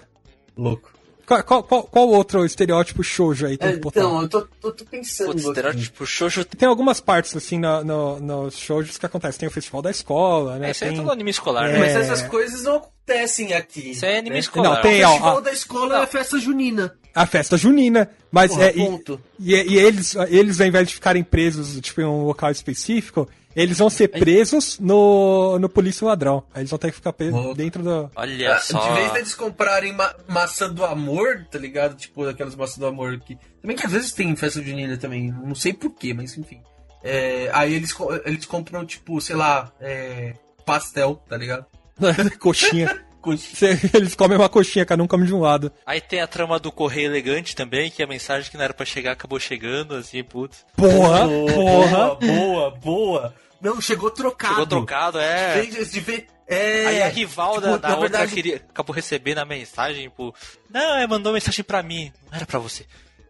Louco. 0.56 0.90
Qual, 1.26 1.42
qual, 1.42 1.62
qual- 1.64 1.82
qual 1.84 2.08
outro 2.08 2.44
estereótipo 2.46 3.02
shoujo 3.02 3.46
aí 3.46 3.56
tem 3.58 3.70
É, 3.70 3.72
que 3.72 3.78
botar? 3.80 4.00
então, 4.00 4.22
eu 4.22 4.28
tô, 4.28 4.42
tô, 4.60 4.72
tô 4.72 4.84
pensando. 4.84 5.32
Putz, 5.32 5.44
estereótipo 5.44 6.06
shoujo. 6.06 6.44
Tem 6.44 6.68
algumas 6.68 7.00
partes, 7.00 7.34
assim, 7.36 7.58
no, 7.58 7.82
no, 7.82 8.20
nos 8.20 8.56
shoujos 8.56 8.96
que 8.96 9.04
acontecem. 9.06 9.40
Tem 9.40 9.48
o 9.48 9.52
festival 9.52 9.82
da 9.82 9.90
escola, 9.90 10.58
né? 10.58 10.68
É, 10.68 10.70
isso 10.70 10.84
aí 10.84 10.90
é 10.90 10.92
tem... 10.92 11.02
todo 11.02 11.10
anime 11.12 11.30
escolar, 11.30 11.68
É. 11.68 11.72
né? 11.72 11.78
Mas 11.80 11.96
essas 11.96 12.22
coisas 12.22 12.62
não 12.62 12.76
acontecem 12.76 13.52
aqui. 13.54 13.90
Isso 13.90 14.04
é 14.06 14.18
anime 14.18 14.34
né? 14.34 14.38
escolar. 14.38 14.74
Não, 14.76 14.82
tem, 14.82 15.04
O 15.04 15.08
festival 15.08 15.36
ó, 15.36 15.40
da 15.40 15.52
escola 15.52 15.98
é 15.98 16.02
a 16.02 16.06
festa 16.06 16.38
junina. 16.38 16.94
a 17.14 17.26
festa 17.26 17.56
junina. 17.56 18.10
Mas 18.30 18.50
Porra, 18.52 18.66
é. 18.66 18.70
E, 18.70 18.74
ponto. 18.86 19.20
e, 19.40 19.54
e 19.54 19.78
eles, 19.78 20.14
eles, 20.28 20.60
ao 20.60 20.66
invés 20.68 20.86
de 20.88 20.94
ficarem 20.94 21.24
presos, 21.24 21.80
tipo, 21.80 22.00
em 22.00 22.04
um 22.04 22.24
local 22.24 22.50
específico, 22.52 23.28
eles 23.56 23.78
vão 23.78 23.88
ser 23.88 24.08
presos 24.08 24.78
no, 24.78 25.58
no 25.58 25.68
polícia 25.68 26.06
ladrão. 26.06 26.44
Aí 26.54 26.60
eles 26.60 26.70
vão 26.70 26.78
ter 26.78 26.90
que 26.90 26.96
ficar 26.96 27.12
presos 27.14 27.56
dentro 27.56 27.82
do. 27.82 28.10
Olha 28.14 28.54
Ah, 28.54 28.58
só. 28.60 28.78
De 28.86 28.94
vez 28.94 29.12
deles 29.12 29.34
comprarem 29.34 29.94
ma 29.94 30.14
maçã 30.28 30.70
do 30.72 30.84
amor, 30.84 31.46
tá 31.50 31.58
ligado? 31.58 31.96
Tipo, 31.96 32.28
aquelas 32.28 32.54
maçãs 32.54 32.76
do 32.78 32.86
amor 32.86 33.18
que. 33.18 33.38
Também 33.62 33.76
que 33.76 33.86
às 33.86 33.92
vezes 33.92 34.12
tem 34.12 34.28
em 34.28 34.36
festa 34.36 34.62
junina 34.62 34.96
também. 34.98 35.32
Não 35.32 35.54
sei 35.54 35.72
porquê, 35.72 36.12
mas 36.12 36.36
enfim. 36.36 36.60
É, 37.02 37.48
aí 37.52 37.72
eles, 37.72 37.94
eles 38.24 38.44
compram, 38.44 38.84
tipo, 38.84 39.20
sei 39.20 39.36
lá, 39.36 39.72
é, 39.80 40.34
pastel, 40.64 41.22
tá 41.28 41.36
ligado? 41.36 41.64
coxinha. 42.38 43.05
Eles 43.94 44.14
comem 44.14 44.36
uma 44.38 44.48
coxinha, 44.48 44.84
cada 44.84 45.02
um 45.02 45.06
come 45.06 45.26
de 45.26 45.34
um 45.34 45.40
lado. 45.40 45.72
Aí 45.84 46.00
tem 46.00 46.20
a 46.20 46.26
trama 46.26 46.58
do 46.58 46.70
correio 46.70 47.06
elegante 47.06 47.54
também, 47.54 47.90
que 47.90 48.02
a 48.02 48.06
mensagem 48.06 48.50
que 48.50 48.56
não 48.56 48.64
era 48.64 48.74
pra 48.74 48.86
chegar 48.86 49.12
acabou 49.12 49.38
chegando, 49.40 49.94
assim, 49.94 50.22
putz. 50.22 50.64
Porra! 50.76 51.26
Boa, 51.26 51.52
porra! 51.52 52.14
boa, 52.14 52.70
boa. 52.70 53.34
Não, 53.60 53.80
chegou 53.80 54.10
trocado. 54.10 54.54
Chegou 54.54 54.66
trocado, 54.66 55.18
é. 55.18 55.62
De 55.64 56.00
ver. 56.00 56.26
É, 56.48 56.86
Aí 56.86 57.02
a 57.02 57.08
rival 57.08 57.54
tipo, 57.54 57.62
da, 57.62 57.76
da 57.76 57.88
outra 57.88 58.00
verdade, 58.00 58.32
queria, 58.32 58.56
acabou 58.56 58.94
recebendo 58.94 59.38
a 59.38 59.44
mensagem, 59.44 60.08
pô. 60.08 60.32
Não, 60.70 60.96
é, 60.96 61.06
mandou 61.06 61.32
mensagem 61.32 61.64
pra 61.64 61.82
mim. 61.82 62.12
Não 62.30 62.36
era 62.36 62.46
pra 62.46 62.60
você. 62.60 62.86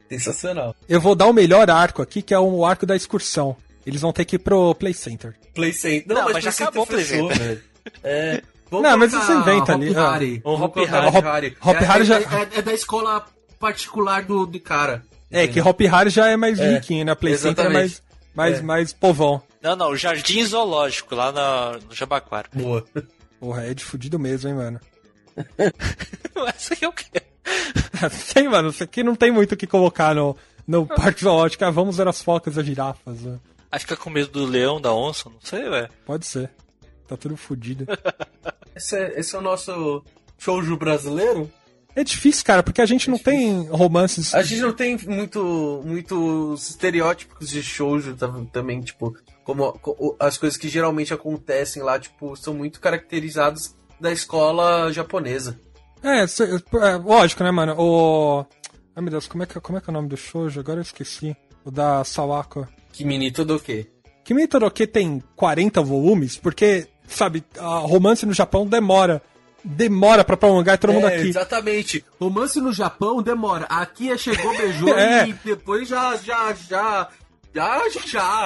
Sensacional. 0.08 0.76
Eu 0.88 1.00
vou 1.00 1.14
dar 1.14 1.26
o 1.26 1.32
melhor 1.32 1.70
arco 1.70 2.02
aqui, 2.02 2.20
que 2.20 2.34
é 2.34 2.38
o 2.38 2.64
arco 2.64 2.84
da 2.84 2.94
excursão. 2.94 3.56
Eles 3.86 4.02
vão 4.02 4.12
ter 4.12 4.24
que 4.24 4.36
ir 4.36 4.40
pro 4.40 4.74
Play 4.74 4.92
Center. 4.92 5.34
Play 5.54 5.72
Center. 5.72 6.14
Não, 6.14 6.24
mas 6.24 6.32
Play 6.32 6.42
já 6.42 6.50
acabou 6.50 6.82
o 6.82 6.86
Play 6.86 7.04
Center. 7.04 7.64
É. 8.02 8.42
Vamos 8.70 8.88
Não, 8.90 8.98
mas 8.98 9.12
você 9.12 9.32
inventa 9.32 9.74
ali, 9.74 9.90
Hop 9.90 9.96
ah. 9.98 10.12
Harry. 10.12 10.42
Um 10.44 10.54
Hop 10.62 10.76
Harry. 10.76 11.06
Hop 11.16 11.24
Harry. 11.24 11.56
Hop 11.60 11.76
É- 11.76 12.04
já- 12.04 12.18
é, 12.20 12.22
é- 12.22 12.58
é 12.58 12.62
da 12.62 12.74
escola 12.74 13.24
particular 13.60 14.24
do, 14.24 14.44
do 14.46 14.58
cara. 14.60 15.04
É, 15.30 15.46
que 15.46 15.60
Hop 15.60 15.80
Hari 15.80 16.10
já 16.10 16.28
é 16.28 16.36
mais 16.36 16.58
É, 16.58 16.74
riquinho, 16.74 17.04
né? 17.04 17.14
Play 17.14 17.36
Center 17.36 17.66
é 17.66 17.68
mais, 17.68 18.02
mais, 18.34 18.58
É. 18.58 18.62
mais 18.62 18.92
povão. 18.92 19.42
Não, 19.62 19.74
não, 19.76 19.90
o 19.90 19.96
Jardim 19.96 20.44
Zoológico, 20.44 21.14
lá 21.14 21.32
na, 21.32 21.78
no 21.88 21.94
Jabaquara. 21.94 22.48
Boa. 22.54 22.84
Porra, 23.40 23.64
é 23.66 23.74
de 23.74 23.84
fudido 23.84 24.18
mesmo, 24.18 24.48
hein, 24.50 24.54
mano. 24.56 24.80
Essa 26.54 26.74
aqui 26.74 26.84
é 26.84 26.88
o 26.88 26.92
quê? 26.92 27.22
Sei, 28.10 28.48
mano, 28.48 28.68
isso 28.70 28.82
aqui 28.82 29.02
não 29.02 29.14
tem 29.14 29.30
muito 29.30 29.52
o 29.52 29.56
que 29.56 29.66
colocar 29.66 30.14
no, 30.14 30.36
no 30.66 30.86
parque 30.86 31.22
zoológico. 31.22 31.64
Ah, 31.64 31.70
vamos 31.70 31.96
ver 31.96 32.08
as 32.08 32.22
focas 32.22 32.56
e 32.56 32.60
as 32.60 32.66
girafas. 32.66 33.20
né? 33.22 33.38
Aí 33.70 33.80
fica 33.80 33.96
com 33.96 34.10
medo 34.10 34.30
do 34.30 34.44
leão, 34.46 34.80
da 34.80 34.92
onça, 34.94 35.28
não 35.28 35.38
sei, 35.42 35.68
velho. 35.68 35.88
Pode 36.04 36.26
ser. 36.26 36.50
Tá 37.06 37.16
tudo 37.16 37.36
fudido. 37.36 37.86
Esse 38.74 38.94
é, 38.96 39.18
esse 39.18 39.34
é 39.34 39.38
o 39.38 39.42
nosso 39.42 40.04
shoujo 40.36 40.76
brasileiro? 40.76 41.50
É 41.94 42.04
difícil, 42.04 42.44
cara, 42.44 42.62
porque 42.62 42.82
a 42.82 42.86
gente 42.86 43.08
não 43.08 43.16
tem 43.16 43.66
romances. 43.68 44.34
A 44.34 44.42
gente 44.42 44.60
não 44.60 44.72
tem 44.74 44.98
muito, 45.06 45.80
muitos 45.82 46.68
estereótipos 46.68 47.48
de 47.48 47.62
shoujo 47.62 48.14
tam- 48.14 48.44
também, 48.44 48.82
tipo, 48.82 49.16
como 49.44 49.72
co- 49.78 50.14
as 50.20 50.36
coisas 50.36 50.58
que 50.58 50.68
geralmente 50.68 51.14
acontecem 51.14 51.82
lá, 51.82 51.98
tipo, 51.98 52.36
são 52.36 52.52
muito 52.52 52.78
caracterizadas 52.80 53.74
da 53.98 54.12
escola 54.12 54.92
japonesa. 54.92 55.58
É, 56.02 56.24
é, 56.24 56.96
lógico, 57.02 57.42
né, 57.42 57.50
mano? 57.50 57.74
O. 57.78 58.44
Ai 58.94 59.02
meu 59.02 59.10
Deus, 59.10 59.26
como 59.26 59.42
é, 59.42 59.46
que, 59.46 59.58
como 59.58 59.78
é 59.78 59.80
que 59.80 59.88
é 59.88 59.90
o 59.90 59.94
nome 59.94 60.08
do 60.08 60.18
shoujo? 60.18 60.60
Agora 60.60 60.80
eu 60.80 60.82
esqueci. 60.82 61.34
O 61.64 61.70
da 61.70 62.04
Sawako. 62.04 62.68
Kimi 62.92 63.30
do 63.30 63.58
quê? 63.58 63.86
Kimi 64.22 64.46
Toroke 64.46 64.86
tem 64.86 65.22
40 65.34 65.80
volumes, 65.82 66.36
porque, 66.36 66.88
sabe, 67.08 67.44
a 67.58 67.78
romance 67.78 68.24
no 68.26 68.32
Japão 68.32 68.66
demora. 68.66 69.22
Demora 69.64 70.22
pra 70.24 70.36
prolongar 70.36 70.76
e 70.76 70.78
todo 70.78 70.92
mundo 70.92 71.08
É, 71.08 71.16
aqui. 71.16 71.28
Exatamente. 71.28 72.04
Romance 72.20 72.60
no 72.60 72.72
Japão 72.72 73.20
demora. 73.20 73.64
Aqui 73.68 74.10
é 74.12 74.16
chegou, 74.16 74.54
beijou 74.56 74.96
É. 74.96 75.28
e 75.28 75.32
depois 75.44 75.88
já, 75.88 76.14
já, 76.16 76.54
já, 76.54 77.08
já, 77.52 77.82
já, 77.88 77.98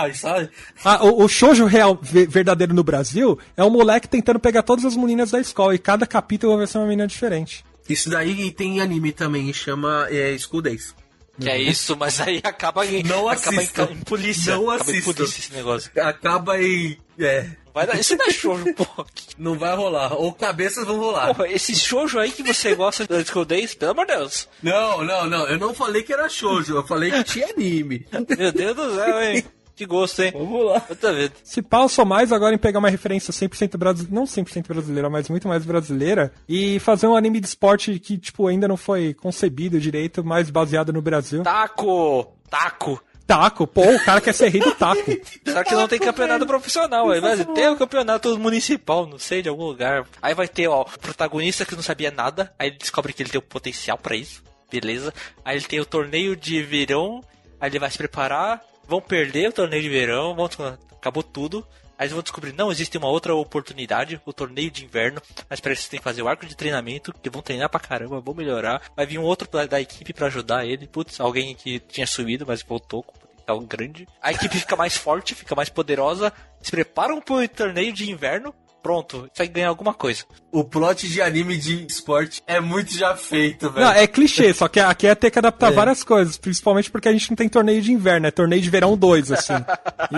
já, 0.08 0.14
sabe? 0.14 0.48
Ah, 0.82 1.04
o, 1.04 1.24
o 1.24 1.28
shoujo 1.28 1.66
real, 1.66 1.98
ve- 2.00 2.26
verdadeiro 2.26 2.72
no 2.72 2.82
Brasil, 2.82 3.38
é 3.54 3.62
um 3.62 3.68
moleque 3.68 4.08
tentando 4.08 4.38
pegar 4.40 4.62
todas 4.62 4.84
as 4.86 4.96
meninas 4.96 5.30
da 5.30 5.38
escola, 5.40 5.74
e 5.74 5.78
cada 5.78 6.06
capítulo 6.06 6.56
vai 6.56 6.66
ser 6.66 6.78
uma 6.78 6.86
menina 6.86 7.06
diferente. 7.06 7.64
Isso 7.86 8.08
daí 8.08 8.50
tem 8.52 8.80
anime 8.80 9.12
também, 9.12 9.52
chama 9.52 10.06
é, 10.10 10.38
School 10.38 10.62
Days. 10.62 10.94
Que 11.40 11.48
é 11.48 11.58
isso, 11.60 11.96
mas 11.96 12.20
aí 12.20 12.40
acaba 12.44 12.86
em, 12.86 13.02
Não 13.02 13.28
acaba 13.28 13.62
em, 13.62 13.68
em 13.92 14.00
polícia. 14.00 14.54
Não 14.54 14.70
acaba 14.70 14.92
em 14.92 15.02
polícia 15.02 15.40
esse 15.40 15.52
negócio. 15.52 15.90
Acaba 15.96 16.60
em. 16.60 16.98
É, 17.18 17.46
Vai 17.72 17.86
dar, 17.86 17.98
isso 17.98 18.16
não 18.16 18.26
é 18.26 18.30
shoujo, 18.30 18.74
porra. 18.74 19.06
não 19.38 19.56
vai 19.58 19.74
rolar. 19.76 20.14
Ou 20.14 20.32
cabeças 20.32 20.84
vão 20.84 20.98
rolar. 20.98 21.34
Porra, 21.34 21.48
esse 21.48 21.74
shoujo 21.74 22.18
aí 22.18 22.32
que 22.32 22.42
você 22.42 22.74
gosta 22.74 23.06
da 23.06 23.24
School 23.24 23.44
Days, 23.44 23.74
pelo 23.74 23.92
amor 23.92 24.06
de 24.06 24.16
Deus. 24.16 24.48
Não, 24.62 25.04
não, 25.04 25.26
não. 25.26 25.46
Eu 25.46 25.58
não 25.58 25.72
falei 25.72 26.02
que 26.02 26.12
era 26.12 26.28
shoujo, 26.28 26.74
eu 26.74 26.86
falei 26.86 27.10
que 27.10 27.24
tinha 27.24 27.46
anime. 27.46 28.06
Meu 28.36 28.52
Deus 28.52 28.76
do 28.76 28.94
céu, 28.96 29.22
hein. 29.22 29.44
Que 29.80 29.86
gosto, 29.86 30.20
hein. 30.20 30.30
Vamos 30.34 30.66
lá. 30.66 30.78
Tô 30.80 31.10
vendo. 31.10 31.32
Se 31.42 31.62
pau, 31.62 31.84
eu 31.84 31.88
sou 31.88 32.04
mais 32.04 32.30
agora 32.32 32.54
em 32.54 32.58
pegar 32.58 32.78
uma 32.78 32.90
referência 32.90 33.32
100% 33.32 33.78
brasileira, 33.78 34.14
não 34.14 34.24
100% 34.24 34.68
brasileira, 34.68 35.08
mas 35.08 35.30
muito 35.30 35.48
mais 35.48 35.64
brasileira, 35.64 36.30
e 36.46 36.78
fazer 36.80 37.06
um 37.06 37.16
anime 37.16 37.40
de 37.40 37.46
esporte 37.46 37.98
que, 37.98 38.18
tipo, 38.18 38.46
ainda 38.46 38.68
não 38.68 38.76
foi 38.76 39.14
concebido 39.14 39.80
direito, 39.80 40.22
mais 40.22 40.50
baseado 40.50 40.92
no 40.92 41.00
Brasil. 41.00 41.42
Taco! 41.44 42.30
Taco! 42.50 43.02
Taco, 43.26 43.66
pô, 43.66 43.80
o 43.80 44.04
cara 44.04 44.20
quer 44.20 44.34
ser 44.34 44.50
rei 44.50 44.60
do 44.60 44.74
taco. 44.74 45.00
Só 45.50 45.64
que 45.64 45.74
não 45.74 45.88
tem 45.88 45.98
campeonato 45.98 46.44
profissional, 46.44 47.08
aí 47.08 47.18
vai 47.18 47.42
ter 47.42 47.70
o 47.70 47.76
campeonato 47.76 48.38
municipal, 48.38 49.06
não 49.06 49.18
sei, 49.18 49.40
de 49.40 49.48
algum 49.48 49.64
lugar. 49.64 50.06
Aí 50.20 50.34
vai 50.34 50.46
ter, 50.46 50.68
ó, 50.68 50.82
o 50.82 50.98
protagonista 50.98 51.64
que 51.64 51.74
não 51.74 51.82
sabia 51.82 52.10
nada, 52.10 52.52
aí 52.58 52.68
ele 52.68 52.76
descobre 52.76 53.14
que 53.14 53.22
ele 53.22 53.30
tem 53.30 53.38
o 53.38 53.42
potencial 53.42 53.96
pra 53.96 54.14
isso, 54.14 54.42
beleza. 54.70 55.14
Aí 55.42 55.56
ele 55.56 55.64
tem 55.64 55.80
o 55.80 55.86
torneio 55.86 56.36
de 56.36 56.62
verão, 56.62 57.22
aí 57.58 57.70
ele 57.70 57.78
vai 57.78 57.90
se 57.90 57.96
preparar, 57.96 58.60
vão 58.90 59.00
perder 59.00 59.48
o 59.48 59.52
torneio 59.52 59.82
de 59.82 59.88
verão, 59.88 60.34
vão, 60.34 60.50
acabou 60.90 61.22
tudo. 61.22 61.66
Aí 61.96 62.04
eles 62.04 62.12
vão 62.12 62.22
descobrir, 62.22 62.52
não, 62.54 62.72
existe 62.72 62.96
uma 62.98 63.08
outra 63.08 63.34
oportunidade, 63.34 64.20
o 64.24 64.32
torneio 64.32 64.70
de 64.70 64.84
inverno, 64.84 65.20
mas 65.50 65.60
pra 65.60 65.72
isso 65.72 65.88
tem 65.88 66.00
que 66.00 66.04
fazer 66.04 66.22
o 66.22 66.28
arco 66.28 66.46
de 66.46 66.56
treinamento, 66.56 67.12
que 67.12 67.28
vão 67.28 67.42
treinar 67.42 67.68
pra 67.68 67.78
caramba, 67.78 68.20
vão 68.20 68.34
melhorar. 68.34 68.82
Vai 68.96 69.04
vir 69.06 69.18
um 69.18 69.22
outro 69.22 69.46
da, 69.66 69.80
equipe 69.80 70.14
pra 70.14 70.26
ajudar 70.26 70.66
ele, 70.66 70.86
putz, 70.86 71.20
alguém 71.20 71.54
que 71.54 71.78
tinha 71.78 72.06
subido, 72.06 72.46
mas 72.46 72.62
voltou 72.62 73.02
com 73.02 73.18
potencial 73.18 73.60
grande. 73.60 74.08
A 74.22 74.32
equipe 74.32 74.58
fica 74.58 74.76
mais 74.76 74.96
forte, 74.96 75.34
fica 75.34 75.54
mais 75.54 75.68
poderosa, 75.68 76.32
se 76.62 76.70
preparam 76.70 77.20
pro 77.20 77.46
torneio 77.48 77.92
de 77.92 78.10
inverno, 78.10 78.54
pronto, 78.82 79.28
vai 79.36 79.48
ganhar 79.48 79.68
alguma 79.68 79.94
coisa. 79.94 80.24
O 80.52 80.64
plot 80.64 81.08
de 81.08 81.22
anime 81.22 81.56
de 81.56 81.86
esporte 81.86 82.42
é 82.46 82.60
muito 82.60 82.96
já 82.96 83.16
feito, 83.16 83.70
velho. 83.70 83.86
Não, 83.86 83.92
é 83.92 84.06
clichê, 84.06 84.52
só 84.52 84.68
que 84.68 84.80
aqui 84.80 85.06
é 85.06 85.14
ter 85.14 85.30
que 85.30 85.38
adaptar 85.38 85.72
várias 85.72 86.02
coisas, 86.02 86.36
principalmente 86.36 86.90
porque 86.90 87.08
a 87.08 87.12
gente 87.12 87.30
não 87.30 87.36
tem 87.36 87.48
torneio 87.48 87.80
de 87.80 87.92
inverno, 87.92 88.26
é 88.26 88.30
torneio 88.30 88.60
de 88.60 88.70
verão 88.70 88.96
2, 88.96 89.32
assim. 89.32 89.54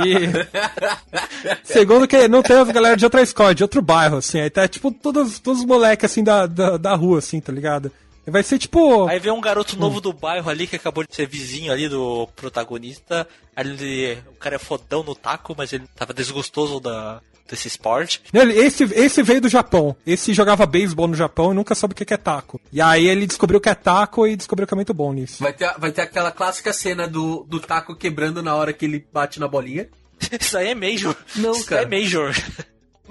E. 0.05 1.63
Segundo 1.63 2.09
que 2.09 2.29
não 2.29 2.43
tem 2.43 2.57
as 2.57 2.71
galera 2.71 2.97
de 2.97 3.05
outra 3.05 3.23
escola, 3.23 3.55
de 3.55 3.63
outro 3.63 3.83
bairro, 3.83 4.19
assim. 4.19 4.41
Aí 4.41 4.51
tá 4.51 4.67
tipo 4.67 4.91
todos, 4.91 5.39
todos 5.39 5.61
os 5.61 5.67
moleques 5.67 6.11
assim 6.11 6.25
da, 6.25 6.47
da, 6.47 6.77
da 6.77 6.95
rua, 6.95 7.19
assim, 7.19 7.41
tá 7.41 7.53
ligado? 7.53 7.93
E 8.27 8.31
Vai 8.31 8.43
ser 8.43 8.59
tipo. 8.59 9.09
Aí 9.09 9.19
vem 9.19 9.33
um 9.33 9.41
garoto 9.41 9.77
novo 9.77 10.01
do 10.01 10.13
bairro 10.13 10.49
ali 10.49 10.67
que 10.67 10.77
acabou 10.77 11.05
de 11.05 11.15
ser 11.15 11.27
vizinho 11.27 11.73
ali 11.73 11.89
do 11.89 12.29
protagonista. 12.37 13.27
Aí 13.55 13.67
ele, 13.67 14.19
o 14.29 14.35
cara 14.35 14.57
é 14.57 14.59
fodão 14.59 15.03
no 15.03 15.15
taco, 15.15 15.55
mas 15.57 15.73
ele 15.73 15.85
tava 15.97 16.15
desgostoso 16.15 16.79
da, 16.79 17.21
desse 17.49 17.69
esporte. 17.69 18.23
Esse, 18.33 18.85
esse 18.85 19.23
veio 19.23 19.41
do 19.41 19.49
Japão. 19.49 19.95
Esse 20.07 20.33
jogava 20.33 20.67
beisebol 20.67 21.09
no 21.09 21.15
Japão 21.15 21.53
e 21.53 21.55
nunca 21.55 21.75
soube 21.75 21.93
o 21.93 21.97
que 21.97 22.13
é 22.13 22.17
taco. 22.17 22.61
E 22.73 22.81
aí 22.81 23.07
ele 23.07 23.27
descobriu 23.27 23.61
que 23.61 23.69
é 23.69 23.75
taco 23.75 24.27
e 24.27 24.37
descobriu 24.37 24.67
que 24.67 24.75
é 24.75 24.77
muito 24.77 24.95
bom 24.95 25.13
nisso. 25.13 25.43
Vai 25.43 25.53
ter, 25.53 25.73
vai 25.79 25.93
ter 25.93 26.03
aquela 26.03 26.31
clássica 26.31 26.73
cena 26.73 27.07
do, 27.07 27.45
do 27.49 27.61
taco 27.61 27.95
quebrando 27.95 28.43
na 28.43 28.55
hora 28.55 28.73
que 28.73 28.85
ele 28.85 29.07
bate 29.13 29.39
na 29.39 29.49
bolinha. 29.49 29.89
Isso 30.41 30.57
aí 30.57 30.69
é 30.69 30.75
Major. 30.75 31.17
Não, 31.37 31.53
Isso 31.53 31.67
cara. 31.67 31.83
aí 31.83 31.87
é 31.87 32.01
Major. 32.03 32.35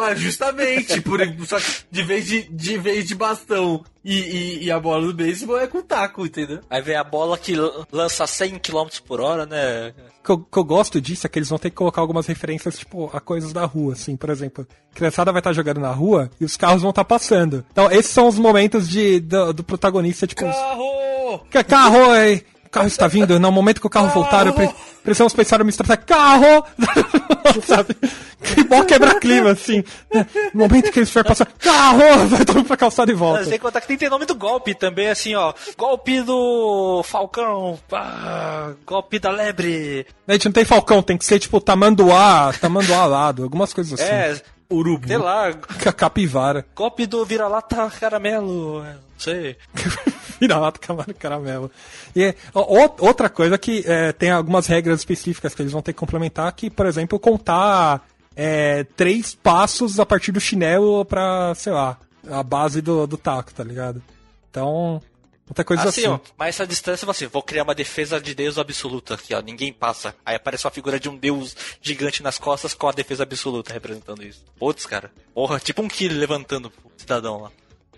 Mas 0.02 0.20
justamente, 0.20 1.00
por, 1.02 1.20
só 1.46 1.60
que 1.60 1.66
de 1.92 2.04
vez 2.04 2.26
de, 2.26 2.44
de 2.44 2.78
vez 2.78 3.08
de 3.08 3.16
bastão 3.16 3.84
e, 4.04 4.18
e, 4.20 4.64
e 4.66 4.72
a 4.72 4.80
bola 4.80 5.06
do 5.06 5.14
beisebol 5.14 5.60
é 5.60 5.68
com 5.68 5.82
taco, 5.82 6.26
entendeu? 6.26 6.60
Aí 6.70 6.82
vem 6.82 6.96
a 6.96 7.04
bola 7.04 7.38
que 7.38 7.56
lan- 7.56 7.86
lança 7.92 8.26
100 8.26 8.58
km 8.60 8.88
por 9.06 9.22
hora, 9.22 9.46
né? 9.46 9.94
O 10.20 10.24
que 10.24 10.32
eu, 10.32 10.38
que 10.40 10.58
eu 10.60 10.64
gosto 10.64 11.00
disso 11.00 11.26
é 11.26 11.30
que 11.30 11.38
eles 11.38 11.50
vão 11.50 11.60
ter 11.60 11.70
que 11.70 11.76
colocar 11.76 12.02
algumas 12.02 12.26
referências, 12.28 12.78
tipo, 12.80 13.10
a 13.14 13.20
coisas 13.20 13.54
da 13.54 13.66
rua, 13.66 13.94
assim, 13.94 14.16
por 14.16 14.30
exemplo. 14.30 14.68
A 14.92 14.96
criançada 14.96 15.32
vai 15.32 15.40
estar 15.40 15.54
jogando 15.54 15.80
na 15.80 15.92
rua 15.92 16.30
e 16.40 16.46
os 16.46 16.58
carros 16.58 16.82
vão 16.82 16.90
estar 16.90 17.06
passando. 17.06 17.64
Então, 17.72 17.92
esses 17.92 18.12
são 18.12 18.28
os 18.28 18.38
momentos 18.40 18.90
de, 18.90 19.20
do, 19.20 19.54
do 19.54 19.64
protagonista, 19.64 20.26
tipo, 20.28 20.42
Carro! 20.42 21.46
que 21.50 21.64
carro, 21.64 22.14
ei, 22.16 22.44
o 22.51 22.51
carro 22.72 22.88
está 22.88 23.08
vindo, 23.08 23.40
no 23.40 23.52
momento 23.52 23.82
que 23.82 23.88
o 23.88 23.90
carro 23.90 24.10
voltar, 24.10 24.48
eu 24.48 24.54
pre- 24.54 24.74
precisamos 25.04 25.34
pensar 25.34 25.60
numa 25.60 25.70
estratégia, 25.70 26.04
carro! 26.06 26.64
Sabe? 27.68 27.96
Que 28.42 28.64
bom 28.64 28.84
quebrar 28.86 29.20
clima, 29.20 29.52
assim. 29.52 29.84
No 30.54 30.62
momento 30.62 30.92
que 30.92 31.00
eles 31.00 31.10
for 31.12 31.24
passar, 31.24 31.46
carro! 31.60 32.00
Vai 32.30 32.46
todo 32.46 32.58
mundo 32.58 32.68
pra 32.68 32.78
calçada 32.78 33.12
e 33.12 33.16
volta. 33.16 33.44
Tem 33.44 33.54
que 33.54 33.60
contar 33.60 33.82
que 33.82 33.88
tem 33.88 33.98
ter 33.98 34.10
nome 34.10 34.26
do 34.26 34.36
golpe 34.36 34.74
também, 34.74 35.10
assim, 35.10 35.36
ó. 35.36 35.54
Golpe 35.78 36.22
do 36.22 37.04
Falcão. 37.04 37.78
pá, 37.90 38.72
golpe 38.86 39.20
da 39.20 39.32
lebre. 39.32 40.06
A 40.28 40.34
gente 40.34 40.46
não 40.46 40.52
tem 40.54 40.64
falcão, 40.66 41.02
tem 41.04 41.18
que 41.18 41.26
ser, 41.26 41.40
tipo, 41.40 41.60
tamanduá, 41.60 42.54
tamanduá 42.60 43.00
alado, 43.00 43.44
algumas 43.44 43.74
coisas 43.74 44.00
assim. 44.00 44.10
É, 44.12 44.42
Urubu. 44.72 45.08
sei 45.08 45.18
lá. 45.18 45.52
Ca- 45.54 45.92
Capivara. 45.92 46.66
Golpe 46.74 47.06
do 47.06 47.26
vira-lata 47.26 47.92
caramelo. 48.00 48.82
é, 48.86 48.94
Não 48.94 49.00
sei. 49.18 49.58
Vira-lata 50.42 50.80
camaro 50.82 51.14
caramelo. 51.14 51.70
E 52.16 52.24
é, 52.24 52.36
outra 52.54 53.30
coisa 53.30 53.60
que 53.60 53.84
é, 53.86 54.12
tem 54.12 54.32
algumas 54.32 54.66
regras 54.66 55.00
específicas 55.00 55.54
que 55.54 55.62
eles 55.62 55.72
vão 55.72 55.84
ter 55.84 55.94
que 55.94 56.00
complementar, 56.00 56.52
que, 56.54 56.68
por 56.68 56.88
exemplo, 56.88 57.20
contar 57.20 58.04
é, 58.36 58.84
três 58.96 59.36
passos 59.36 60.00
a 60.00 60.06
partir 60.06 60.32
do 60.32 60.40
chinelo 60.40 61.06
pra, 61.06 61.54
sei 61.54 61.72
lá, 61.72 61.96
a 62.28 62.42
base 62.42 62.82
do, 62.82 63.06
do 63.06 63.18
taco, 63.18 63.54
tá 63.54 63.64
ligado? 63.64 64.02
Então, 64.50 65.00
outra 65.48 65.64
coisa 65.64 65.88
assim, 65.88 66.02
assim. 66.02 66.08
ó, 66.10 66.20
mas 66.36 66.56
essa 66.56 66.66
distância, 66.66 67.06
você, 67.06 67.28
vou 67.28 67.44
criar 67.44 67.64
uma 67.64 67.76
defesa 67.76 68.20
de 68.20 68.34
Deus 68.34 68.58
absoluta 68.58 69.14
aqui, 69.14 69.36
ó, 69.36 69.42
ninguém 69.42 69.72
passa. 69.72 70.16
Aí 70.26 70.36
aparece 70.36 70.66
uma 70.66 70.72
figura 70.72 71.00
de 71.00 71.08
um 71.08 71.16
Deus 71.16 71.56
gigante 71.82 72.24
nas 72.24 72.40
costas 72.40 72.74
com 72.74 72.88
a 72.88 72.92
defesa 72.92 73.22
absoluta 73.22 73.72
representando 73.72 74.24
isso. 74.24 74.44
Putz, 74.58 74.88
cara. 74.88 75.12
Porra, 75.36 75.60
tipo 75.60 75.84
um 75.84 75.88
Kill 75.88 76.14
levantando 76.14 76.72
o 76.84 76.92
cidadão 76.98 77.42
lá. 77.42 77.52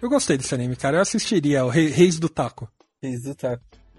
Eu 0.04 0.10
gostei 0.10 0.38
desse 0.38 0.54
anime, 0.54 0.76
cara. 0.76 0.98
Eu 0.98 1.02
assistiria 1.02 1.64
o 1.66 1.70
Rei- 1.70 1.88
Reis 1.90 2.20
do 2.20 2.28
Taco. 2.28 2.68
Isso, 3.02 3.34
tá. 3.36 3.58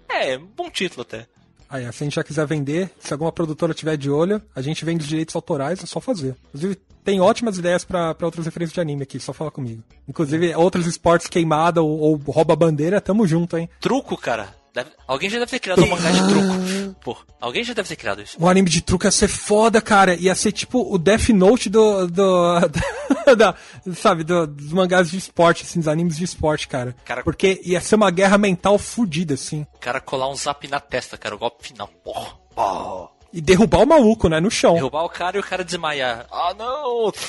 É, 0.09 0.37
bom 0.37 0.69
título 0.69 1.01
até. 1.01 1.25
Aí, 1.67 1.81
se 1.91 2.03
a 2.03 2.05
gente 2.05 2.13
já 2.15 2.23
quiser 2.23 2.45
vender, 2.45 2.91
se 2.99 3.11
alguma 3.11 3.31
produtora 3.31 3.73
tiver 3.73 3.97
de 3.97 4.09
olho, 4.09 4.39
a 4.55 4.61
gente 4.61 4.85
vende 4.85 5.01
os 5.03 5.09
direitos 5.09 5.35
autorais, 5.35 5.83
é 5.83 5.85
só 5.87 5.99
fazer. 5.99 6.35
Inclusive, 6.49 6.75
tem 7.03 7.19
ótimas 7.19 7.57
ideias 7.57 7.83
pra 7.83 8.13
pra 8.13 8.27
outras 8.27 8.45
referências 8.45 8.73
de 8.75 8.79
anime 8.79 9.01
aqui, 9.03 9.19
só 9.19 9.33
fala 9.33 9.49
comigo. 9.49 9.81
Inclusive, 10.07 10.53
outros 10.55 10.85
esportes 10.85 11.27
queimada 11.27 11.81
ou, 11.81 11.99
ou 11.99 12.15
rouba 12.17 12.55
bandeira, 12.55 13.01
tamo 13.01 13.25
junto, 13.27 13.57
hein? 13.57 13.67
Truco, 13.81 14.15
cara. 14.15 14.55
Deve- 14.75 14.91
alguém 15.07 15.29
já 15.29 15.39
deve 15.39 15.51
ter 15.51 15.59
criado 15.59 15.83
um 15.83 15.87
mangá 15.87 16.11
de 16.11 16.19
truco. 16.27 16.95
Pô, 17.01 17.17
alguém 17.39 17.63
já 17.63 17.73
deve 17.73 17.87
ter 17.87 17.95
criado 17.95 18.21
isso. 18.21 18.35
Um 18.37 18.47
anime 18.47 18.69
de 18.69 18.81
truque 18.81 19.05
ia 19.07 19.11
ser 19.11 19.29
foda, 19.29 19.81
cara. 19.81 20.15
Ia 20.15 20.35
ser 20.35 20.51
tipo 20.51 20.93
o 20.93 20.97
Death 20.97 21.29
Note 21.29 21.69
do. 21.69 22.07
do 22.07 22.59
da, 23.37 23.55
sabe, 23.95 24.25
do- 24.25 24.45
dos 24.45 24.73
mangás 24.73 25.09
de 25.09 25.17
esporte, 25.17 25.63
assim, 25.63 25.79
dos 25.79 25.87
animes 25.87 26.17
de 26.17 26.25
esporte, 26.25 26.67
cara. 26.67 26.93
Cara- 27.05 27.23
Porque 27.23 27.61
ia 27.63 27.79
ser 27.79 27.95
uma 27.95 28.11
guerra 28.11 28.37
mental 28.37 28.77
fodida, 28.77 29.35
assim. 29.35 29.65
O 29.75 29.79
cara 29.79 30.01
colar 30.01 30.29
um 30.29 30.35
zap 30.35 30.67
na 30.67 30.79
testa, 30.81 31.17
cara, 31.17 31.35
o 31.35 31.39
golpe 31.39 31.65
final. 31.69 31.87
Porra. 32.03 32.33
Oh. 32.57 33.07
E 33.31 33.39
derrubar 33.41 33.79
o 33.81 33.85
maluco, 33.87 34.27
né? 34.27 34.39
No 34.41 34.51
chão. 34.51 34.73
Derrubar 34.73 35.03
o 35.05 35.09
cara 35.09 35.37
e 35.37 35.39
o 35.39 35.43
cara 35.43 35.63
desmaiar. 35.63 36.27
Ah, 36.31 36.53
não! 36.57 37.11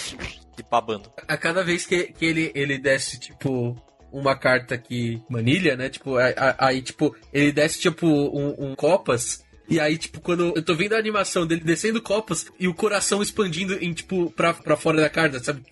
E 0.59 0.63
babando. 0.71 1.13
A 1.29 1.37
cada 1.37 1.63
vez 1.63 1.85
que, 1.85 2.05
que 2.05 2.25
ele, 2.25 2.51
ele 2.55 2.79
desce, 2.79 3.19
tipo, 3.21 3.77
uma 4.19 4.35
carta 4.37 4.77
que 4.79 5.21
manilha, 5.29 5.77
né? 5.77 5.89
Tipo, 5.89 6.15
aí, 6.59 6.81
tipo, 6.83 7.15
ele 7.33 7.53
desce, 7.53 7.79
tipo, 7.81 8.07
um, 8.07 8.71
um 8.71 8.75
copas. 8.75 9.45
E 9.69 9.81
aí, 9.81 9.99
tipo, 9.99 10.21
quando 10.21 10.53
eu 10.55 10.63
tô 10.63 10.75
vendo 10.75 10.95
a 10.95 10.99
animação 10.99 11.47
dele 11.47 11.61
descendo 11.65 12.01
copas 12.01 12.47
e 12.59 12.69
o 12.69 12.75
coração 12.75 13.21
expandindo 13.23 13.75
em, 13.83 13.93
tipo, 13.93 14.31
pra, 14.31 14.55
pra 14.55 14.77
fora 14.77 15.01
da 15.01 15.09
carta, 15.11 15.39
sabe? 15.43 15.63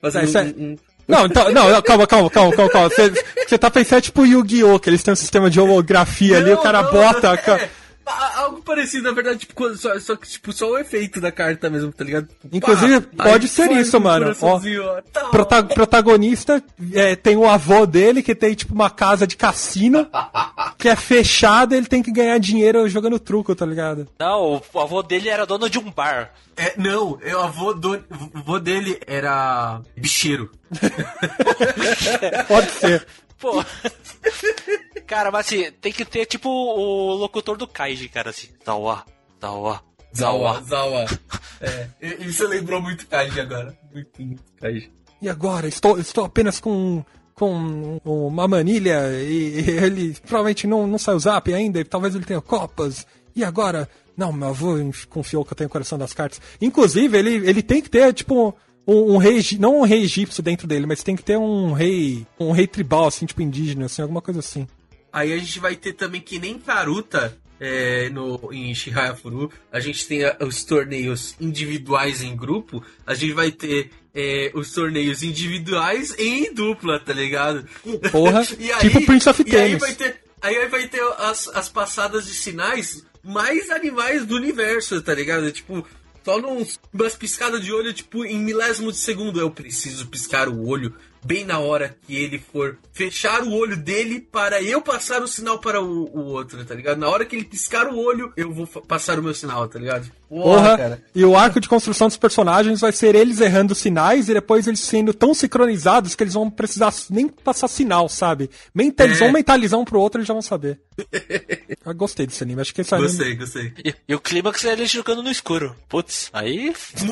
Fazendo 0.00 0.36
É, 0.38 0.42
um, 0.42 0.46
é- 0.46 0.54
um- 0.56 0.76
Não, 1.06 1.26
então, 1.26 1.52
não, 1.52 1.82
calma, 1.82 2.06
calma, 2.06 2.30
calma, 2.30 2.52
calma, 2.56 2.70
calma. 2.72 2.88
Você, 2.88 3.10
você 3.46 3.58
tá 3.58 3.70
pensando 3.70 4.00
tipo 4.02 4.24
Yu-Gi-Oh! 4.24 4.78
que 4.80 4.88
eles 4.88 5.02
têm 5.02 5.12
um 5.12 5.16
sistema 5.16 5.50
de 5.50 5.60
holografia 5.60 6.38
ali, 6.38 6.50
Não, 6.50 6.58
o 6.58 6.62
cara 6.62 6.82
não, 6.82 6.90
bota. 6.90 7.26
é, 7.28 7.50
a- 7.50 7.68
algo 8.06 8.62
parecido, 8.62 9.04
na 9.04 9.12
verdade, 9.12 9.38
tipo, 9.40 9.74
só, 9.76 9.98
só, 9.98 10.16
tipo, 10.16 10.52
só 10.52 10.70
o 10.70 10.78
efeito 10.78 11.20
da 11.20 11.32
carta 11.32 11.70
mesmo, 11.70 11.92
tá 11.92 12.04
ligado? 12.04 12.28
Inclusive, 12.52 13.00
Pá, 13.00 13.24
pode 13.24 13.48
ser 13.48 13.70
isso, 13.72 13.98
mano. 14.00 14.34
Ó, 14.40 14.56
ó, 14.58 15.30
Prota- 15.30 15.62
protagonista 15.62 16.62
é, 16.92 17.16
tem 17.16 17.36
o 17.36 17.48
avô 17.48 17.86
dele 17.86 18.22
que 18.22 18.34
tem 18.34 18.54
tipo 18.54 18.74
uma 18.74 18.90
casa 18.90 19.26
de 19.26 19.36
cassino 19.36 20.06
que 20.76 20.88
é 20.88 20.96
fechada 20.96 21.76
ele 21.76 21.86
tem 21.86 22.02
que 22.02 22.12
ganhar 22.12 22.38
dinheiro 22.38 22.88
jogando 22.88 23.18
truco, 23.18 23.54
tá 23.54 23.64
ligado? 23.64 24.08
Não, 24.18 24.62
o 24.72 24.80
avô 24.80 25.02
dele 25.02 25.28
era 25.28 25.46
dono 25.46 25.68
de 25.70 25.78
um 25.78 25.90
bar. 25.90 26.32
É, 26.56 26.74
não, 26.76 27.12
o 27.20 27.38
avô, 27.38 27.72
do, 27.74 27.92
o 27.94 28.38
avô 28.38 28.58
dele 28.60 29.00
era 29.06 29.80
bicheiro. 29.96 30.50
Pode 32.46 32.70
ser. 32.72 33.06
Pô. 33.40 33.64
cara, 35.06 35.30
mas 35.30 35.46
assim, 35.46 35.70
tem 35.80 35.92
que 35.92 36.04
ter 36.04 36.26
tipo 36.26 36.48
o 36.48 37.14
locutor 37.14 37.56
do 37.56 37.66
Kaiji, 37.66 38.08
cara, 38.08 38.30
assim. 38.30 38.48
Zawa, 38.64 39.04
Zawa, 39.40 39.82
Zawa, 40.16 40.62
Zawa. 40.62 41.04
É, 41.60 41.88
isso 42.20 42.46
lembrou 42.46 42.82
muito 42.82 43.06
Kaiji 43.06 43.40
agora. 43.40 43.74
Muito, 43.90 44.10
muito 44.20 44.42
Kaiji. 44.60 44.92
E 45.22 45.28
agora? 45.30 45.66
Estou, 45.66 45.98
estou 45.98 46.24
apenas 46.24 46.60
com, 46.60 47.02
com 47.34 47.98
uma 48.04 48.46
manilha 48.46 49.10
e, 49.22 49.60
e 49.60 49.70
ele 49.70 50.14
provavelmente 50.26 50.66
não, 50.66 50.86
não 50.86 50.98
saiu 50.98 51.16
o 51.16 51.20
zap 51.20 51.54
ainda, 51.54 51.80
e 51.80 51.84
talvez 51.84 52.14
ele 52.14 52.24
tenha 52.24 52.40
copas. 52.42 53.06
E 53.34 53.42
agora? 53.42 53.88
Não, 54.14 54.32
meu 54.32 54.48
avô 54.48 54.74
confiou 55.08 55.44
que 55.44 55.52
eu 55.52 55.56
tenho 55.56 55.68
o 55.68 55.72
coração 55.72 55.96
das 55.96 56.12
cartas. 56.12 56.40
Inclusive, 56.60 57.16
ele, 57.16 57.36
ele 57.48 57.62
tem 57.62 57.80
que 57.80 57.88
ter, 57.88 58.12
tipo, 58.12 58.54
um, 58.86 59.14
um 59.14 59.16
rei, 59.16 59.40
não 59.58 59.80
um 59.80 59.84
rei 59.84 60.02
egípcio 60.02 60.42
dentro 60.42 60.66
dele, 60.66 60.86
mas 60.86 61.02
tem 61.02 61.16
que 61.16 61.24
ter 61.24 61.38
um 61.38 61.72
rei, 61.72 62.26
um 62.38 62.52
rei 62.52 62.66
tribal, 62.66 63.06
assim, 63.06 63.26
tipo 63.26 63.42
indígena, 63.42 63.86
assim, 63.86 64.02
alguma 64.02 64.20
coisa 64.20 64.40
assim. 64.40 64.68
Aí 65.14 65.32
a 65.32 65.38
gente 65.38 65.60
vai 65.60 65.76
ter 65.76 65.92
também 65.92 66.20
que 66.20 66.38
nem 66.40 66.58
Karuta 66.58 67.38
é, 67.60 68.10
no, 68.10 68.52
em 68.52 68.74
Shihaya 68.74 69.14
Furu, 69.14 69.48
a 69.72 69.78
gente 69.78 70.06
tem 70.08 70.24
a- 70.24 70.36
os 70.40 70.64
torneios 70.64 71.36
individuais 71.40 72.20
em 72.20 72.34
grupo, 72.36 72.84
a 73.06 73.14
gente 73.14 73.32
vai 73.32 73.52
ter 73.52 73.90
é, 74.12 74.50
os 74.54 74.72
torneios 74.72 75.22
individuais 75.22 76.14
em 76.18 76.52
dupla, 76.52 76.98
tá 76.98 77.12
ligado? 77.12 77.64
Porra, 78.10 78.42
E 78.58 78.72
aí- 78.72 78.80
tipo 78.80 79.06
Prince 79.06 79.28
of 79.28 79.42
e 79.46 79.50
aí 79.56 79.62
Tennis. 79.68 79.80
vai 79.80 79.94
ter, 79.94 80.16
aí 80.42 80.68
vai 80.68 80.88
ter 80.88 81.00
as, 81.18 81.46
as 81.48 81.68
passadas 81.68 82.26
de 82.26 82.34
sinais 82.34 83.04
mais 83.22 83.70
animais 83.70 84.26
do 84.26 84.34
universo, 84.36 85.00
tá 85.00 85.14
ligado? 85.14 85.50
Tipo, 85.52 85.86
só 86.24 86.38
num, 86.40 86.66
umas 86.92 87.14
piscadas 87.16 87.62
de 87.64 87.72
olho, 87.72 87.92
tipo, 87.92 88.24
em 88.24 88.38
milésimo 88.38 88.90
de 88.92 88.98
segundo. 88.98 89.40
Eu 89.40 89.50
preciso 89.50 90.06
piscar 90.08 90.48
o 90.48 90.66
olho 90.66 90.94
bem 91.24 91.44
na 91.44 91.58
hora 91.58 91.96
que 92.06 92.14
ele 92.14 92.38
for 92.38 92.76
fechar 92.92 93.42
o 93.42 93.52
olho 93.52 93.76
dele 93.76 94.20
para 94.20 94.62
eu 94.62 94.80
passar 94.82 95.22
o 95.22 95.26
sinal 95.28 95.58
para 95.58 95.80
o, 95.82 96.04
o 96.14 96.26
outro, 96.26 96.64
tá 96.64 96.74
ligado? 96.74 96.98
Na 96.98 97.08
hora 97.08 97.24
que 97.24 97.34
ele 97.34 97.44
piscar 97.44 97.86
o 97.88 97.98
olho, 97.98 98.32
eu 98.36 98.52
vou 98.52 98.66
passar 98.66 99.18
o 99.18 99.22
meu 99.22 99.34
sinal, 99.34 99.66
tá 99.68 99.78
ligado? 99.78 100.10
Porra, 100.28 101.00
e 101.14 101.24
o 101.24 101.36
arco 101.36 101.60
de 101.60 101.68
construção 101.68 102.08
dos 102.08 102.16
personagens 102.16 102.80
vai 102.80 102.90
ser 102.92 103.14
eles 103.14 103.40
errando 103.40 103.74
sinais 103.74 104.28
e 104.28 104.34
depois 104.34 104.66
eles 104.66 104.80
sendo 104.80 105.14
tão 105.14 105.32
sincronizados 105.32 106.14
que 106.16 106.22
eles 106.24 106.34
vão 106.34 106.50
precisar 106.50 106.92
nem 107.08 107.28
passar 107.28 107.68
sinal, 107.68 108.08
sabe? 108.08 108.50
Menta- 108.74 109.04
Eles 109.04 109.18
É. 109.18 109.20
vão 109.20 109.32
mentalizar 109.32 109.78
um 109.78 109.84
pro 109.84 110.00
outro 110.00 110.18
e 110.18 110.20
eles 110.20 110.28
já 110.28 110.34
vão 110.34 110.42
saber. 110.42 110.80
Eu 111.86 111.94
gostei 111.94 112.26
desse 112.26 112.42
anime, 112.42 112.62
acho 112.62 112.74
que 112.74 112.80
esse 112.80 112.94
anime... 112.94 113.08
Gostei, 113.10 113.34
gostei. 113.36 113.72
E, 113.84 113.94
e 114.08 114.14
o 114.14 114.18
clímax 114.20 114.64
é 114.64 114.72
ele 114.72 114.86
jogando 114.86 115.22
no 115.22 115.30
escuro. 115.30 115.74
Putz, 115.88 116.30
aí. 116.32 116.72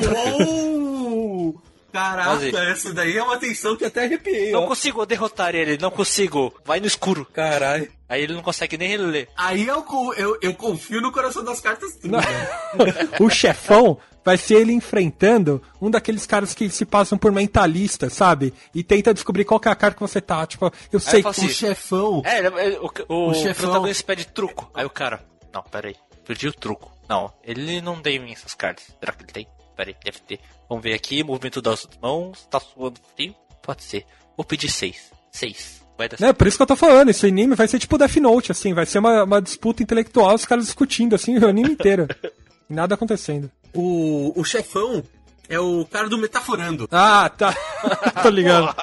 Caraca, 1.93 2.59
essa 2.71 2.91
daí 2.91 3.15
é 3.15 3.23
uma 3.23 3.37
tensão 3.37 3.77
que 3.77 3.85
até 3.85 4.05
arrepiei, 4.05 4.51
Não 4.51 4.63
ó. 4.63 4.67
consigo 4.67 5.05
derrotar 5.05 5.53
ele, 5.53 5.77
não 5.77 5.91
consigo. 5.91 6.51
Vai 6.65 6.79
no 6.79 6.87
escuro. 6.87 7.25
Caralho. 7.31 7.89
Aí 8.09 8.23
ele 8.23 8.33
não 8.33 8.41
consegue 8.41 8.77
nem 8.77 8.97
ler. 8.97 9.29
Aí 9.37 9.67
eu, 9.67 9.85
eu, 10.17 10.37
eu 10.41 10.53
confio 10.55 10.99
no 11.01 11.11
coração 11.11 11.43
das 11.43 11.59
cartas 11.59 11.95
tudo, 11.97 12.17
velho. 12.19 13.09
o 13.23 13.29
chefão 13.29 13.97
vai 14.25 14.37
ser 14.37 14.55
ele 14.55 14.73
enfrentando 14.73 15.61
um 15.81 15.89
daqueles 15.91 16.25
caras 16.25 16.53
que 16.53 16.69
se 16.69 16.83
passam 16.85 17.17
por 17.17 17.31
mentalista, 17.31 18.09
sabe? 18.09 18.53
E 18.73 18.83
tenta 18.83 19.13
descobrir 19.13 19.45
qual 19.45 19.59
que 19.59 19.67
é 19.67 19.71
a 19.71 19.75
carta 19.75 19.95
que 19.95 20.01
você 20.01 20.19
tá. 20.21 20.45
Tipo, 20.47 20.71
eu 20.91 20.99
sei 20.99 21.21
falo 21.21 21.33
que 21.35 21.41
assim, 21.41 21.49
O 21.49 21.53
chefão. 21.53 22.21
É, 22.25 22.39
ele- 22.39 22.59
ele- 22.61 22.77
o, 22.77 22.89
o, 23.09 23.29
O 23.29 23.33
chefão. 23.35 23.65
protagonista 23.67 24.03
pede 24.03 24.25
truco. 24.27 24.71
Aí 24.73 24.85
o 24.85 24.89
cara, 24.89 25.23
não, 25.53 25.61
peraí, 25.63 25.95
perdi 26.25 26.47
o 26.47 26.53
truco. 26.53 26.91
Não, 27.09 27.31
ele 27.43 27.81
não 27.81 28.01
tem 28.01 28.31
essas 28.31 28.53
cartas. 28.55 28.85
Será 28.99 29.11
que 29.11 29.23
ele 29.23 29.31
tem? 29.33 29.47
Peraí, 29.75 29.95
deve 30.03 30.19
ter. 30.19 30.39
Vamos 30.69 30.83
ver 30.83 30.93
aqui, 30.93 31.23
movimento 31.23 31.61
das 31.61 31.87
mãos, 32.01 32.45
tá 32.49 32.59
suando 32.59 32.99
frio? 33.15 33.35
Pode 33.61 33.83
ser. 33.83 34.05
Vou 34.37 34.45
pedir 34.45 34.69
seis. 34.69 35.11
Seis. 35.31 35.81
Vai 35.97 36.09
dar 36.09 36.21
É, 36.21 36.33
por 36.33 36.47
isso 36.47 36.57
que 36.57 36.63
eu 36.63 36.67
tô 36.67 36.75
falando, 36.75 37.09
esse 37.09 37.25
anime 37.25 37.55
vai 37.55 37.67
ser 37.67 37.79
tipo 37.79 37.97
Death 37.97 38.15
Note, 38.17 38.51
assim, 38.51 38.73
vai 38.73 38.85
ser 38.85 38.99
uma, 38.99 39.23
uma 39.23 39.41
disputa 39.41 39.83
intelectual, 39.83 40.33
os 40.35 40.45
caras 40.45 40.65
discutindo, 40.65 41.15
assim, 41.15 41.37
o 41.37 41.47
anime 41.47 41.71
inteiro. 41.71 42.07
Nada 42.69 42.95
acontecendo. 42.95 43.51
O, 43.73 44.33
o 44.39 44.43
chefão 44.43 45.03
é 45.49 45.59
o 45.59 45.85
cara 45.85 46.09
do 46.09 46.17
Metaforando. 46.17 46.87
Ah, 46.91 47.29
tá. 47.29 47.55
tô 48.23 48.29
ligado. 48.29 48.75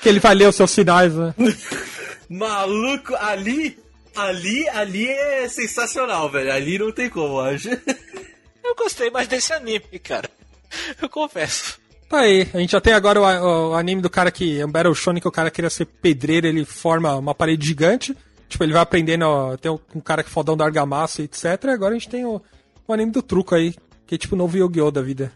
que 0.00 0.08
ele 0.08 0.20
vai 0.20 0.34
ler 0.34 0.48
os 0.48 0.56
seus 0.56 0.70
sinais, 0.70 1.14
né? 1.14 1.34
Maluco, 2.28 3.14
ali. 3.16 3.78
Ali, 4.14 4.68
ali 4.68 5.08
é 5.08 5.48
sensacional, 5.48 6.28
velho. 6.28 6.52
Ali 6.52 6.78
não 6.78 6.92
tem 6.92 7.08
como, 7.08 7.40
acho. 7.40 7.68
Eu 8.62 8.74
gostei 8.74 9.10
mais 9.10 9.28
desse 9.28 9.52
anime, 9.52 9.98
cara. 10.02 10.28
Eu 11.00 11.08
confesso. 11.08 11.80
Tá 12.08 12.20
aí, 12.20 12.48
a 12.52 12.58
gente 12.58 12.72
já 12.72 12.80
tem 12.80 12.92
agora 12.92 13.20
o, 13.20 13.70
o 13.70 13.74
anime 13.74 14.02
do 14.02 14.10
cara 14.10 14.30
que 14.30 14.60
é 14.60 14.66
um 14.66 14.70
Battle 14.70 14.94
Shonen, 14.94 15.20
que 15.20 15.28
o 15.28 15.32
cara 15.32 15.50
queria 15.50 15.70
ser 15.70 15.86
pedreiro, 15.86 16.46
ele 16.46 16.64
forma 16.64 17.16
uma 17.16 17.34
parede 17.34 17.66
gigante. 17.66 18.16
Tipo, 18.48 18.64
ele 18.64 18.72
vai 18.74 18.82
aprendendo, 18.82 19.22
ó, 19.22 19.56
tem 19.56 19.72
um, 19.72 19.78
um 19.94 20.00
cara 20.00 20.22
que 20.22 20.28
é 20.28 20.32
fodão 20.32 20.54
da 20.54 20.64
argamassa, 20.64 21.22
etc. 21.22 21.64
Agora 21.72 21.94
a 21.94 21.98
gente 21.98 22.10
tem 22.10 22.26
o, 22.26 22.40
o 22.86 22.92
anime 22.92 23.10
do 23.10 23.22
truco 23.22 23.54
aí, 23.54 23.74
que 24.06 24.14
é 24.14 24.18
tipo 24.18 24.34
o 24.34 24.38
novo 24.38 24.58
Yu-Gi-Oh! 24.58 24.90
da 24.90 25.00
vida. 25.00 25.32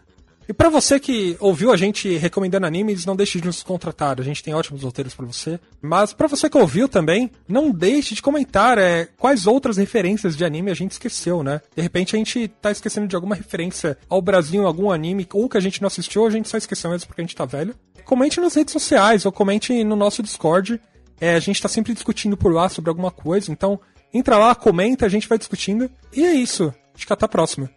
E 0.47 0.53
pra 0.53 0.69
você 0.69 0.97
que 0.99 1.35
ouviu 1.41 1.73
a 1.73 1.77
gente 1.77 2.15
recomendando 2.17 2.65
animes, 2.65 3.05
não 3.05 3.17
deixe 3.17 3.39
de 3.39 3.45
nos 3.45 3.61
contratar. 3.61 4.19
A 4.19 4.23
gente 4.23 4.41
tem 4.41 4.53
ótimos 4.53 4.81
roteiros 4.81 5.13
pra 5.13 5.25
você. 5.25 5.59
Mas 5.81 6.13
pra 6.13 6.27
você 6.27 6.49
que 6.49 6.57
ouviu 6.57 6.87
também, 6.87 7.29
não 7.47 7.69
deixe 7.69 8.15
de 8.15 8.21
comentar 8.21 8.77
é, 8.77 9.09
quais 9.17 9.45
outras 9.45 9.75
referências 9.75 10.37
de 10.37 10.45
anime 10.45 10.71
a 10.71 10.73
gente 10.73 10.91
esqueceu, 10.91 11.43
né? 11.43 11.61
De 11.75 11.81
repente 11.81 12.15
a 12.15 12.17
gente 12.17 12.47
tá 12.47 12.71
esquecendo 12.71 13.07
de 13.07 13.15
alguma 13.15 13.35
referência 13.35 13.97
ao 14.09 14.21
Brasil 14.21 14.61
em 14.61 14.65
algum 14.65 14.89
anime, 14.89 15.27
ou 15.33 15.49
que 15.49 15.57
a 15.57 15.61
gente 15.61 15.81
não 15.81 15.87
assistiu, 15.87 16.21
ou 16.21 16.27
a 16.27 16.31
gente 16.31 16.47
só 16.47 16.57
esqueceu 16.57 16.89
mesmo 16.89 17.07
porque 17.07 17.21
a 17.21 17.25
gente 17.25 17.35
tá 17.35 17.43
velho. 17.43 17.75
Comente 18.05 18.39
nas 18.39 18.55
redes 18.55 18.71
sociais, 18.71 19.25
ou 19.25 19.33
comente 19.33 19.83
no 19.83 19.97
nosso 19.97 20.23
Discord. 20.23 20.79
É, 21.19 21.35
a 21.35 21.39
gente 21.39 21.61
tá 21.61 21.67
sempre 21.67 21.93
discutindo 21.93 22.37
por 22.37 22.53
lá 22.53 22.69
sobre 22.69 22.89
alguma 22.89 23.11
coisa, 23.11 23.51
então 23.51 23.79
entra 24.13 24.37
lá, 24.37 24.55
comenta, 24.55 25.05
a 25.05 25.09
gente 25.09 25.27
vai 25.27 25.37
discutindo. 25.37 25.91
E 26.13 26.23
é 26.23 26.33
isso. 26.33 26.73
Acho 26.95 27.05
que 27.05 27.11
até 27.11 27.25
a 27.25 27.29
próxima. 27.29 27.69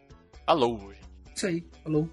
Alô. 0.46 0.78
Isso 1.34 1.46
aí, 1.46 1.64
falou. 1.82 2.08